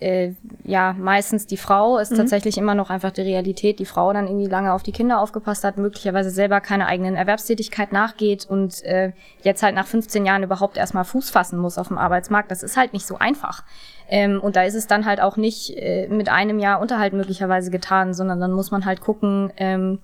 äh, 0.00 0.32
ja, 0.64 0.94
meistens 0.98 1.46
die 1.46 1.56
Frau 1.56 1.98
ist 1.98 2.12
mhm. 2.12 2.16
tatsächlich 2.16 2.58
immer 2.58 2.74
noch 2.74 2.90
einfach 2.90 3.10
die 3.10 3.22
Realität, 3.22 3.78
die 3.78 3.86
Frau 3.86 4.12
dann 4.12 4.26
irgendwie 4.26 4.48
lange 4.48 4.72
auf 4.72 4.82
die 4.82 4.92
Kinder 4.92 5.20
aufgepasst 5.20 5.64
hat, 5.64 5.78
möglicherweise 5.78 6.30
selber 6.30 6.60
keine 6.60 6.86
eigenen 6.86 7.14
Erwerbstätigkeit 7.14 7.92
nachgeht 7.92 8.46
und 8.48 8.82
äh, 8.84 9.12
jetzt 9.42 9.62
halt 9.62 9.74
nach 9.74 9.86
15 9.86 10.26
Jahren 10.26 10.42
überhaupt 10.42 10.76
erstmal 10.76 11.04
Fuß 11.04 11.30
fassen 11.30 11.58
muss 11.58 11.78
auf 11.78 11.88
dem 11.88 11.98
Arbeitsmarkt. 11.98 12.50
Das 12.50 12.62
ist 12.62 12.76
halt 12.76 12.92
nicht 12.92 13.06
so 13.06 13.16
einfach. 13.18 13.64
Ähm, 14.08 14.40
und 14.40 14.56
da 14.56 14.62
ist 14.62 14.74
es 14.74 14.86
dann 14.86 15.06
halt 15.06 15.20
auch 15.20 15.36
nicht 15.36 15.70
äh, 15.76 16.08
mit 16.08 16.28
einem 16.28 16.58
Jahr 16.58 16.80
Unterhalt 16.80 17.12
möglicherweise 17.12 17.70
getan, 17.70 18.14
sondern 18.14 18.40
dann 18.40 18.52
muss 18.52 18.70
man 18.70 18.84
halt 18.84 19.00
gucken, 19.00 19.52
ähm, 19.56 19.98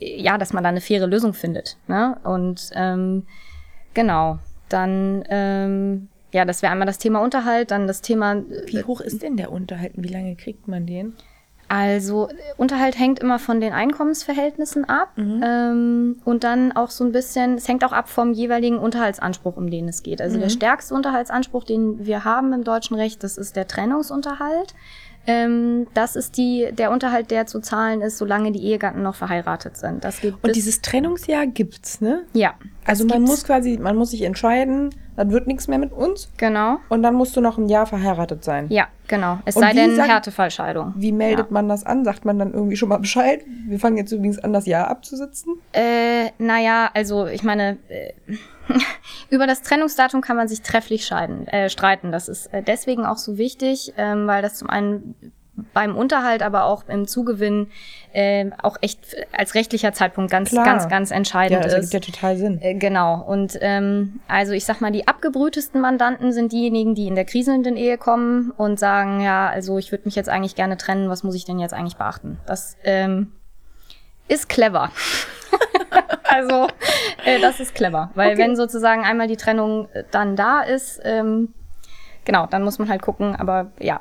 ja, 0.00 0.38
dass 0.38 0.52
man 0.52 0.62
da 0.62 0.68
eine 0.68 0.80
faire 0.80 1.06
Lösung 1.06 1.34
findet. 1.34 1.76
Ne? 1.86 2.16
Und 2.24 2.70
ähm, 2.74 3.26
genau, 3.94 4.38
dann 4.68 5.24
ähm, 5.28 6.08
ja, 6.32 6.44
das 6.44 6.62
wäre 6.62 6.72
einmal 6.72 6.86
das 6.86 6.98
Thema 6.98 7.20
Unterhalt, 7.20 7.70
dann 7.70 7.86
das 7.86 8.00
Thema. 8.02 8.34
Äh, 8.34 8.44
wie 8.66 8.82
hoch 8.84 9.00
ist 9.00 9.22
denn 9.22 9.36
der 9.36 9.52
Unterhalt 9.52 9.96
und 9.96 10.04
wie 10.04 10.12
lange 10.12 10.36
kriegt 10.36 10.68
man 10.68 10.86
den? 10.86 11.14
Also 11.68 12.28
Unterhalt 12.56 12.98
hängt 12.98 13.18
immer 13.18 13.38
von 13.38 13.60
den 13.60 13.74
Einkommensverhältnissen 13.74 14.86
ab 14.86 15.12
mhm. 15.16 15.42
ähm, 15.44 16.16
und 16.24 16.42
dann 16.42 16.72
auch 16.72 16.88
so 16.88 17.04
ein 17.04 17.12
bisschen, 17.12 17.56
es 17.56 17.68
hängt 17.68 17.84
auch 17.84 17.92
ab 17.92 18.08
vom 18.08 18.32
jeweiligen 18.32 18.78
Unterhaltsanspruch, 18.78 19.56
um 19.56 19.70
den 19.70 19.86
es 19.86 20.02
geht. 20.02 20.22
Also 20.22 20.38
mhm. 20.38 20.42
der 20.42 20.48
stärkste 20.48 20.94
Unterhaltsanspruch, 20.94 21.64
den 21.64 22.06
wir 22.06 22.24
haben 22.24 22.54
im 22.54 22.64
deutschen 22.64 22.96
Recht, 22.96 23.22
das 23.22 23.36
ist 23.36 23.54
der 23.54 23.68
Trennungsunterhalt. 23.68 24.74
Ähm, 25.26 25.86
das 25.92 26.16
ist 26.16 26.38
die, 26.38 26.70
der 26.72 26.90
Unterhalt, 26.90 27.30
der 27.30 27.44
zu 27.44 27.60
zahlen 27.60 28.00
ist, 28.00 28.16
solange 28.16 28.50
die 28.50 28.64
Ehegatten 28.64 29.02
noch 29.02 29.14
verheiratet 29.14 29.76
sind. 29.76 30.02
Das 30.04 30.22
geht 30.22 30.34
Und 30.40 30.56
dieses 30.56 30.80
Trennungsjahr 30.80 31.46
gibt's, 31.46 32.00
ne? 32.00 32.24
Ja. 32.32 32.54
Also 32.88 33.04
man 33.04 33.18
gibt's. 33.18 33.30
muss 33.30 33.44
quasi, 33.44 33.78
man 33.78 33.96
muss 33.96 34.10
sich 34.10 34.22
entscheiden, 34.22 34.94
dann 35.16 35.30
wird 35.30 35.46
nichts 35.46 35.68
mehr 35.68 35.78
mit 35.78 35.92
uns. 35.92 36.30
Genau. 36.36 36.78
Und 36.88 37.02
dann 37.02 37.14
musst 37.14 37.36
du 37.36 37.40
noch 37.40 37.58
ein 37.58 37.68
Jahr 37.68 37.86
verheiratet 37.86 38.44
sein. 38.44 38.66
Ja, 38.70 38.88
genau. 39.06 39.38
Es 39.44 39.56
Und 39.56 39.62
sei 39.62 39.72
denn 39.72 39.94
sagt, 39.94 40.08
Härtefallscheidung. 40.08 40.94
Wie 40.96 41.12
meldet 41.12 41.46
ja. 41.46 41.52
man 41.52 41.68
das 41.68 41.84
an? 41.84 42.04
Sagt 42.04 42.24
man 42.24 42.38
dann 42.38 42.52
irgendwie 42.52 42.76
schon 42.76 42.88
mal 42.88 42.98
Bescheid? 42.98 43.44
Wir 43.66 43.78
fangen 43.78 43.96
jetzt 43.96 44.12
übrigens 44.12 44.38
an, 44.38 44.52
das 44.52 44.66
Jahr 44.66 44.88
abzusitzen? 44.88 45.54
Äh, 45.72 46.30
naja, 46.38 46.90
also 46.94 47.26
ich 47.26 47.42
meine, 47.42 47.78
äh, 47.88 48.12
Über 49.30 49.46
das 49.46 49.62
Trennungsdatum 49.62 50.20
kann 50.20 50.36
man 50.36 50.48
sich 50.48 50.62
trefflich 50.62 51.06
scheiden, 51.06 51.46
äh, 51.48 51.68
streiten. 51.70 52.12
Das 52.12 52.28
ist 52.28 52.52
äh, 52.52 52.62
deswegen 52.62 53.04
auch 53.04 53.16
so 53.16 53.38
wichtig, 53.38 53.94
ähm, 53.96 54.26
weil 54.26 54.42
das 54.42 54.54
zum 54.54 54.68
einen 54.68 55.14
beim 55.74 55.96
Unterhalt, 55.96 56.42
aber 56.42 56.64
auch 56.64 56.88
im 56.88 57.06
Zugewinn 57.06 57.68
äh, 58.12 58.50
auch 58.62 58.76
echt 58.80 59.16
als 59.32 59.54
rechtlicher 59.54 59.92
Zeitpunkt 59.92 60.30
ganz, 60.30 60.50
Klar. 60.50 60.64
ganz, 60.64 60.88
ganz 60.88 61.10
entscheidend 61.10 61.64
ja, 61.64 61.68
das 61.68 61.84
ist. 61.84 61.92
Ja, 61.92 62.00
total 62.00 62.36
Sinn. 62.36 62.60
Äh, 62.60 62.74
genau. 62.74 63.22
Und 63.22 63.58
ähm, 63.60 64.20
also 64.28 64.52
ich 64.52 64.64
sag 64.64 64.80
mal, 64.80 64.90
die 64.90 65.06
abgebrühtesten 65.06 65.80
Mandanten 65.80 66.32
sind 66.32 66.52
diejenigen, 66.52 66.94
die 66.94 67.06
in 67.06 67.14
der 67.14 67.24
kriselnden 67.24 67.76
Ehe 67.76 67.98
kommen 67.98 68.52
und 68.56 68.78
sagen, 68.78 69.20
ja, 69.20 69.48
also 69.48 69.78
ich 69.78 69.90
würde 69.92 70.04
mich 70.04 70.14
jetzt 70.14 70.28
eigentlich 70.28 70.54
gerne 70.54 70.76
trennen, 70.76 71.08
was 71.08 71.22
muss 71.22 71.34
ich 71.34 71.44
denn 71.44 71.58
jetzt 71.58 71.74
eigentlich 71.74 71.96
beachten? 71.96 72.38
Das 72.46 72.76
ähm, 72.84 73.32
ist 74.28 74.48
clever. 74.48 74.90
also 76.24 76.68
äh, 77.24 77.40
das 77.40 77.60
ist 77.60 77.74
clever, 77.74 78.10
weil 78.14 78.32
okay. 78.32 78.38
wenn 78.38 78.56
sozusagen 78.56 79.04
einmal 79.04 79.26
die 79.26 79.36
Trennung 79.36 79.88
äh, 79.92 80.04
dann 80.10 80.36
da 80.36 80.60
ist, 80.60 81.00
ähm, 81.04 81.54
genau, 82.24 82.46
dann 82.46 82.62
muss 82.62 82.78
man 82.78 82.88
halt 82.88 83.02
gucken. 83.02 83.34
Aber 83.36 83.72
ja, 83.78 84.00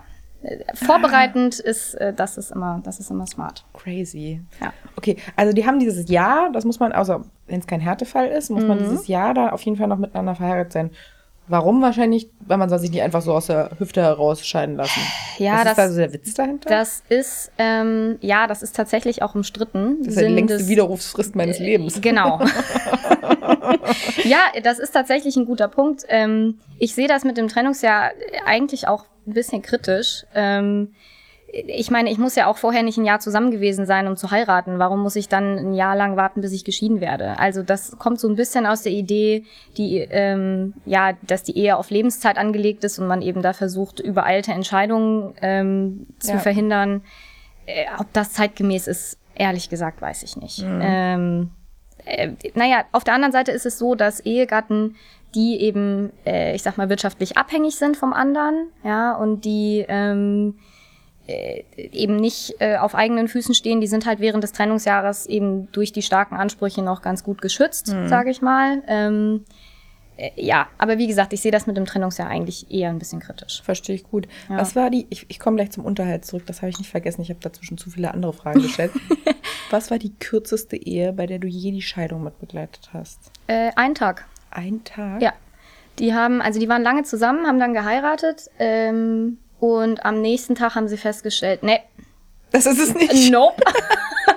vorbereitend 0.74 1.62
ah. 1.64 1.70
ist 1.70 1.96
äh, 1.96 2.14
das 2.14 2.38
ist 2.38 2.52
immer 2.52 2.82
das 2.84 3.00
ist 3.00 3.12
immer 3.12 3.28
smart. 3.28 3.66
Crazy. 3.74 4.42
Ja. 4.62 4.74
Okay, 4.96 5.18
also 5.36 5.54
die 5.54 5.66
haben 5.66 5.80
dieses 5.80 6.10
Jahr, 6.10 6.52
das 6.52 6.66
muss 6.66 6.80
man, 6.80 6.92
also 6.92 7.22
wenn 7.48 7.60
es 7.60 7.68
kein 7.68 7.80
Härtefall 7.80 8.28
ist, 8.28 8.50
muss 8.50 8.64
mhm. 8.64 8.70
man 8.70 8.80
dieses 8.80 9.08
Jahr 9.08 9.34
da 9.34 9.50
auf 9.50 9.62
jeden 9.64 9.78
Fall 9.78 9.88
noch 9.88 9.98
miteinander 9.98 10.36
verheiratet 10.36 10.74
sein. 10.74 10.92
Warum 11.50 11.82
wahrscheinlich? 11.82 12.30
Weil 12.46 12.58
man 12.58 12.68
soll 12.68 12.80
sich 12.80 12.92
nicht 12.92 13.02
einfach 13.02 13.22
so 13.22 13.34
aus 13.34 13.48
der 13.48 13.72
Hüfte 13.80 14.02
herausscheiden 14.02 14.76
lassen. 14.76 15.00
Ja, 15.38 15.64
das 15.64 15.74
ist 15.74 15.80
also 15.80 15.98
der 15.98 16.12
Witz 16.12 16.34
dahinter. 16.34 16.70
Das 16.70 17.04
ist, 17.08 17.52
ähm, 17.58 18.18
ja, 18.20 18.48
das 18.48 18.64
ist 18.64 18.76
tatsächlich 18.76 19.22
auch 19.22 19.34
umstritten. 19.34 20.00
Das 20.00 20.16
ist 20.16 20.22
ja 20.22 20.28
die 20.28 20.34
längste 20.34 20.58
des, 20.58 20.68
Widerrufsfrist 20.68 21.38
meines 21.38 21.60
Lebens. 21.60 22.02
Genau. 22.02 22.42
ja, 24.26 24.40
das 24.62 24.80
ist 24.80 24.92
tatsächlich 24.92 25.38
ein 25.38 25.46
guter 25.46 25.70
Punkt. 25.70 26.04
Ähm, 26.10 26.60
ich 26.80 26.94
sehe 26.94 27.08
das 27.08 27.24
mit 27.24 27.38
dem 27.38 27.48
Trennungsjahr 27.48 28.12
eigentlich 28.46 28.90
auch 28.90 29.06
ein 29.28 29.34
bisschen 29.34 29.62
kritisch. 29.62 30.26
Ähm, 30.34 30.94
ich 31.50 31.90
meine, 31.92 32.12
ich 32.12 32.18
muss 32.18 32.36
ja 32.36 32.48
auch 32.48 32.58
vorher 32.58 32.84
nicht 32.84 32.98
ein 32.98 33.06
Jahr 33.06 33.20
zusammen 33.20 33.52
gewesen 33.52 33.86
sein, 33.86 34.08
um 34.08 34.18
zu 34.18 34.32
heiraten. 34.32 34.80
Warum 34.80 35.02
muss 35.02 35.16
ich 35.16 35.30
dann 35.30 35.58
ein 35.58 35.74
Jahr 35.74 35.96
lang 35.96 36.18
warten, 36.18 36.42
bis 36.42 36.52
ich 36.52 36.66
geschieden 36.66 37.00
werde? 37.00 37.40
Also 37.40 37.64
das 37.64 37.98
kommt 37.98 38.20
so 38.20 38.28
ein 38.28 38.36
bisschen 38.36 38.66
aus 38.66 38.84
der 38.84 38.92
Idee, 38.92 39.46
die 39.78 40.00
ähm, 40.00 40.74
ja, 40.86 41.14
dass 41.26 41.44
die 41.44 41.58
Ehe 41.58 41.78
auf 41.78 41.90
Lebenszeit 41.90 42.38
angelegt 42.38 42.84
ist 42.84 43.00
und 43.00 43.08
man 43.08 43.22
eben 43.22 43.42
da 43.42 43.54
versucht, 43.54 44.00
übereilte 44.00 44.52
Entscheidungen 44.52 45.36
ähm, 45.42 46.08
zu 46.20 46.34
ja. 46.34 46.40
verhindern. 46.40 47.02
Äh, 47.66 47.86
ob 47.98 48.12
das 48.14 48.34
zeitgemäß 48.34 48.88
ist, 48.88 49.18
ehrlich 49.34 49.70
gesagt, 49.70 50.02
weiß 50.02 50.24
ich 50.24 50.36
nicht. 50.36 50.64
Mhm. 50.64 50.82
Ähm, 50.84 51.52
äh, 52.06 52.32
naja, 52.56 52.86
auf 52.92 53.04
der 53.04 53.14
anderen 53.14 53.32
Seite 53.34 53.52
ist 53.52 53.66
es 53.66 53.78
so, 53.78 53.96
dass 53.96 54.20
Ehegatten 54.20 54.96
die 55.38 55.62
eben, 55.62 56.12
äh, 56.26 56.56
ich 56.56 56.64
sag 56.64 56.78
mal, 56.78 56.90
wirtschaftlich 56.90 57.38
abhängig 57.38 57.76
sind 57.76 57.96
vom 57.96 58.12
anderen, 58.12 58.72
ja, 58.84 59.16
und 59.16 59.46
die 59.46 59.86
ähm, 59.88 60.56
äh, 61.28 61.64
eben 61.78 62.16
nicht 62.16 62.56
äh, 62.60 62.78
auf 62.78 62.96
eigenen 62.96 63.28
Füßen 63.28 63.54
stehen, 63.54 63.80
die 63.80 63.88
sind 63.88 64.08
halt 64.08 64.20
während 64.20 64.44
des 64.44 64.52
Trennungsjahres 64.52 65.28
eben 65.28 65.72
durch 65.72 65.94
die 65.94 66.02
starken 66.02 66.36
Ansprüche 66.36 66.82
noch 66.82 67.04
ganz 67.04 67.24
gut 67.24 67.42
geschützt, 67.42 67.94
mhm. 67.94 68.08
sage 68.08 68.32
ich 68.32 68.42
mal. 68.42 68.82
Ähm, 68.88 69.46
äh, 70.18 70.32
ja, 70.36 70.68
aber 70.80 70.98
wie 70.98 71.06
gesagt, 71.06 71.34
ich 71.34 71.42
sehe 71.42 71.52
das 71.52 71.68
mit 71.68 71.78
dem 71.78 71.86
Trennungsjahr 71.86 72.28
eigentlich 72.28 72.72
eher 72.72 72.90
ein 72.90 72.98
bisschen 72.98 73.20
kritisch. 73.20 73.62
Verstehe 73.62 73.96
ich 73.96 74.04
gut. 74.04 74.28
Ja. 74.50 74.58
Was 74.58 74.76
war 74.76 74.90
die, 74.90 75.06
ich, 75.12 75.28
ich 75.30 75.40
komme 75.40 75.58
gleich 75.58 75.70
zum 75.70 75.86
Unterhalt 75.86 76.26
zurück, 76.26 76.48
das 76.48 76.64
habe 76.64 76.70
ich 76.70 76.80
nicht 76.80 76.90
vergessen, 76.90 77.22
ich 77.22 77.30
habe 77.30 77.40
dazwischen 77.42 77.78
zu 77.78 77.92
viele 77.92 78.12
andere 78.12 78.34
Fragen 78.34 78.64
gestellt. 78.64 78.92
Was 79.70 79.92
war 79.92 80.00
die 80.00 80.14
kürzeste 80.18 80.78
Ehe, 80.78 81.14
bei 81.14 81.28
der 81.28 81.40
du 81.40 81.48
je 81.48 81.72
die 81.72 81.82
Scheidung 81.82 82.24
mit 82.24 82.40
begleitet 82.40 82.90
hast? 82.94 83.32
Äh, 83.48 83.72
ein 83.76 83.94
Tag. 83.96 84.26
Ein 84.52 84.84
Tag? 84.84 85.22
Ja. 85.22 85.34
Die 86.00 86.14
haben, 86.14 86.42
also 86.42 86.60
die 86.60 86.70
waren 86.70 86.84
lange 86.84 87.04
zusammen, 87.04 87.48
haben 87.48 87.60
dann 87.60 87.74
geheiratet. 87.74 88.50
Ähm, 88.60 89.40
und 89.60 90.06
am 90.06 90.22
nächsten 90.22 90.56
Tag 90.56 90.76
haben 90.76 90.88
sie 90.88 90.98
festgestellt, 90.98 91.64
ne. 91.64 91.80
Das 92.52 92.66
ist 92.66 92.80
es 92.80 92.94
nicht. 92.94 93.32
Nope. 93.32 93.62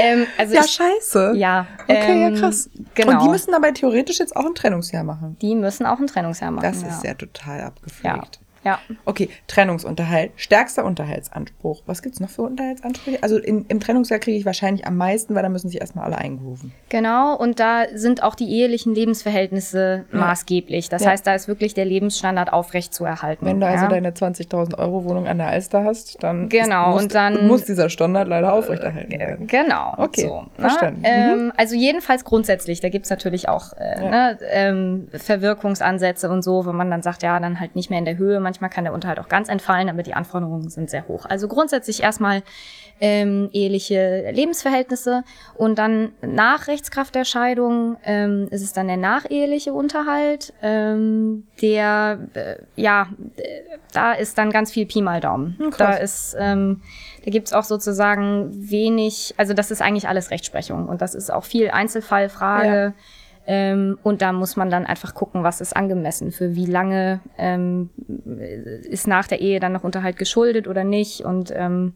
ähm, 0.00 0.26
also 0.38 0.54
ja, 0.54 0.62
ich, 0.64 0.70
scheiße. 0.70 1.34
Ja. 1.36 1.66
Okay, 1.84 2.26
ähm, 2.26 2.34
ja, 2.34 2.40
krass. 2.40 2.70
Genau. 2.94 3.12
Und 3.12 3.22
die 3.22 3.28
müssen 3.28 3.52
dabei 3.52 3.72
theoretisch 3.72 4.18
jetzt 4.18 4.34
auch 4.34 4.46
ein 4.46 4.54
Trennungsjahr 4.54 5.04
machen. 5.04 5.36
Die 5.40 5.54
müssen 5.54 5.86
auch 5.86 5.98
ein 5.98 6.06
Trennungsjahr 6.06 6.50
machen. 6.50 6.64
Das 6.64 6.82
ja. 6.82 6.88
ist 6.88 7.04
ja 7.04 7.14
total 7.14 7.60
abgepflegt. 7.60 8.04
Ja. 8.04 8.22
Ja. 8.64 8.78
Okay, 9.04 9.28
Trennungsunterhalt, 9.48 10.32
stärkster 10.36 10.84
Unterhaltsanspruch. 10.84 11.82
Was 11.86 12.02
gibt's 12.02 12.20
noch 12.20 12.28
für 12.28 12.42
Unterhaltsansprüche? 12.42 13.18
Also 13.22 13.38
in, 13.38 13.66
im 13.66 13.80
Trennungsjahr 13.80 14.20
kriege 14.20 14.38
ich 14.38 14.46
wahrscheinlich 14.46 14.86
am 14.86 14.96
meisten, 14.96 15.34
weil 15.34 15.42
da 15.42 15.48
müssen 15.48 15.68
sich 15.68 15.80
erstmal 15.80 16.04
alle 16.04 16.18
eingerufen. 16.18 16.72
Genau, 16.88 17.36
und 17.36 17.60
da 17.60 17.84
sind 17.94 18.22
auch 18.22 18.34
die 18.34 18.50
ehelichen 18.50 18.94
Lebensverhältnisse 18.94 20.04
ja. 20.12 20.18
maßgeblich. 20.18 20.88
Das 20.88 21.04
ja. 21.04 21.10
heißt, 21.10 21.26
da 21.26 21.34
ist 21.34 21.48
wirklich 21.48 21.74
der 21.74 21.84
Lebensstandard 21.84 22.52
aufrecht 22.52 22.94
zu 22.94 23.04
erhalten. 23.04 23.46
Wenn 23.46 23.60
du 23.60 23.66
also 23.66 23.88
deine 23.88 24.10
20.000 24.10 24.78
Euro 24.78 25.04
Wohnung 25.04 25.26
an 25.26 25.38
der 25.38 25.48
Alster 25.48 25.84
hast, 25.84 26.22
dann, 26.22 26.48
genau, 26.48 26.92
muss, 26.92 27.02
und 27.02 27.14
dann 27.14 27.46
muss 27.46 27.64
dieser 27.64 27.88
Standard 27.88 28.28
leider 28.28 28.52
aufrechterhalten 28.52 29.18
werden. 29.18 29.46
Genau. 29.46 29.94
Okay, 29.96 30.22
so, 30.22 30.42
ne? 30.42 30.48
verstanden. 30.56 31.02
Ähm, 31.04 31.44
mhm. 31.44 31.52
Also 31.56 31.74
jedenfalls 31.74 32.24
grundsätzlich, 32.24 32.80
da 32.80 32.88
gibt's 32.88 33.10
natürlich 33.10 33.48
auch 33.48 33.72
äh, 33.74 34.00
ne, 34.00 34.38
ähm, 34.50 35.08
Verwirkungsansätze 35.12 36.30
und 36.30 36.42
so, 36.42 36.66
wo 36.66 36.72
man 36.72 36.90
dann 36.90 37.02
sagt, 37.02 37.22
ja, 37.22 37.38
dann 37.40 37.60
halt 37.60 37.74
nicht 37.76 37.90
mehr 37.90 37.98
in 37.98 38.04
der 38.04 38.18
Höhe. 38.18 38.40
Manchmal 38.52 38.68
kann 38.68 38.84
der 38.84 38.92
Unterhalt 38.92 39.18
auch 39.18 39.30
ganz 39.30 39.48
entfallen, 39.48 39.88
aber 39.88 40.02
die 40.02 40.12
Anforderungen 40.12 40.68
sind 40.68 40.90
sehr 40.90 41.08
hoch. 41.08 41.24
Also 41.24 41.48
grundsätzlich 41.48 42.02
erstmal 42.02 42.42
ähm, 43.00 43.48
eheliche 43.54 44.30
Lebensverhältnisse 44.30 45.24
und 45.54 45.78
dann 45.78 46.12
nach 46.20 46.66
Rechtskraft 46.66 47.14
der 47.14 47.24
Scheidung 47.24 47.96
ähm, 48.04 48.48
ist 48.50 48.60
es 48.60 48.74
dann 48.74 48.88
der 48.88 48.98
nacheheliche 48.98 49.72
Unterhalt, 49.72 50.52
ähm, 50.60 51.46
der 51.62 52.18
äh, 52.34 52.56
ja, 52.76 53.08
da 53.94 54.12
ist 54.12 54.36
dann 54.36 54.50
ganz 54.50 54.70
viel 54.70 54.84
Pi 54.84 55.00
mal 55.00 55.20
Daumen. 55.20 55.56
Hm, 55.58 55.74
da 55.78 55.94
ist 55.94 56.36
ähm, 56.38 56.82
da 57.24 57.30
gibt's 57.30 57.54
auch 57.54 57.64
sozusagen 57.64 58.50
wenig, 58.52 59.32
also 59.38 59.54
das 59.54 59.70
ist 59.70 59.80
eigentlich 59.80 60.08
alles 60.08 60.30
Rechtsprechung 60.30 60.90
und 60.90 61.00
das 61.00 61.14
ist 61.14 61.32
auch 61.32 61.44
viel 61.44 61.70
Einzelfallfrage. 61.70 62.66
Ja 62.68 62.92
ähm, 63.46 63.98
und 64.02 64.22
da 64.22 64.32
muss 64.32 64.56
man 64.56 64.70
dann 64.70 64.86
einfach 64.86 65.14
gucken, 65.14 65.42
was 65.42 65.60
ist 65.60 65.76
angemessen, 65.76 66.30
für 66.30 66.54
wie 66.54 66.66
lange 66.66 67.20
ähm, 67.38 67.90
ist 68.84 69.08
nach 69.08 69.26
der 69.26 69.40
Ehe 69.40 69.58
dann 69.58 69.72
noch 69.72 69.84
Unterhalt 69.84 70.16
geschuldet 70.16 70.68
oder 70.68 70.84
nicht. 70.84 71.22
Und 71.22 71.52
ähm, 71.54 71.94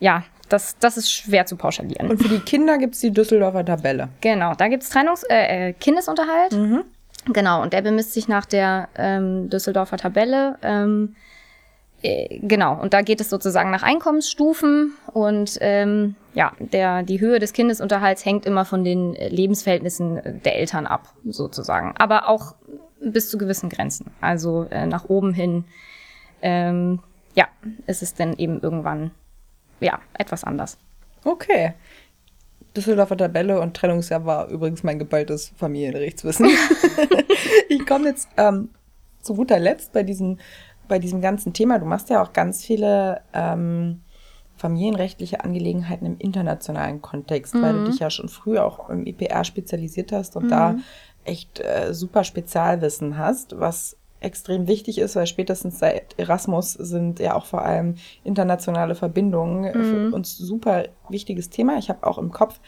ja, 0.00 0.24
das, 0.48 0.76
das 0.78 0.96
ist 0.96 1.10
schwer 1.12 1.46
zu 1.46 1.56
pauschalieren. 1.56 2.10
Und 2.10 2.22
für 2.22 2.28
die 2.28 2.40
Kinder 2.40 2.78
gibt's 2.78 3.00
die 3.00 3.12
Düsseldorfer 3.12 3.64
Tabelle. 3.64 4.08
Genau, 4.20 4.54
da 4.54 4.68
gibt's 4.68 4.90
Trennungs-, 4.90 5.24
äh, 5.30 5.68
äh, 5.68 5.72
Kindesunterhalt. 5.74 6.52
Mhm. 6.52 6.84
Genau, 7.32 7.62
und 7.62 7.72
der 7.72 7.82
bemisst 7.82 8.12
sich 8.12 8.28
nach 8.28 8.44
der 8.44 8.88
ähm, 8.96 9.48
Düsseldorfer 9.48 9.96
Tabelle. 9.96 10.58
Ähm, 10.62 11.14
äh, 11.14 11.33
genau, 12.42 12.80
und 12.80 12.92
da 12.92 13.02
geht 13.02 13.20
es 13.20 13.30
sozusagen 13.30 13.70
nach 13.70 13.82
Einkommensstufen 13.82 14.92
und 15.12 15.56
ähm, 15.60 16.16
ja, 16.34 16.52
der, 16.58 17.02
die 17.02 17.20
Höhe 17.20 17.38
des 17.38 17.52
Kindesunterhalts 17.52 18.24
hängt 18.24 18.44
immer 18.44 18.64
von 18.64 18.84
den 18.84 19.14
Lebensverhältnissen 19.14 20.40
der 20.44 20.56
Eltern 20.56 20.86
ab, 20.86 21.14
sozusagen. 21.24 21.94
Aber 21.96 22.28
auch 22.28 22.54
bis 23.00 23.30
zu 23.30 23.38
gewissen 23.38 23.68
Grenzen. 23.68 24.10
Also 24.20 24.66
äh, 24.70 24.86
nach 24.86 25.08
oben 25.08 25.32
hin 25.32 25.64
ähm, 26.42 27.00
ja, 27.34 27.48
ist 27.86 28.02
es 28.02 28.14
dann 28.14 28.36
eben 28.36 28.60
irgendwann 28.60 29.10
ja 29.80 29.98
etwas 30.14 30.44
anders. 30.44 30.78
Okay. 31.24 31.74
Düsseldorfer 32.76 33.16
Tabelle 33.16 33.60
und 33.60 33.76
Trennungsjahr 33.76 34.26
war 34.26 34.48
übrigens 34.48 34.82
mein 34.82 34.98
geballtes 34.98 35.52
Familienrechtswissen. 35.56 36.48
ich 37.68 37.86
komme 37.86 38.08
jetzt 38.08 38.28
ähm, 38.36 38.70
zu 39.22 39.34
guter 39.34 39.58
Letzt 39.58 39.92
bei 39.92 40.02
diesem, 40.02 40.38
bei 40.88 40.98
diesem 40.98 41.20
ganzen 41.20 41.52
Thema. 41.52 41.78
Du 41.78 41.86
machst 41.86 42.10
ja 42.10 42.22
auch 42.22 42.32
ganz 42.32 42.64
viele 42.64 43.20
ähm, 43.32 44.00
familienrechtliche 44.56 45.42
Angelegenheiten 45.42 46.06
im 46.06 46.18
internationalen 46.18 47.02
Kontext, 47.02 47.54
mhm. 47.54 47.62
weil 47.62 47.72
du 47.74 47.78
mhm. 47.80 47.84
dich 47.86 47.98
ja 47.98 48.10
schon 48.10 48.28
früh 48.28 48.58
auch 48.58 48.88
im 48.88 49.06
IPR 49.06 49.44
spezialisiert 49.44 50.12
hast 50.12 50.36
und 50.36 50.44
mhm. 50.44 50.50
da 50.50 50.76
echt 51.24 51.60
äh, 51.60 51.92
super 51.92 52.24
Spezialwissen 52.24 53.18
hast, 53.18 53.58
was 53.58 53.96
extrem 54.20 54.66
wichtig 54.66 54.98
ist, 54.98 55.16
weil 55.16 55.26
spätestens 55.26 55.78
seit 55.78 56.18
Erasmus 56.18 56.72
sind 56.72 57.20
ja 57.20 57.34
auch 57.34 57.44
vor 57.44 57.62
allem 57.62 57.96
internationale 58.24 58.94
Verbindungen 58.94 59.64
mhm. 59.64 59.84
für 59.84 60.14
uns 60.14 60.36
super 60.36 60.84
wichtiges 61.08 61.50
Thema. 61.50 61.76
Ich 61.78 61.90
habe 61.90 62.06
auch 62.06 62.18
im 62.18 62.30
Kopf, 62.30 62.58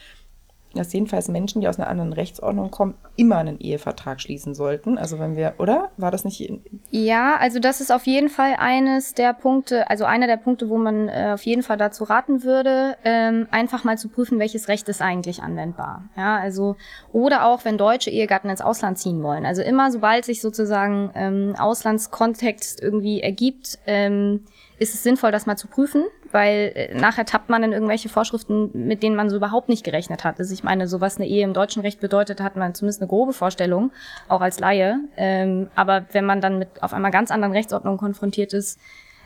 dass 0.76 0.92
jedenfalls 0.92 1.28
Menschen, 1.28 1.60
die 1.60 1.68
aus 1.68 1.78
einer 1.78 1.88
anderen 1.88 2.12
Rechtsordnung 2.12 2.70
kommen, 2.70 2.94
immer 3.16 3.38
einen 3.38 3.58
Ehevertrag 3.58 4.20
schließen 4.20 4.54
sollten. 4.54 4.98
Also 4.98 5.18
wenn 5.18 5.36
wir, 5.36 5.54
oder? 5.58 5.90
War 5.96 6.10
das 6.10 6.24
nicht? 6.24 6.52
Ja, 6.90 7.36
also 7.36 7.58
das 7.58 7.80
ist 7.80 7.90
auf 7.90 8.06
jeden 8.06 8.28
Fall 8.28 8.54
eines 8.58 9.14
der 9.14 9.32
Punkte, 9.32 9.88
also 9.90 10.04
einer 10.04 10.26
der 10.26 10.36
Punkte, 10.36 10.68
wo 10.68 10.78
man 10.78 11.08
äh, 11.08 11.32
auf 11.34 11.42
jeden 11.42 11.62
Fall 11.62 11.76
dazu 11.76 12.04
raten 12.04 12.44
würde, 12.44 12.96
ähm, 13.04 13.46
einfach 13.50 13.84
mal 13.84 13.98
zu 13.98 14.08
prüfen, 14.08 14.38
welches 14.38 14.68
Recht 14.68 14.88
ist 14.88 15.02
eigentlich 15.02 15.42
anwendbar. 15.42 16.04
Ja, 16.16 16.36
also 16.36 16.76
oder 17.12 17.46
auch, 17.46 17.64
wenn 17.64 17.78
deutsche 17.78 18.10
Ehegatten 18.10 18.50
ins 18.50 18.60
Ausland 18.60 18.98
ziehen 18.98 19.22
wollen. 19.22 19.46
Also 19.46 19.62
immer, 19.62 19.90
sobald 19.90 20.24
sich 20.24 20.40
sozusagen 20.40 21.10
ähm, 21.14 21.54
Auslandskontext 21.58 22.82
irgendwie 22.82 23.22
ergibt, 23.22 23.78
ähm, 23.86 24.44
ist 24.78 24.94
es 24.94 25.02
sinnvoll, 25.02 25.32
das 25.32 25.46
mal 25.46 25.56
zu 25.56 25.68
prüfen, 25.68 26.04
weil 26.36 26.72
äh, 26.74 26.94
nachher 26.94 27.24
tappt 27.24 27.48
man 27.48 27.62
in 27.62 27.72
irgendwelche 27.72 28.10
Vorschriften, 28.10 28.70
mit 28.74 29.02
denen 29.02 29.16
man 29.16 29.30
so 29.30 29.36
überhaupt 29.36 29.70
nicht 29.70 29.84
gerechnet 29.84 30.22
hat. 30.22 30.38
Also 30.38 30.52
ich 30.52 30.62
meine, 30.62 30.86
so 30.86 31.00
was 31.00 31.16
eine 31.16 31.26
Ehe 31.26 31.42
im 31.42 31.54
deutschen 31.54 31.80
Recht 31.80 31.98
bedeutet, 31.98 32.42
hat 32.42 32.56
man 32.56 32.74
zumindest 32.74 33.00
eine 33.00 33.08
grobe 33.08 33.32
Vorstellung, 33.32 33.90
auch 34.28 34.42
als 34.42 34.60
Laie. 34.60 34.98
Ähm, 35.16 35.70
aber 35.74 36.04
wenn 36.12 36.26
man 36.26 36.42
dann 36.42 36.58
mit 36.58 36.82
auf 36.82 36.92
einmal 36.92 37.10
ganz 37.10 37.30
anderen 37.30 37.54
Rechtsordnungen 37.54 37.98
konfrontiert 37.98 38.52
ist, 38.52 38.78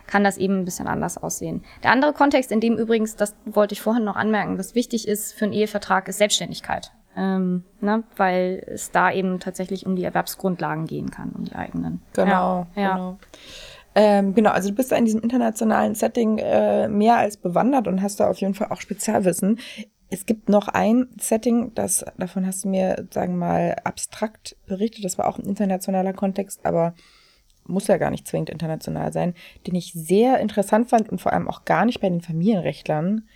kann 0.06 0.22
das 0.22 0.38
eben 0.38 0.60
ein 0.60 0.64
bisschen 0.64 0.86
anders 0.86 1.18
aussehen. 1.18 1.64
Der 1.82 1.90
andere 1.90 2.12
Kontext, 2.12 2.52
in 2.52 2.60
dem 2.60 2.76
übrigens, 2.76 3.16
das 3.16 3.34
wollte 3.44 3.72
ich 3.72 3.82
vorhin 3.82 4.04
noch 4.04 4.16
anmerken, 4.16 4.56
was 4.56 4.76
wichtig 4.76 5.08
ist 5.08 5.32
für 5.32 5.46
einen 5.46 5.52
Ehevertrag, 5.52 6.06
ist 6.06 6.18
Selbstständigkeit. 6.18 6.92
Ähm, 7.16 7.64
ne, 7.80 8.04
weil 8.16 8.62
es 8.68 8.92
da 8.92 9.10
eben 9.10 9.40
tatsächlich 9.40 9.84
um 9.84 9.96
die 9.96 10.04
Erwerbsgrundlagen 10.04 10.86
gehen 10.86 11.10
kann, 11.10 11.30
um 11.30 11.44
die 11.44 11.56
eigenen. 11.56 12.02
Genau, 12.12 12.68
ja, 12.76 12.82
ja. 12.82 12.92
genau. 12.92 13.18
Ähm, 13.94 14.34
genau, 14.34 14.50
also 14.50 14.68
du 14.68 14.74
bist 14.74 14.92
in 14.92 15.04
diesem 15.04 15.20
internationalen 15.20 15.94
Setting 15.94 16.38
äh, 16.38 16.88
mehr 16.88 17.16
als 17.16 17.36
bewandert 17.36 17.88
und 17.88 18.02
hast 18.02 18.20
da 18.20 18.28
auf 18.28 18.40
jeden 18.40 18.54
Fall 18.54 18.68
auch 18.70 18.80
Spezialwissen. 18.80 19.58
Es 20.10 20.26
gibt 20.26 20.48
noch 20.48 20.68
ein 20.68 21.08
Setting, 21.20 21.72
das 21.74 22.04
davon 22.18 22.46
hast 22.46 22.64
du 22.64 22.68
mir, 22.68 23.06
sagen 23.10 23.34
wir 23.34 23.46
mal, 23.46 23.76
abstrakt 23.84 24.56
berichtet. 24.66 25.04
Das 25.04 25.18
war 25.18 25.28
auch 25.28 25.38
ein 25.38 25.46
internationaler 25.46 26.12
Kontext, 26.12 26.64
aber 26.64 26.94
muss 27.64 27.86
ja 27.86 27.98
gar 27.98 28.10
nicht 28.10 28.26
zwingend 28.26 28.50
international 28.50 29.12
sein, 29.12 29.34
den 29.66 29.74
ich 29.74 29.92
sehr 29.92 30.40
interessant 30.40 30.90
fand 30.90 31.08
und 31.08 31.20
vor 31.20 31.32
allem 31.32 31.48
auch 31.48 31.64
gar 31.64 31.84
nicht 31.84 32.00
bei 32.00 32.08
den 32.08 32.20
Familienrechtlern 32.20 33.28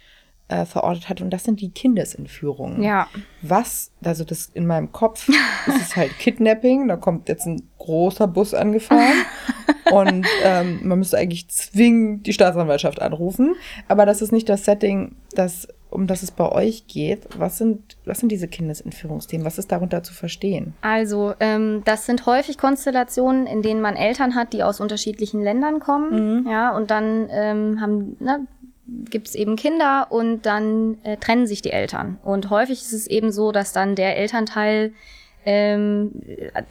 äh, 0.48 0.64
verortet 0.66 1.08
hat. 1.08 1.20
Und 1.20 1.30
das 1.30 1.44
sind 1.44 1.60
die 1.60 1.70
Kindesentführungen. 1.70 2.82
Ja. 2.82 3.08
Was, 3.42 3.92
also 4.02 4.24
das 4.24 4.50
in 4.52 4.66
meinem 4.66 4.92
Kopf, 4.92 5.28
das 5.66 5.76
ist 5.80 5.96
halt 5.96 6.18
Kidnapping. 6.18 6.88
Da 6.88 6.96
kommt 6.96 7.28
jetzt 7.28 7.46
ein 7.46 7.62
großer 7.78 8.26
Bus 8.26 8.54
angefahren. 8.54 9.24
und 9.92 10.26
ähm, 10.42 10.80
man 10.82 10.98
müsste 10.98 11.18
eigentlich 11.18 11.48
zwingend 11.48 12.26
die 12.26 12.32
Staatsanwaltschaft 12.32 13.00
anrufen. 13.00 13.54
Aber 13.88 14.06
das 14.06 14.22
ist 14.22 14.32
nicht 14.32 14.48
das 14.48 14.64
Setting, 14.64 15.16
das, 15.34 15.68
um 15.90 16.06
das 16.06 16.22
es 16.22 16.30
bei 16.30 16.50
euch 16.50 16.86
geht. 16.86 17.26
Was 17.38 17.58
sind, 17.58 17.96
was 18.04 18.20
sind 18.20 18.30
diese 18.30 18.48
Kindesentführungsthemen? 18.48 19.46
Was 19.46 19.58
ist 19.58 19.72
darunter 19.72 20.02
zu 20.02 20.12
verstehen? 20.12 20.74
Also, 20.82 21.34
ähm, 21.40 21.82
das 21.86 22.04
sind 22.04 22.26
häufig 22.26 22.58
Konstellationen, 22.58 23.46
in 23.46 23.62
denen 23.62 23.80
man 23.80 23.96
Eltern 23.96 24.34
hat, 24.34 24.52
die 24.52 24.62
aus 24.62 24.80
unterschiedlichen 24.80 25.42
Ländern 25.42 25.80
kommen. 25.80 26.42
Mhm. 26.42 26.50
Ja, 26.50 26.76
und 26.76 26.90
dann 26.90 27.28
ähm, 27.30 27.80
haben, 27.80 28.16
ne, 28.20 28.46
gibt 28.86 29.28
es 29.28 29.34
eben 29.34 29.56
Kinder 29.56 30.08
und 30.10 30.42
dann 30.46 30.98
äh, 31.04 31.16
trennen 31.16 31.46
sich 31.46 31.62
die 31.62 31.72
Eltern. 31.72 32.18
Und 32.22 32.50
häufig 32.50 32.80
ist 32.80 32.92
es 32.92 33.06
eben 33.06 33.32
so, 33.32 33.52
dass 33.52 33.72
dann 33.72 33.94
der 33.94 34.16
Elternteil 34.16 34.92
ähm, 35.46 36.10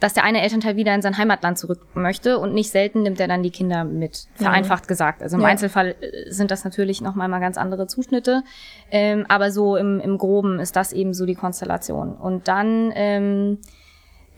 dass 0.00 0.14
der 0.14 0.24
eine 0.24 0.42
Elternteil 0.42 0.76
wieder 0.76 0.94
in 0.94 1.02
sein 1.02 1.16
Heimatland 1.16 1.58
zurück 1.58 1.86
möchte 1.94 2.38
und 2.38 2.54
nicht 2.54 2.70
selten 2.70 3.02
nimmt 3.02 3.20
er 3.20 3.28
dann 3.28 3.42
die 3.42 3.50
Kinder 3.50 3.84
mit, 3.84 4.26
vereinfacht 4.34 4.84
mhm. 4.84 4.88
gesagt. 4.88 5.22
Also 5.22 5.36
im 5.36 5.42
ja. 5.42 5.48
Einzelfall 5.48 5.94
äh, 6.00 6.30
sind 6.30 6.50
das 6.50 6.64
natürlich 6.64 7.00
nochmal 7.00 7.28
mal 7.28 7.38
ganz 7.38 7.56
andere 7.56 7.86
Zuschnitte, 7.86 8.42
ähm, 8.90 9.26
aber 9.28 9.52
so 9.52 9.76
im, 9.76 10.00
im 10.00 10.18
Groben 10.18 10.58
ist 10.58 10.74
das 10.76 10.92
eben 10.92 11.14
so 11.14 11.24
die 11.24 11.36
Konstellation. 11.36 12.14
Und 12.14 12.48
dann 12.48 12.92
ähm, 12.96 13.58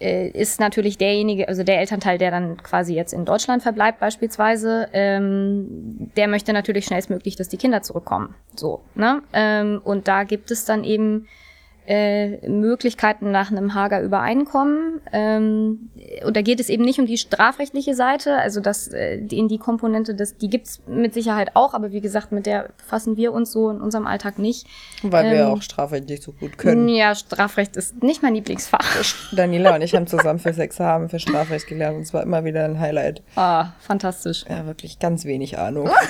äh, 0.00 0.28
ist 0.28 0.60
natürlich 0.60 0.98
derjenige, 0.98 1.48
also 1.48 1.62
der 1.62 1.80
Elternteil, 1.80 2.18
der 2.18 2.30
dann 2.30 2.56
quasi 2.62 2.94
jetzt 2.94 3.12
in 3.12 3.24
Deutschland 3.24 3.62
verbleibt 3.62 4.00
beispielsweise, 4.00 4.88
ähm, 4.92 6.10
der 6.16 6.28
möchte 6.28 6.52
natürlich 6.52 6.86
schnellstmöglich, 6.86 7.36
dass 7.36 7.48
die 7.48 7.56
Kinder 7.56 7.82
zurückkommen. 7.82 8.34
So, 8.54 8.82
ne? 8.94 9.22
Ähm, 9.32 9.80
und 9.82 10.08
da 10.08 10.24
gibt 10.24 10.50
es 10.50 10.64
dann 10.64 10.84
eben 10.84 11.26
äh, 11.86 12.48
Möglichkeiten 12.48 13.30
nach 13.30 13.50
einem 13.50 13.74
Hager 13.74 14.02
Übereinkommen. 14.02 15.00
Ähm, 15.12 15.90
und 16.24 16.36
da 16.36 16.42
geht 16.42 16.60
es 16.60 16.68
eben 16.68 16.84
nicht 16.84 16.98
um 16.98 17.06
die 17.06 17.18
strafrechtliche 17.18 17.94
Seite, 17.94 18.36
also 18.36 18.60
das 18.60 18.88
äh, 18.88 19.16
in 19.30 19.48
die 19.48 19.58
Komponente, 19.58 20.14
das, 20.14 20.36
die 20.36 20.50
gibt's 20.50 20.80
mit 20.86 21.14
Sicherheit 21.14 21.52
auch, 21.54 21.74
aber 21.74 21.92
wie 21.92 22.00
gesagt, 22.00 22.32
mit 22.32 22.46
der 22.46 22.70
befassen 22.76 23.16
wir 23.16 23.32
uns 23.32 23.52
so 23.52 23.70
in 23.70 23.80
unserem 23.80 24.06
Alltag 24.06 24.38
nicht. 24.38 24.66
Weil 25.02 25.26
ähm, 25.26 25.32
wir 25.32 25.48
auch 25.48 25.62
Strafrecht 25.62 26.08
nicht 26.08 26.22
so 26.22 26.32
gut 26.32 26.58
können. 26.58 26.88
Ja, 26.88 27.14
Strafrecht 27.14 27.76
ist 27.76 28.02
nicht 28.02 28.22
mein 28.22 28.34
Lieblingsfach. 28.34 28.84
Daniela 29.32 29.74
und 29.74 29.82
ich 29.82 29.94
haben 29.94 30.06
zusammen 30.06 30.38
fürs 30.38 30.58
Examen 30.58 31.08
für 31.08 31.18
Strafrecht 31.18 31.66
gelernt 31.66 31.96
und 31.96 32.02
es 32.02 32.12
war 32.12 32.22
immer 32.22 32.44
wieder 32.44 32.64
ein 32.64 32.80
Highlight. 32.80 33.22
Ah, 33.36 33.72
fantastisch. 33.80 34.44
Ja, 34.48 34.66
wirklich 34.66 34.98
ganz 34.98 35.24
wenig 35.24 35.58
Ahnung. 35.58 35.90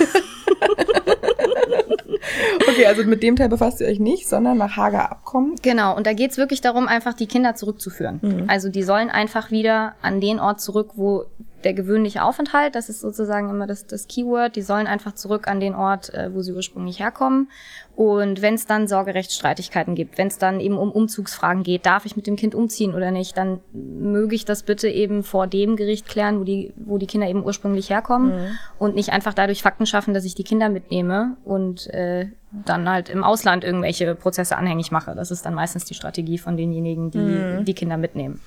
Okay, 2.67 2.85
also 2.85 3.03
mit 3.03 3.23
dem 3.23 3.35
Teil 3.35 3.49
befasst 3.49 3.81
ihr 3.81 3.87
euch 3.87 3.99
nicht, 3.99 4.27
sondern 4.27 4.57
nach 4.57 4.75
Hager 4.75 5.11
Abkommen. 5.11 5.55
Genau, 5.61 5.95
und 5.95 6.07
da 6.07 6.13
geht's 6.13 6.37
wirklich 6.37 6.61
darum, 6.61 6.87
einfach 6.87 7.13
die 7.13 7.27
Kinder 7.27 7.55
zurückzuführen. 7.55 8.19
Mhm. 8.21 8.43
Also 8.47 8.69
die 8.69 8.83
sollen 8.83 9.09
einfach 9.09 9.51
wieder 9.51 9.95
an 10.01 10.21
den 10.21 10.39
Ort 10.39 10.61
zurück, 10.61 10.91
wo 10.95 11.25
der 11.63 11.73
gewöhnliche 11.73 12.23
Aufenthalt, 12.23 12.75
das 12.75 12.89
ist 12.89 13.01
sozusagen 13.01 13.49
immer 13.49 13.67
das, 13.67 13.87
das 13.87 14.07
Keyword, 14.07 14.55
die 14.55 14.61
sollen 14.61 14.87
einfach 14.87 15.15
zurück 15.15 15.47
an 15.47 15.59
den 15.59 15.75
Ort, 15.75 16.13
äh, 16.13 16.33
wo 16.33 16.41
sie 16.41 16.53
ursprünglich 16.53 16.99
herkommen. 16.99 17.49
Und 17.97 18.43
wenn 18.43 18.53
es 18.53 18.67
dann 18.67 18.87
Sorgerechtsstreitigkeiten 18.87 19.95
gibt, 19.95 20.19
wenn 20.19 20.27
es 20.27 20.37
dann 20.37 20.59
eben 20.59 20.77
um 20.77 20.91
Umzugsfragen 20.91 21.63
geht, 21.63 21.87
darf 21.87 22.05
ich 22.05 22.15
mit 22.15 22.27
dem 22.27 22.35
Kind 22.35 22.53
umziehen 22.53 22.93
oder 22.93 23.09
nicht, 23.09 23.35
dann 23.35 23.59
möge 23.73 24.35
ich 24.35 24.45
das 24.45 24.61
bitte 24.61 24.87
eben 24.87 25.23
vor 25.23 25.47
dem 25.47 25.75
Gericht 25.75 26.07
klären, 26.07 26.39
wo 26.39 26.43
die, 26.43 26.73
wo 26.75 26.99
die 26.99 27.07
Kinder 27.07 27.27
eben 27.27 27.43
ursprünglich 27.43 27.89
herkommen 27.89 28.35
mhm. 28.35 28.59
und 28.77 28.93
nicht 28.93 29.09
einfach 29.09 29.33
dadurch 29.33 29.63
Fakten 29.63 29.87
schaffen, 29.87 30.13
dass 30.13 30.25
ich 30.25 30.35
die 30.35 30.43
Kinder 30.43 30.69
mitnehme 30.69 31.37
und 31.43 31.87
äh, 31.87 32.27
dann 32.51 32.87
halt 32.87 33.09
im 33.09 33.23
Ausland 33.23 33.63
irgendwelche 33.63 34.13
Prozesse 34.13 34.57
anhängig 34.57 34.91
mache. 34.91 35.15
Das 35.15 35.31
ist 35.31 35.47
dann 35.47 35.55
meistens 35.55 35.85
die 35.85 35.95
Strategie 35.95 36.37
von 36.37 36.55
denjenigen, 36.55 37.09
die 37.09 37.17
mhm. 37.17 37.65
die 37.65 37.73
Kinder 37.73 37.97
mitnehmen. 37.97 38.41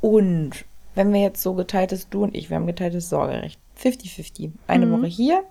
Und 0.00 0.64
wenn 0.94 1.12
wir 1.12 1.22
jetzt 1.22 1.42
so 1.42 1.54
geteiltes, 1.54 2.08
du 2.08 2.22
und 2.22 2.36
ich, 2.36 2.50
wir 2.50 2.56
haben 2.56 2.68
geteiltes 2.68 3.08
Sorgerecht. 3.08 3.58
50-50. 3.82 4.52
Eine 4.68 4.86
mhm. 4.86 4.92
Woche 4.92 5.06
hier, 5.06 5.42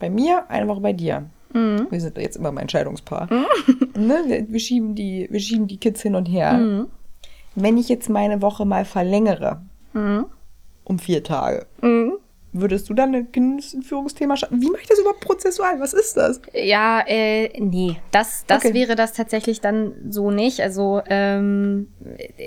bei 0.00 0.10
mir, 0.10 0.50
eine 0.50 0.66
Woche 0.66 0.80
bei 0.80 0.92
dir. 0.92 1.30
Mhm. 1.52 1.86
Wir 1.90 2.00
sind 2.00 2.18
jetzt 2.18 2.36
immer 2.36 2.52
mein 2.52 2.62
Entscheidungspaar. 2.62 3.28
Mhm. 3.32 3.46
Ne? 3.94 4.24
Wir, 4.26 4.48
wir, 4.48 4.58
schieben 4.58 4.94
die, 4.94 5.28
wir 5.30 5.38
schieben 5.38 5.66
die 5.66 5.76
Kids 5.76 6.00
hin 6.00 6.14
und 6.14 6.24
her. 6.24 6.54
Mhm. 6.54 6.86
Wenn 7.54 7.76
ich 7.76 7.90
jetzt 7.90 8.08
meine 8.08 8.40
Woche 8.40 8.64
mal 8.64 8.86
verlängere, 8.86 9.60
mhm. 9.92 10.24
um 10.84 10.98
vier 10.98 11.22
Tage, 11.22 11.66
mhm. 11.82 12.14
Würdest 12.54 12.90
du 12.90 12.94
dann 12.94 13.14
ein 13.14 13.32
Kindesentführungsthema 13.32 14.36
schaffen? 14.36 14.60
Wie 14.60 14.68
mache 14.68 14.82
ich 14.82 14.88
das 14.88 14.98
überhaupt 14.98 15.20
prozessual? 15.20 15.80
Was 15.80 15.94
ist 15.94 16.18
das? 16.18 16.42
Ja, 16.52 17.02
äh, 17.06 17.48
nee, 17.58 17.96
das, 18.10 18.44
das 18.46 18.62
okay. 18.62 18.74
wäre 18.74 18.94
das 18.94 19.14
tatsächlich 19.14 19.62
dann 19.62 19.94
so 20.10 20.30
nicht. 20.30 20.60
Also, 20.60 21.00
ähm, 21.06 21.88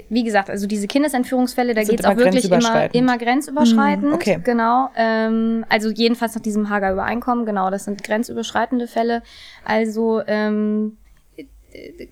wie 0.10 0.24
gesagt, 0.24 0.51
also 0.51 0.68
diese 0.68 0.86
Kindesentführungsfälle, 0.86 1.74
da 1.74 1.84
geht 1.84 2.01
es 2.01 2.06
auch 2.06 2.18
wirklich 2.18 2.45
immer, 2.51 2.93
immer 2.93 3.18
grenzüberschreitend. 3.18 4.06
Hm, 4.06 4.14
okay. 4.14 4.39
Genau. 4.43 4.89
Ähm, 4.95 5.66
also 5.70 5.89
jedenfalls 5.89 6.36
nach 6.36 6.41
diesem 6.43 6.70
Hager 6.70 6.91
Übereinkommen, 6.91 7.47
genau, 7.47 7.72
das 7.72 7.86
sind 7.86 8.03
grenzüberschreitende 8.03 8.88
Fälle. 8.88 9.24
Also, 9.64 10.22
ähm, 10.28 10.97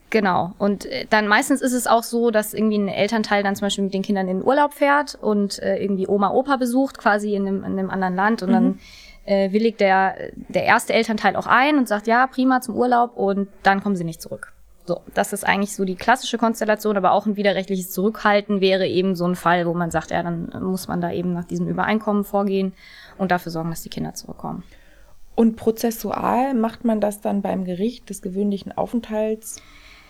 genau. 0.09 0.53
Und 0.57 0.85
äh, 0.85 1.05
dann 1.09 1.27
meistens 1.27 1.61
ist 1.61 1.73
es 1.73 1.87
auch 1.87 2.03
so, 2.03 2.31
dass 2.31 2.53
irgendwie 2.53 2.77
ein 2.77 2.87
Elternteil 2.87 3.43
dann 3.43 3.55
zum 3.55 3.65
Beispiel 3.65 3.83
mit 3.83 3.93
den 3.93 4.01
Kindern 4.01 4.27
in 4.27 4.39
den 4.39 4.45
Urlaub 4.45 4.73
fährt 4.73 5.15
und 5.21 5.59
äh, 5.59 5.77
irgendwie 5.77 6.07
Oma, 6.07 6.31
Opa 6.31 6.57
besucht, 6.57 6.97
quasi 6.97 7.35
in 7.35 7.47
einem, 7.47 7.63
in 7.63 7.79
einem 7.79 7.89
anderen 7.89 8.15
Land 8.15 8.43
und 8.43 8.49
mhm. 8.49 8.53
dann 8.53 8.79
äh, 9.25 9.51
willigt 9.51 9.79
der, 9.79 10.15
der 10.35 10.63
erste 10.63 10.93
Elternteil 10.93 11.35
auch 11.35 11.47
ein 11.47 11.77
und 11.77 11.87
sagt, 11.87 12.07
ja, 12.07 12.27
prima 12.27 12.61
zum 12.61 12.75
Urlaub 12.75 13.15
und 13.15 13.47
dann 13.63 13.81
kommen 13.81 13.95
sie 13.95 14.03
nicht 14.03 14.21
zurück. 14.21 14.53
So, 14.85 15.01
das 15.13 15.31
ist 15.31 15.45
eigentlich 15.45 15.73
so 15.75 15.85
die 15.85 15.95
klassische 15.95 16.37
Konstellation, 16.37 16.97
aber 16.97 17.13
auch 17.13 17.25
ein 17.25 17.37
widerrechtliches 17.37 17.91
Zurückhalten 17.91 18.59
wäre 18.59 18.85
eben 18.85 19.15
so 19.15 19.25
ein 19.25 19.35
Fall, 19.35 19.65
wo 19.65 19.73
man 19.73 19.91
sagt, 19.91 20.11
ja, 20.11 20.21
dann 20.21 20.51
muss 20.61 20.89
man 20.89 20.99
da 20.99 21.11
eben 21.11 21.31
nach 21.31 21.45
diesem 21.45 21.69
Übereinkommen 21.69 22.25
vorgehen 22.25 22.73
und 23.17 23.31
dafür 23.31 23.51
sorgen, 23.51 23.69
dass 23.69 23.83
die 23.83 23.89
Kinder 23.89 24.13
zurückkommen. 24.13 24.63
Und 25.35 25.55
prozessual 25.55 26.53
macht 26.53 26.85
man 26.85 27.01
das 27.01 27.21
dann 27.21 27.41
beim 27.41 27.65
Gericht 27.65 28.09
des 28.09 28.21
gewöhnlichen 28.21 28.71
Aufenthalts 28.71 29.57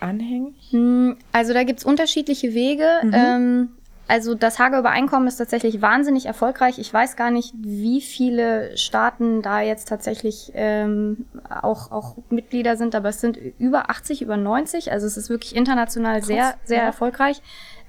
anhängig? 0.00 0.54
Hm, 0.70 1.16
also 1.32 1.54
da 1.54 1.64
gibt's 1.64 1.84
unterschiedliche 1.84 2.52
Wege. 2.52 2.86
Ähm, 3.12 3.70
also 4.06 4.34
das 4.34 4.58
Hager 4.58 4.78
Übereinkommen 4.78 5.26
ist 5.26 5.36
tatsächlich 5.36 5.80
wahnsinnig 5.80 6.26
erfolgreich. 6.26 6.78
Ich 6.78 6.92
weiß 6.92 7.16
gar 7.16 7.30
nicht, 7.30 7.54
wie 7.56 8.02
viele 8.02 8.76
Staaten 8.76 9.40
da 9.40 9.62
jetzt 9.62 9.88
tatsächlich 9.88 10.52
ähm, 10.54 11.24
auch, 11.48 11.90
auch 11.90 12.16
Mitglieder 12.28 12.76
sind, 12.76 12.94
aber 12.94 13.08
es 13.08 13.20
sind 13.20 13.38
über 13.58 13.88
80, 13.88 14.20
über 14.20 14.36
90. 14.36 14.92
Also 14.92 15.06
es 15.06 15.16
ist 15.16 15.30
wirklich 15.30 15.56
international 15.56 16.22
sehr, 16.22 16.54
sehr 16.64 16.78
ja. 16.78 16.84
erfolgreich. 16.84 17.40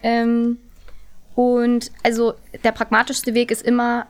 Ähm, 0.04 0.60
und 1.36 1.92
also 2.02 2.34
der 2.64 2.72
pragmatischste 2.72 3.34
Weg 3.34 3.52
ist 3.52 3.62
immer, 3.62 4.08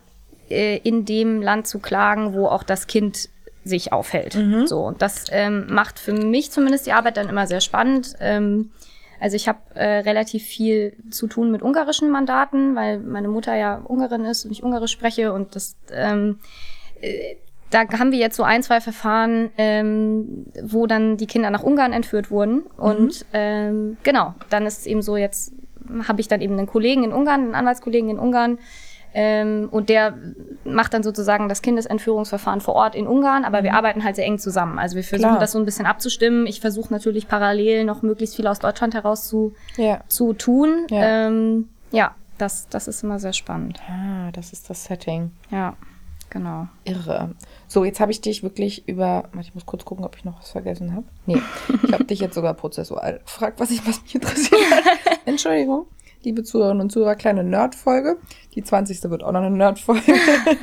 äh, 0.50 0.78
in 0.78 1.06
dem 1.06 1.42
Land 1.42 1.68
zu 1.68 1.80
klagen, 1.80 2.34
wo 2.34 2.48
auch 2.48 2.64
das 2.64 2.88
Kind 2.88 3.30
sich 3.64 3.92
aufhält. 3.92 4.36
So, 4.68 4.82
und 4.82 5.02
das 5.02 5.26
ähm, 5.32 5.66
macht 5.70 6.00
für 6.00 6.14
mich 6.14 6.52
zumindest 6.52 6.86
die 6.86 6.94
Arbeit 6.94 7.18
dann 7.18 7.30
immer 7.30 7.48
sehr 7.48 7.62
spannend. 7.62 8.14
Ähm, 8.20 8.72
also 9.20 9.36
ich 9.36 9.48
habe 9.48 9.60
äh, 9.74 10.00
relativ 10.00 10.44
viel 10.44 10.96
zu 11.10 11.28
tun 11.28 11.52
mit 11.52 11.64
ungarischen 11.64 12.12
Mandaten, 12.12 12.76
weil 12.76 13.00
meine 13.00 13.28
Mutter 13.28 13.56
ja 13.56 13.82
Ungarin 13.84 14.26
ist 14.26 14.46
und 14.46 14.52
ich 14.52 14.62
Ungarisch 14.62 14.92
spreche 14.92 15.34
und 15.34 15.56
das 15.56 15.78
ähm, 15.92 16.40
äh, 17.02 17.38
da 17.72 18.00
haben 18.00 18.12
wir 18.12 18.20
jetzt 18.20 18.38
so 18.38 18.44
ein, 18.44 18.64
zwei 18.64 18.80
Verfahren, 18.80 19.50
ähm, 19.58 20.46
wo 20.64 20.88
dann 20.88 21.18
die 21.18 21.26
Kinder 21.26 21.50
nach 21.50 21.64
Ungarn 21.64 21.92
entführt 21.92 22.32
wurden. 22.32 22.62
Und 22.78 23.26
ähm, 23.34 23.98
genau, 24.04 24.34
dann 24.50 24.66
ist 24.66 24.80
es 24.80 24.86
eben 24.86 25.02
so, 25.02 25.18
jetzt 25.18 25.52
habe 26.08 26.22
ich 26.22 26.28
dann 26.28 26.42
eben 26.42 26.58
einen 26.58 26.68
Kollegen 26.68 27.04
in 27.04 27.12
Ungarn, 27.12 27.42
einen 27.42 27.56
Anwaltskollegen 27.56 28.10
in 28.10 28.20
Ungarn, 28.20 28.60
ähm, 29.18 29.70
und 29.72 29.88
der 29.88 30.14
macht 30.66 30.94
dann 30.94 31.02
sozusagen 31.02 31.48
das 31.48 31.62
Kindesentführungsverfahren 31.62 32.60
vor 32.60 32.76
Ort 32.76 32.96
in 32.96 33.08
Ungarn, 33.08 33.46
aber 33.46 33.64
wir 33.64 33.74
arbeiten 33.74 34.04
halt 34.04 34.18
sehr 34.18 34.26
eng 34.26 34.38
zusammen. 34.40 34.78
Also 34.78 34.98
wir 34.98 35.04
versuchen 35.06 35.30
Klar. 35.30 35.40
das 35.40 35.54
so 35.54 35.60
ein 35.60 35.64
bisschen 35.66 35.86
abzustimmen. 35.86 36.46
Ich 36.48 36.60
versuche 36.60 36.94
natürlich 36.94 37.28
parallel 37.30 37.86
noch 37.86 38.02
möglichst 38.02 38.36
viel 38.36 38.46
aus 38.48 38.60
Deutschland 38.60 38.94
heraus 38.94 39.28
zu, 39.28 39.54
Ja. 39.78 40.02
zu 40.10 40.34
tun. 40.34 40.86
Ja. 40.90 41.28
Ähm, 41.28 41.70
ja, 41.92 42.14
das, 42.38 42.68
das 42.68 42.90
ist 42.90 43.04
immer 43.04 43.18
sehr 43.20 43.32
spannend. 43.34 43.80
Ah, 43.90 44.32
das 44.34 44.52
ist 44.52 44.70
das 44.70 44.84
Setting. 44.84 45.32
Ja, 45.50 45.76
genau. 46.30 46.68
Irre. 46.84 47.32
So, 47.68 47.86
jetzt 47.86 48.02
habe 48.02 48.12
ich 48.12 48.20
dich 48.20 48.44
wirklich 48.44 48.86
über. 48.88 49.30
Warte, 49.32 49.48
ich 49.48 49.56
muss 49.56 49.66
kurz 49.66 49.86
gucken, 49.86 50.04
ob 50.04 50.18
ich 50.18 50.26
noch 50.26 50.40
was 50.40 50.52
vergessen 50.52 50.94
habe. 50.94 51.06
Nee, 51.26 51.42
ich 51.84 51.94
habe 51.94 52.04
dich 52.06 52.20
jetzt 52.20 52.36
sogar 52.36 52.54
prozessual 52.54 53.20
gefragt, 53.20 53.62
was, 53.62 53.72
ich, 53.72 53.88
was 53.88 54.02
mich 54.02 54.16
interessiert 54.16 54.60
hat. 54.72 55.20
Entschuldigung, 55.26 55.86
liebe 56.26 56.44
Zuhörerinnen 56.44 56.82
und 56.82 56.90
Zuhörer, 56.92 57.16
kleine 57.16 57.44
Nerd-Folge. 57.44 58.18
Die 58.56 58.64
20. 58.64 59.04
wird 59.10 59.24
auch 59.24 59.32
noch 59.32 59.42
eine 59.42 59.56
Nerd-Folge. 59.56 60.14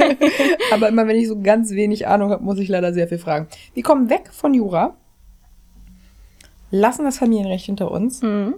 Aber 0.73 0.89
immer 0.89 1.07
wenn 1.07 1.17
ich 1.17 1.29
so 1.29 1.41
ganz 1.41 1.71
wenig 1.71 2.07
Ahnung 2.07 2.31
habe, 2.31 2.45
muss 2.45 2.59
ich 2.59 2.69
leider 2.69 2.93
sehr 2.93 3.09
viel 3.09 3.19
fragen. 3.19 3.47
Wir 3.75 3.83
kommen 3.83 4.11
weg 4.11 4.31
von 4.33 4.53
Jura, 4.55 4.97
lassen 6.71 7.05
das 7.05 7.19
Familienrecht 7.19 7.67
hinter 7.67 7.91
uns. 7.91 8.23
Mhm. 8.23 8.55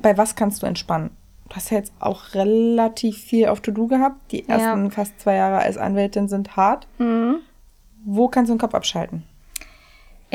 Bei 0.00 0.16
was 0.16 0.36
kannst 0.36 0.62
du 0.62 0.66
entspannen? 0.66 1.10
Du 1.48 1.56
hast 1.56 1.70
ja 1.70 1.78
jetzt 1.78 1.92
auch 2.00 2.34
relativ 2.34 3.18
viel 3.18 3.48
auf 3.48 3.60
To-Do 3.60 3.86
gehabt. 3.86 4.32
Die 4.32 4.44
Ja. 4.46 4.56
ersten 4.56 4.90
fast 4.90 5.18
zwei 5.20 5.36
Jahre 5.36 5.58
als 5.58 5.76
Anwältin 5.78 6.28
sind 6.28 6.56
hart. 6.56 6.86
Mhm. 6.98 7.36
Wo 8.04 8.28
kannst 8.28 8.50
du 8.50 8.54
den 8.54 8.60
Kopf 8.60 8.74
abschalten? 8.74 9.24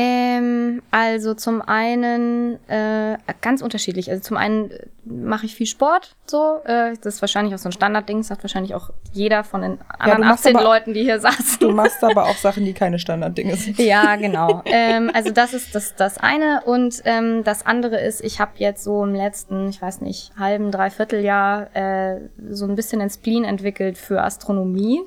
Ähm, 0.01 0.81
also 0.89 1.35
zum 1.35 1.61
einen 1.61 2.57
äh, 2.67 3.17
ganz 3.41 3.61
unterschiedlich. 3.61 4.09
Also 4.09 4.23
zum 4.23 4.37
einen 4.37 4.71
äh, 4.71 4.87
mache 5.05 5.45
ich 5.45 5.55
viel 5.55 5.67
Sport, 5.67 6.15
so. 6.25 6.59
Äh, 6.65 6.95
das 7.01 7.15
ist 7.15 7.21
wahrscheinlich 7.21 7.53
auch 7.53 7.59
so 7.59 7.69
ein 7.69 7.71
Standardding. 7.71 8.17
Das 8.19 8.27
sagt 8.27 8.43
wahrscheinlich 8.43 8.73
auch 8.73 8.89
jeder 9.13 9.43
von 9.43 9.61
den 9.61 9.77
anderen 9.99 10.21
machst 10.21 10.45
18 10.45 10.55
aber- 10.55 10.65
Leuten, 10.65 10.93
die 10.93 11.03
hier 11.03 11.19
saßen. 11.19 11.59
Du 11.59 11.71
machst 11.71 12.03
aber 12.03 12.25
auch 12.25 12.37
Sachen, 12.37 12.65
die 12.65 12.73
keine 12.73 12.97
Standarddinge 12.97 13.55
sind. 13.55 13.77
Ja, 13.77 14.15
genau. 14.15 14.63
ähm, 14.65 15.11
also 15.13 15.31
das 15.31 15.53
ist 15.53 15.75
das, 15.75 15.95
das 15.95 16.17
eine. 16.17 16.61
Und 16.65 17.01
ähm, 17.05 17.43
das 17.43 17.65
andere 17.65 17.99
ist, 17.99 18.21
ich 18.21 18.39
habe 18.39 18.53
jetzt 18.57 18.83
so 18.83 19.03
im 19.03 19.13
letzten, 19.13 19.69
ich 19.69 19.81
weiß 19.81 20.01
nicht, 20.01 20.31
halben, 20.37 20.71
dreiviertel 20.71 21.21
Jahr 21.23 21.75
äh, 21.75 22.21
so 22.49 22.65
ein 22.65 22.75
bisschen 22.75 23.01
ein 23.01 23.09
Spleen 23.09 23.43
entwickelt 23.43 23.97
für 23.97 24.23
Astronomie. 24.23 25.01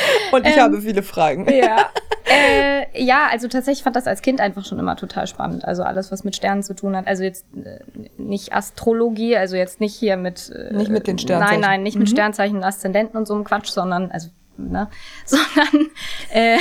Und 0.32 0.46
ich 0.46 0.58
habe 0.58 0.80
viele 0.80 1.02
Fragen. 1.02 1.46
Ja. 1.52 1.88
äh, 2.30 3.02
ja, 3.02 3.28
also 3.30 3.48
tatsächlich 3.48 3.82
fand 3.82 3.96
das 3.96 4.06
als 4.06 4.22
Kind 4.22 4.40
einfach 4.40 4.64
schon 4.64 4.78
immer 4.78 4.96
total 4.96 5.26
spannend. 5.26 5.64
Also 5.64 5.82
alles, 5.82 6.12
was 6.12 6.24
mit 6.24 6.36
Sternen 6.36 6.62
zu 6.62 6.74
tun 6.74 6.96
hat. 6.96 7.06
Also 7.06 7.22
jetzt 7.24 7.46
äh, 7.64 7.80
nicht 8.18 8.52
Astrologie, 8.52 9.36
also 9.36 9.56
jetzt 9.56 9.80
nicht 9.80 9.94
hier 9.94 10.16
mit. 10.16 10.50
Äh, 10.50 10.74
Nicht 10.74 10.90
mit 10.90 11.06
den 11.06 11.18
Sternzeichen. 11.18 11.60
Nein, 11.60 11.70
nein, 11.70 11.82
nicht 11.82 11.96
mit 11.98 12.08
Mhm. 12.08 12.12
Sternzeichen 12.12 12.56
und 12.58 12.64
Aszendenten 12.64 13.16
und 13.18 13.26
so 13.26 13.34
einem 13.34 13.44
Quatsch, 13.44 13.68
sondern, 13.68 14.10
also, 14.10 14.28
ne, 14.56 14.88
sondern, 15.24 15.90
äh, 16.32 16.58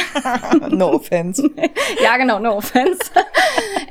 No 0.70 0.92
offense. 0.94 1.50
ja, 2.04 2.18
genau, 2.18 2.40
no 2.40 2.56
offense. 2.58 3.00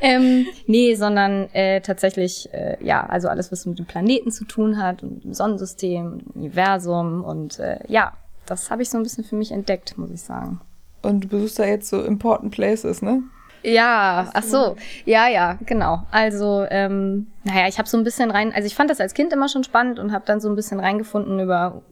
ähm, 0.00 0.46
nee, 0.66 0.94
sondern 0.94 1.48
äh, 1.52 1.80
tatsächlich, 1.80 2.48
äh, 2.52 2.76
ja, 2.80 3.04
also 3.06 3.28
alles, 3.28 3.50
was 3.52 3.66
mit 3.66 3.78
dem 3.78 3.86
Planeten 3.86 4.30
zu 4.30 4.44
tun 4.44 4.80
hat 4.82 5.02
und 5.02 5.24
dem 5.24 5.34
Sonnensystem, 5.34 6.20
Universum 6.34 7.22
und 7.24 7.58
äh, 7.58 7.78
ja, 7.88 8.12
das 8.46 8.70
habe 8.70 8.82
ich 8.82 8.90
so 8.90 8.96
ein 8.96 9.02
bisschen 9.02 9.24
für 9.24 9.36
mich 9.36 9.52
entdeckt, 9.52 9.98
muss 9.98 10.10
ich 10.10 10.22
sagen. 10.22 10.60
Und 11.02 11.24
du 11.24 11.28
besuchst 11.28 11.58
da 11.58 11.64
jetzt 11.64 11.88
so 11.88 12.02
important 12.02 12.52
places, 12.52 13.02
ne? 13.02 13.22
Ja, 13.62 14.30
ach 14.32 14.42
so. 14.44 14.76
Ja, 15.04 15.28
ja, 15.28 15.58
genau. 15.66 16.02
Also, 16.12 16.64
ähm, 16.70 17.26
naja, 17.42 17.66
ich 17.66 17.78
habe 17.78 17.88
so 17.88 17.96
ein 17.96 18.04
bisschen 18.04 18.30
rein, 18.30 18.52
also 18.54 18.66
ich 18.66 18.76
fand 18.76 18.90
das 18.90 19.00
als 19.00 19.12
Kind 19.12 19.32
immer 19.32 19.48
schon 19.48 19.64
spannend 19.64 19.98
und 19.98 20.12
habe 20.12 20.24
dann 20.24 20.40
so 20.40 20.48
ein 20.48 20.54
bisschen 20.54 20.78
reingefunden 20.78 21.40
über, 21.40 21.82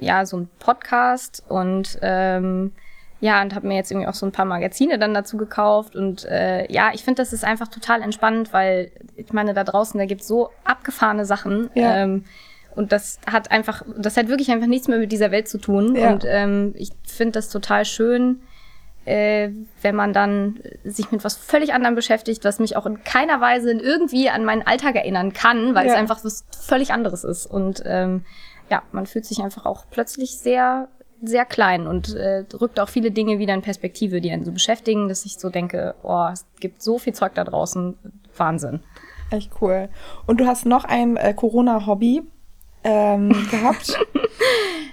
ja, 0.00 0.26
so 0.26 0.38
ein 0.38 0.48
Podcast 0.60 1.42
und 1.48 1.98
ähm, 2.02 2.72
ja, 3.20 3.42
und 3.42 3.54
habe 3.54 3.66
mir 3.66 3.76
jetzt 3.76 3.90
irgendwie 3.90 4.06
auch 4.06 4.14
so 4.14 4.26
ein 4.26 4.32
paar 4.32 4.44
Magazine 4.44 4.98
dann 4.98 5.14
dazu 5.14 5.36
gekauft 5.36 5.96
und 5.96 6.24
äh, 6.26 6.70
ja, 6.72 6.90
ich 6.92 7.02
finde, 7.02 7.22
das 7.22 7.32
ist 7.32 7.44
einfach 7.44 7.68
total 7.68 8.02
entspannend, 8.02 8.52
weil 8.52 8.92
ich 9.16 9.32
meine, 9.32 9.54
da 9.54 9.64
draußen, 9.64 9.98
da 9.98 10.06
gibt's 10.06 10.28
so 10.28 10.50
abgefahrene 10.64 11.24
Sachen. 11.24 11.70
Ja. 11.74 11.96
Ähm, 11.96 12.24
und 12.76 12.92
das 12.92 13.18
hat 13.30 13.50
einfach, 13.50 13.82
das 13.96 14.16
hat 14.16 14.28
wirklich 14.28 14.50
einfach 14.50 14.66
nichts 14.66 14.88
mehr 14.88 14.98
mit 14.98 15.12
dieser 15.12 15.30
Welt 15.30 15.48
zu 15.48 15.58
tun. 15.58 15.94
Ja. 15.96 16.12
Und 16.12 16.24
ähm, 16.26 16.72
ich 16.76 16.90
finde 17.06 17.32
das 17.32 17.48
total 17.48 17.84
schön, 17.84 18.40
äh, 19.04 19.50
wenn 19.82 19.94
man 19.94 20.12
dann 20.12 20.60
sich 20.84 21.10
mit 21.12 21.24
was 21.24 21.36
völlig 21.36 21.74
anderem 21.74 21.94
beschäftigt, 21.94 22.44
was 22.44 22.58
mich 22.58 22.76
auch 22.76 22.86
in 22.86 23.04
keiner 23.04 23.40
Weise 23.40 23.70
irgendwie 23.72 24.30
an 24.30 24.44
meinen 24.44 24.62
Alltag 24.66 24.96
erinnern 24.96 25.32
kann, 25.32 25.74
weil 25.74 25.86
es 25.86 25.92
Ja. 25.92 25.98
einfach 25.98 26.24
was 26.24 26.44
völlig 26.58 26.92
anderes 26.92 27.22
ist. 27.24 27.46
Und 27.46 27.82
ähm, 27.84 28.24
ja, 28.70 28.82
man 28.92 29.06
fühlt 29.06 29.26
sich 29.26 29.40
einfach 29.42 29.66
auch 29.66 29.84
plötzlich 29.90 30.38
sehr, 30.38 30.88
sehr 31.22 31.44
klein 31.44 31.86
und 31.86 32.14
äh, 32.14 32.44
rückt 32.60 32.80
auch 32.80 32.88
viele 32.88 33.10
Dinge 33.10 33.38
wieder 33.38 33.52
in 33.54 33.62
Perspektive, 33.62 34.20
die 34.22 34.30
einen 34.30 34.44
so 34.44 34.52
beschäftigen, 34.52 35.08
dass 35.08 35.24
ich 35.26 35.38
so 35.38 35.50
denke, 35.50 35.94
oh, 36.02 36.28
es 36.32 36.46
gibt 36.60 36.82
so 36.82 36.98
viel 36.98 37.12
Zeug 37.12 37.34
da 37.34 37.44
draußen. 37.44 37.96
Wahnsinn. 38.36 38.80
Echt 39.30 39.50
cool. 39.60 39.88
Und 40.26 40.40
du 40.40 40.46
hast 40.46 40.64
noch 40.66 40.84
ein 40.84 41.16
äh, 41.16 41.34
Corona-Hobby 41.34 42.22
ähm, 42.84 43.30
gehabt. 43.50 43.98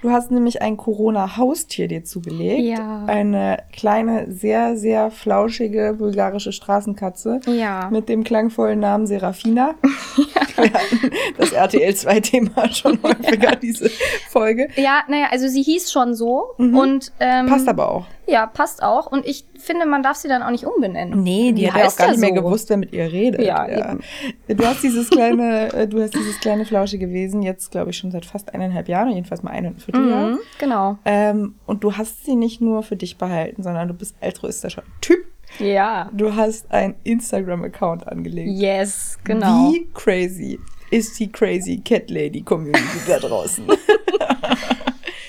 Du 0.02 0.10
hast 0.10 0.32
nämlich 0.32 0.62
ein 0.62 0.78
Corona-Haustier 0.78 1.88
dir 1.88 2.04
zugelegt. 2.04 2.62
Ja. 2.62 3.06
Eine 3.06 3.58
kleine, 3.72 4.32
sehr, 4.32 4.76
sehr 4.76 5.12
flauschige 5.12 5.96
bulgarische 5.98 6.52
Straßenkatze. 6.52 7.42
Ja. 7.46 7.90
Mit 7.92 8.10
dem 8.10 8.24
klangvollen 8.24 8.80
Namen 8.80 9.06
Serafina. 9.06 9.76
Wir 10.58 10.64
hatten 10.74 11.12
das 11.38 11.52
RTL 11.52 11.92
2-Thema 11.92 12.70
schon 12.74 13.00
häufiger, 13.04 13.56
diese 13.56 13.90
Folge. 14.30 14.68
Ja, 14.76 15.04
naja, 15.08 15.28
also 15.32 15.48
sie 15.48 15.64
hieß 15.64 15.92
schon 15.92 16.14
so 16.16 16.54
und 16.58 17.12
ähm, 17.20 17.46
Passt 17.48 17.68
aber 17.68 17.90
auch. 17.90 18.06
Ja, 18.28 18.46
passt 18.48 18.82
auch. 18.82 19.12
Und 19.12 19.26
ich 19.26 19.46
finde, 19.58 19.86
man 19.86 20.04
darf 20.04 20.16
sie 20.16 20.30
dann 20.30 20.42
auch 20.42 20.52
nicht 20.52 20.66
umbenennen. 20.66 21.22
Nee, 21.22 21.52
die 21.52 21.64
Wie 21.64 21.72
hat 21.72 21.82
ja 21.82 21.88
auch 21.88 21.96
gar 21.98 22.12
nicht 22.12 22.20
mehr 22.22 22.30
so? 22.30 22.36
gewusst, 22.36 22.70
wer 22.70 22.78
mit 22.78 22.94
ihr 22.94 23.12
redet. 23.12 23.42
Ja, 23.42 23.68
eben. 23.68 24.00
Du 24.48 24.66
hast 24.66 24.84
dieses 24.84 25.10
kleine, 25.12 25.74
äh, 25.74 25.88
du 25.88 26.02
hast 26.02 26.14
dieses 26.16 26.40
kleine 26.40 26.66
flauschige 26.66 27.10
Wesen 27.12 27.42
jetzt, 27.42 27.72
glaube 27.72 27.90
ich, 27.90 27.98
schon 27.98 28.12
seit 28.12 28.26
fast 28.26 28.54
eineinhalb 28.54 28.88
Jahren, 28.88 29.10
jedenfalls 29.10 29.44
mal 29.44 29.52
eineinviertel 29.52 30.10
Jahr. 30.10 30.30
Mhm, 30.30 30.40
genau. 30.60 30.98
Ähm, 31.04 31.56
und 31.66 31.84
du 31.84 31.98
hast 31.98 32.26
sie 32.26 32.36
nicht 32.36 32.62
nur 32.62 32.84
für 32.84 32.96
dich 32.96 33.18
behalten, 33.18 33.64
sondern 33.64 33.90
du 33.90 33.94
bist 33.94 34.16
altruistischer 34.22 34.84
Typ. 35.02 35.26
Ja. 35.60 36.10
Du 36.14 36.36
hast 36.36 36.72
einen 36.72 36.96
Instagram-Account 37.04 38.08
angelegt. 38.08 38.50
Yes, 38.52 39.18
genau. 39.24 39.72
Wie 39.72 39.88
crazy 39.94 40.60
ist 40.90 41.20
die 41.20 41.32
crazy 41.32 41.82
Cat 41.84 42.10
Lady 42.10 42.42
Community 42.42 42.82
da 43.08 43.20
draußen? 43.20 43.66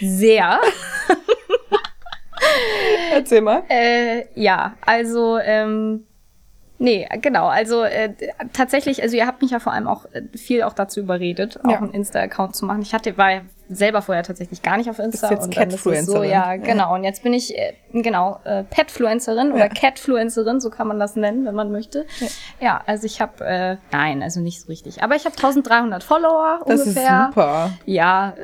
Sehr. 0.01 0.61
Erzähl 3.13 3.41
mal. 3.41 3.63
Äh, 3.69 4.25
ja, 4.35 4.75
also, 4.85 5.39
ähm, 5.39 6.05
nee, 6.79 7.07
genau. 7.21 7.47
Also 7.47 7.83
äh, 7.83 8.13
tatsächlich, 8.53 9.03
also 9.03 9.17
ihr 9.17 9.27
habt 9.27 9.43
mich 9.43 9.51
ja 9.53 9.61
vor 9.61 9.73
allem 9.73 9.87
auch 9.87 10.07
äh, 10.13 10.23
viel 10.37 10.63
auch 10.63 10.73
dazu 10.73 11.01
überredet, 11.01 11.61
auch 11.65 11.71
Ja. 11.71 11.79
einen 11.79 11.93
Insta-Account 11.93 12.57
zu 12.57 12.67
machen. 12.67 12.83
Ich 12.83 12.95
hatte, 12.95 13.17
war 13.17 13.43
selber 13.75 14.03
vorher 14.03 14.23
tatsächlich 14.23 14.63
gar 14.63 14.77
nicht 14.77 14.89
auf 14.91 14.99
Insta. 14.99 15.29
Bist 15.29 15.33
jetzt 15.33 15.45
und 15.45 15.73
es 15.73 15.83
so, 15.83 15.91
Catfluencerin. 15.91 16.31
ja, 16.31 16.57
genau. 16.57 16.95
Und 16.95 17.05
jetzt 17.05 17.23
bin 17.23 17.33
ich, 17.35 17.57
äh, 17.57 17.75
genau, 17.93 18.39
äh, 18.45 18.65
Petfluencerin 18.65 19.49
Ja. 19.49 19.55
oder 19.55 19.69
Catfluencerin, 19.69 20.61
so 20.61 20.71
kann 20.71 20.87
man 20.89 20.99
das 20.99 21.17
nennen, 21.17 21.45
wenn 21.47 21.55
man 21.55 21.71
möchte. 21.73 22.07
Ja, 22.61 22.81
also 22.87 23.07
ich 23.07 23.21
habe, 23.21 23.45
äh, 23.45 23.77
nein, 23.93 24.23
also 24.23 24.41
nicht 24.41 24.61
so 24.61 24.69
richtig. 24.69 25.03
Aber 25.03 25.15
ich 25.17 25.25
habe 25.25 25.37
1300 25.37 26.03
Follower 26.03 26.61
Das 26.67 26.81
ungefähr. 26.83 27.21
ist 27.29 27.35
super. 27.35 27.71
Ja, 27.87 28.35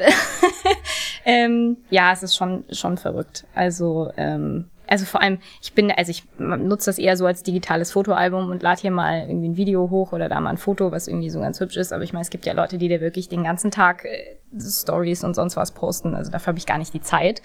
ähm, 1.25 1.77
ja, 1.91 2.13
es 2.13 2.23
ist 2.23 2.37
schon 2.37 2.65
schon 2.71 2.97
verrückt. 2.99 3.45
Also 3.55 4.11
ähm, 4.17 4.71
also 4.89 5.05
vor 5.05 5.21
allem, 5.21 5.39
ich 5.63 5.75
bin, 5.75 5.91
also 5.91 6.11
ich 6.11 6.25
nutze 6.39 6.87
das 6.87 6.99
eher 6.99 7.17
so 7.17 7.27
als 7.27 7.43
digitales 7.43 7.93
Fotoalbum 7.93 8.51
und 8.51 8.63
lade 8.63 8.81
hier 8.81 8.91
mal 8.91 9.29
irgendwie 9.29 9.51
ein 9.51 9.57
Video 9.57 9.91
hoch 9.91 10.13
oder 10.13 10.29
da 10.29 10.41
mal 10.41 10.51
ein 10.51 10.57
Foto, 10.57 10.91
was 10.91 11.09
irgendwie 11.09 11.31
so 11.31 11.41
ganz 11.41 11.61
hübsch 11.61 11.77
ist. 11.77 11.93
Aber 11.93 12.03
ich 12.03 12.13
meine, 12.13 12.23
es 12.23 12.31
gibt 12.31 12.47
ja 12.47 12.53
Leute, 12.55 12.79
die 12.79 12.89
da 12.89 13.01
wirklich 13.01 13.29
den 13.29 13.45
ganzen 13.45 13.71
Tag 13.71 14.05
äh, 14.05 14.37
Stories 14.59 15.25
und 15.25 15.35
sonst 15.35 15.57
was 15.57 15.73
posten. 15.73 16.15
Also 16.15 16.31
dafür 16.31 16.49
habe 16.49 16.59
ich 16.59 16.67
gar 16.67 16.79
nicht 16.79 16.95
die 16.95 17.03
Zeit. 17.03 17.43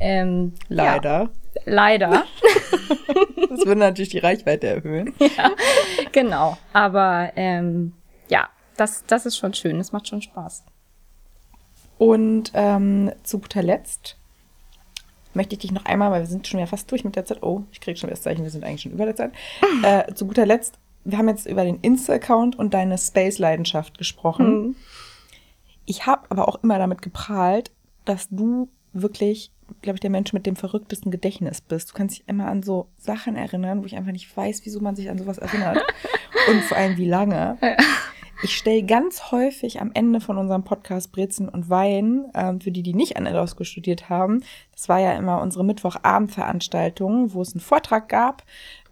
Ähm, 0.00 0.54
Leider. 0.68 1.30
Ja, 1.54 1.62
leider. 1.64 2.24
Das 3.48 3.64
würde 3.64 3.80
natürlich 3.80 4.10
die 4.10 4.18
Reichweite 4.18 4.66
erhöhen. 4.66 5.14
genau. 6.12 6.58
Aber 6.72 7.32
ähm, 7.36 7.92
ja, 8.28 8.48
das, 8.76 9.04
das 9.06 9.24
ist 9.26 9.36
schon 9.36 9.54
schön. 9.54 9.78
Das 9.78 9.92
macht 9.92 10.08
schon 10.08 10.20
Spaß. 10.20 10.64
Und 11.98 12.50
ähm, 12.54 13.12
zu 13.22 13.38
guter 13.38 13.62
Letzt 13.62 14.18
möchte 15.36 15.54
ich 15.54 15.60
dich 15.60 15.72
noch 15.72 15.84
einmal, 15.84 16.10
weil 16.10 16.22
wir 16.22 16.26
sind 16.26 16.46
schon 16.46 16.58
wieder 16.58 16.66
fast 16.66 16.90
durch 16.90 17.04
mit 17.04 17.14
der 17.14 17.24
Zeit. 17.24 17.42
Oh, 17.42 17.62
ich 17.70 17.80
kriege 17.80 17.98
schon 17.98 18.10
das 18.10 18.22
Zeichen, 18.22 18.42
wir 18.42 18.50
sind 18.50 18.64
eigentlich 18.64 18.82
schon 18.82 18.92
über 18.92 19.04
der 19.04 19.14
Zeit. 19.14 19.32
Äh, 19.82 20.12
zu 20.14 20.26
guter 20.26 20.46
Letzt, 20.46 20.78
wir 21.04 21.18
haben 21.18 21.28
jetzt 21.28 21.46
über 21.46 21.64
den 21.64 21.78
Insta-Account 21.80 22.58
und 22.58 22.74
deine 22.74 22.98
Space-Leidenschaft 22.98 23.98
gesprochen. 23.98 24.74
Ich 25.84 26.06
habe 26.06 26.22
aber 26.30 26.48
auch 26.48 26.62
immer 26.64 26.78
damit 26.78 27.02
geprahlt, 27.02 27.70
dass 28.04 28.28
du 28.28 28.68
wirklich, 28.92 29.52
glaube 29.82 29.96
ich, 29.96 30.00
der 30.00 30.10
Mensch 30.10 30.32
mit 30.32 30.46
dem 30.46 30.56
verrücktesten 30.56 31.12
Gedächtnis 31.12 31.60
bist. 31.60 31.90
Du 31.90 31.94
kannst 31.94 32.18
dich 32.18 32.28
immer 32.28 32.46
an 32.46 32.62
so 32.62 32.88
Sachen 32.96 33.36
erinnern, 33.36 33.82
wo 33.82 33.86
ich 33.86 33.96
einfach 33.96 34.12
nicht 34.12 34.34
weiß, 34.36 34.62
wieso 34.64 34.80
man 34.80 34.96
sich 34.96 35.10
an 35.10 35.18
sowas 35.18 35.38
erinnert. 35.38 35.78
und 36.48 36.62
vor 36.62 36.76
allem 36.76 36.96
wie 36.96 37.08
lange. 37.08 37.58
Ich 38.42 38.54
stelle 38.54 38.82
ganz 38.82 39.30
häufig 39.32 39.80
am 39.80 39.90
Ende 39.94 40.20
von 40.20 40.36
unserem 40.36 40.62
Podcast 40.62 41.10
Brezen 41.10 41.48
und 41.48 41.70
Wein, 41.70 42.26
ähm, 42.34 42.60
für 42.60 42.70
die, 42.70 42.82
die 42.82 42.92
nicht 42.92 43.16
an 43.16 43.24
Elosko 43.24 43.64
studiert 43.64 44.10
haben, 44.10 44.42
das 44.72 44.88
war 44.90 44.98
ja 44.98 45.12
immer 45.12 45.40
unsere 45.40 45.64
Mittwochabendveranstaltung, 45.64 47.32
wo 47.32 47.40
es 47.40 47.54
einen 47.54 47.60
Vortrag 47.60 48.10
gab. 48.10 48.44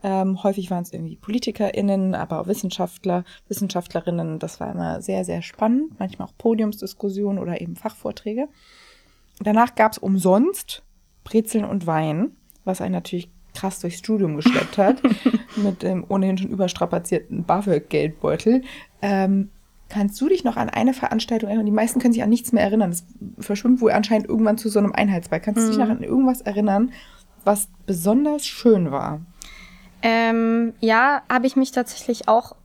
Ähm, 0.03 0.43
häufig 0.43 0.71
waren 0.71 0.83
es 0.83 0.93
irgendwie 0.93 1.17
PolitikerInnen, 1.17 2.15
aber 2.15 2.41
auch 2.41 2.47
Wissenschaftler, 2.47 3.25
Wissenschaftlerinnen. 3.49 4.39
Das 4.39 4.61
war 4.61 4.73
immer 4.73 5.03
sehr, 5.03 5.25
sehr 5.25 5.43
spannend. 5.43 5.99
Manchmal 5.99 6.29
auch 6.29 6.37
Podiumsdiskussionen 6.39 7.39
oder 7.39 7.61
eben 7.61 7.77
Fachvorträge. 7.77 8.49
Danach 9.41 9.75
gab 9.75 9.93
es 9.93 9.99
umsonst 9.99 10.83
Brezeln 11.23 11.65
und 11.65 11.87
Wein, 11.87 12.37
was 12.65 12.81
einen 12.81 12.93
natürlich 12.93 13.29
krass 13.55 13.81
durchs 13.81 13.99
Studium 13.99 14.37
geschleppt 14.37 14.79
hat, 14.79 15.03
mit 15.57 15.83
dem 15.83 16.05
ohnehin 16.09 16.37
schon 16.37 16.51
überstrapazierten 16.51 17.45
BAföG-Geldbeutel. 17.45 18.63
Ähm, 19.05 19.51
kannst 19.91 20.19
du 20.19 20.29
dich 20.31 20.45
noch 20.45 20.57
an 20.57 20.71
eine 20.71 20.95
Veranstaltung 20.95 21.51
erinnern? 21.51 21.67
Die 21.67 21.73
meisten 21.73 22.01
können 22.01 22.15
sich 22.15 22.23
an 22.23 22.31
nichts 22.31 22.53
mehr 22.53 22.65
erinnern. 22.65 22.91
Das 22.91 23.05
verschwimmt 23.39 23.83
wohl 23.83 23.93
anscheinend 23.93 24.29
irgendwann 24.31 24.57
zu 24.57 24.71
so 24.71 24.79
einem 24.79 24.93
Einheitsball. 24.93 25.41
Kannst 25.41 25.63
du 25.63 25.69
dich 25.69 25.79
noch 25.79 25.91
an 25.91 26.03
irgendwas 26.03 26.41
erinnern, 26.41 26.91
was 27.45 27.69
besonders 27.85 28.47
schön 28.47 28.91
war? 28.91 29.21
Ähm, 30.01 30.73
ja, 30.81 31.23
habe 31.31 31.47
ich 31.47 31.55
mich 31.55 31.71
tatsächlich 31.71 32.29
auch 32.29 32.57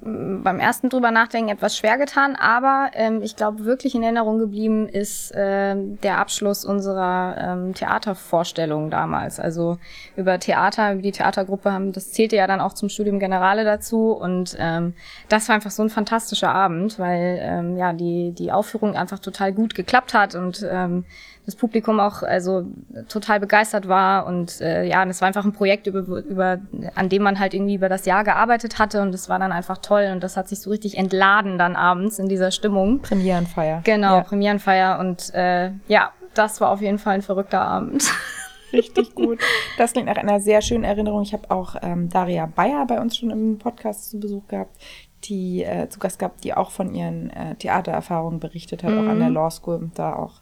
beim 0.00 0.58
ersten 0.58 0.88
drüber 0.88 1.10
nachdenken 1.10 1.50
etwas 1.50 1.76
schwer 1.76 1.98
getan, 1.98 2.36
aber 2.36 2.90
ähm, 2.94 3.22
ich 3.22 3.36
glaube, 3.36 3.64
wirklich 3.64 3.94
in 3.94 4.02
Erinnerung 4.02 4.38
geblieben 4.38 4.88
ist 4.88 5.32
ähm, 5.34 6.00
der 6.00 6.18
Abschluss 6.18 6.64
unserer 6.64 7.36
ähm, 7.38 7.74
Theatervorstellung 7.74 8.90
damals. 8.90 9.40
Also 9.40 9.78
über 10.16 10.38
Theater, 10.38 10.92
über 10.92 11.02
die 11.02 11.12
Theatergruppe 11.12 11.72
haben, 11.72 11.92
das 11.92 12.12
zählte 12.12 12.36
ja 12.36 12.46
dann 12.46 12.60
auch 12.60 12.72
zum 12.72 12.88
Studium 12.88 13.18
Generale 13.18 13.64
dazu 13.64 14.12
und 14.12 14.56
ähm, 14.58 14.94
das 15.28 15.48
war 15.48 15.54
einfach 15.54 15.70
so 15.70 15.82
ein 15.82 15.90
fantastischer 15.90 16.54
Abend, 16.54 16.98
weil 16.98 17.38
ähm, 17.40 17.76
ja 17.76 17.92
die 17.92 18.32
die 18.32 18.52
Aufführung 18.52 18.96
einfach 18.96 19.18
total 19.18 19.52
gut 19.52 19.74
geklappt 19.74 20.14
hat 20.14 20.34
und 20.34 20.66
ähm, 20.70 21.04
das 21.46 21.56
Publikum 21.56 22.00
auch 22.00 22.22
also 22.22 22.66
total 23.08 23.40
begeistert 23.40 23.88
war 23.88 24.26
und 24.26 24.60
äh, 24.60 24.84
ja, 24.84 25.02
und 25.02 25.10
es 25.10 25.20
war 25.20 25.28
einfach 25.28 25.44
ein 25.44 25.52
Projekt 25.52 25.86
über, 25.86 26.00
über 26.00 26.58
an 26.94 27.08
dem 27.08 27.22
man 27.22 27.38
halt 27.38 27.54
irgendwie 27.54 27.74
über 27.74 27.88
das 27.88 28.06
Jahr 28.06 28.24
gearbeitet 28.24 28.78
hatte 28.78 29.02
und 29.02 29.14
es 29.14 29.28
war 29.28 29.38
dann 29.38 29.52
einfach 29.52 29.78
toll 29.78 30.10
und 30.12 30.22
das 30.22 30.36
hat 30.36 30.48
sich 30.48 30.60
so 30.60 30.70
richtig 30.70 30.98
entladen 30.98 31.58
dann 31.58 31.76
abends 31.76 32.18
in 32.18 32.28
dieser 32.28 32.50
Stimmung. 32.50 33.00
Premierenfeier. 33.00 33.80
Genau, 33.84 34.16
Ja, 34.16 34.22
Premierenfeier 34.22 34.98
und 34.98 35.34
äh, 35.34 35.70
ja, 35.88 36.10
das 36.34 36.60
war 36.60 36.70
auf 36.70 36.80
jeden 36.80 36.98
Fall 36.98 37.14
ein 37.14 37.22
verrückter 37.22 37.62
Abend. 37.62 38.04
richtig 38.72 39.14
gut. 39.14 39.40
Das 39.78 39.92
klingt 39.92 40.06
nach 40.06 40.16
einer 40.16 40.40
sehr 40.40 40.62
schönen 40.62 40.84
Erinnerung. 40.84 41.22
Ich 41.22 41.32
habe 41.32 41.50
auch 41.50 41.76
ähm, 41.82 42.08
Daria 42.08 42.46
Bayer 42.46 42.86
bei 42.86 43.00
uns 43.00 43.16
schon 43.16 43.30
im 43.30 43.58
Podcast 43.58 44.10
zu 44.10 44.20
Besuch 44.20 44.46
gehabt, 44.48 44.76
die 45.24 45.64
äh, 45.64 45.88
zu 45.88 45.98
Gast 45.98 46.18
gehabt, 46.18 46.44
die 46.44 46.54
auch 46.54 46.70
von 46.70 46.94
ihren 46.94 47.30
äh, 47.30 47.54
Theatererfahrungen 47.56 48.40
berichtet 48.40 48.82
hat, 48.84 48.92
auch 48.92 49.08
an 49.08 49.18
der 49.18 49.30
Law 49.30 49.50
School 49.50 49.76
und 49.76 49.98
da 49.98 50.14
auch 50.14 50.40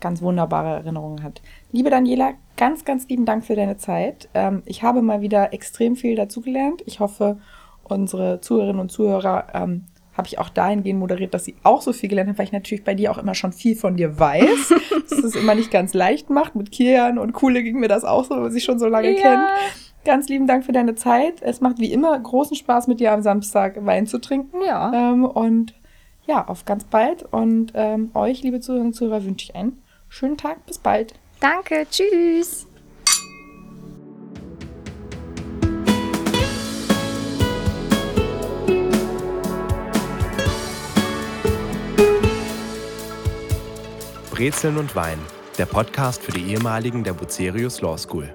ganz 0.00 0.22
wunderbare 0.22 0.68
Erinnerungen 0.76 1.22
hat. 1.22 1.42
Liebe 1.72 1.90
Daniela, 1.90 2.32
ganz, 2.56 2.84
ganz 2.84 3.08
lieben 3.08 3.24
Dank 3.24 3.44
für 3.44 3.56
deine 3.56 3.76
Zeit. 3.76 4.28
Ähm, 4.34 4.62
ich 4.66 4.82
habe 4.82 5.02
mal 5.02 5.20
wieder 5.20 5.52
extrem 5.52 5.96
viel 5.96 6.16
dazugelernt. 6.16 6.82
Ich 6.86 7.00
hoffe, 7.00 7.38
unsere 7.84 8.40
Zuhörerinnen 8.40 8.80
und 8.80 8.90
Zuhörer 8.92 9.46
ähm, 9.54 9.84
habe 10.16 10.26
ich 10.26 10.38
auch 10.38 10.48
dahingehend 10.48 10.98
moderiert, 10.98 11.32
dass 11.32 11.44
sie 11.44 11.54
auch 11.62 11.80
so 11.80 11.92
viel 11.92 12.08
gelernt 12.08 12.28
haben, 12.30 12.38
weil 12.38 12.46
ich 12.46 12.52
natürlich 12.52 12.84
bei 12.84 12.94
dir 12.94 13.12
auch 13.12 13.18
immer 13.18 13.34
schon 13.34 13.52
viel 13.52 13.76
von 13.76 13.96
dir 13.96 14.18
weiß. 14.18 14.74
dass 15.10 15.24
es 15.24 15.36
immer 15.36 15.54
nicht 15.54 15.70
ganz 15.70 15.94
leicht 15.94 16.30
macht. 16.30 16.54
Mit 16.54 16.70
Kian 16.72 17.18
und 17.18 17.32
Kuhle 17.32 17.62
ging 17.62 17.78
mir 17.78 17.88
das 17.88 18.04
auch 18.04 18.24
so, 18.24 18.30
weil 18.30 18.42
man 18.42 18.52
sich 18.52 18.64
schon 18.64 18.78
so 18.78 18.86
lange 18.86 19.14
Ja. 19.14 19.20
kennt. 19.20 19.42
Ganz 20.04 20.28
lieben 20.28 20.46
Dank 20.46 20.64
für 20.64 20.72
deine 20.72 20.94
Zeit. 20.94 21.42
Es 21.42 21.60
macht 21.60 21.78
wie 21.78 21.92
immer 21.92 22.18
großen 22.18 22.56
Spaß, 22.56 22.86
mit 22.86 23.00
dir 23.00 23.12
am 23.12 23.22
Samstag 23.22 23.84
Wein 23.84 24.06
zu 24.06 24.18
trinken. 24.18 24.58
Ja. 24.66 25.12
Ähm, 25.12 25.24
und 25.24 25.74
ja, 26.26 26.46
auf 26.46 26.64
ganz 26.64 26.84
bald. 26.84 27.24
Und 27.30 27.72
ähm, 27.74 28.10
euch, 28.14 28.42
liebe 28.42 28.60
Zuhörerinnen 28.60 28.92
und 28.92 28.94
Zuhörer, 28.94 29.24
wünsche 29.24 29.46
ich 29.50 29.56
einen 29.56 29.82
schönen 30.08 30.36
Tag. 30.36 30.64
Bis 30.66 30.78
bald. 30.78 31.14
Danke, 31.40 31.86
tschüss. 31.90 32.66
Brezeln 44.30 44.78
und 44.78 44.94
Wein, 44.94 45.18
der 45.58 45.66
Podcast 45.66 46.22
für 46.22 46.30
die 46.30 46.52
ehemaligen 46.52 47.02
der 47.02 47.12
Bucerius 47.12 47.80
Law 47.80 47.98
School. 47.98 48.32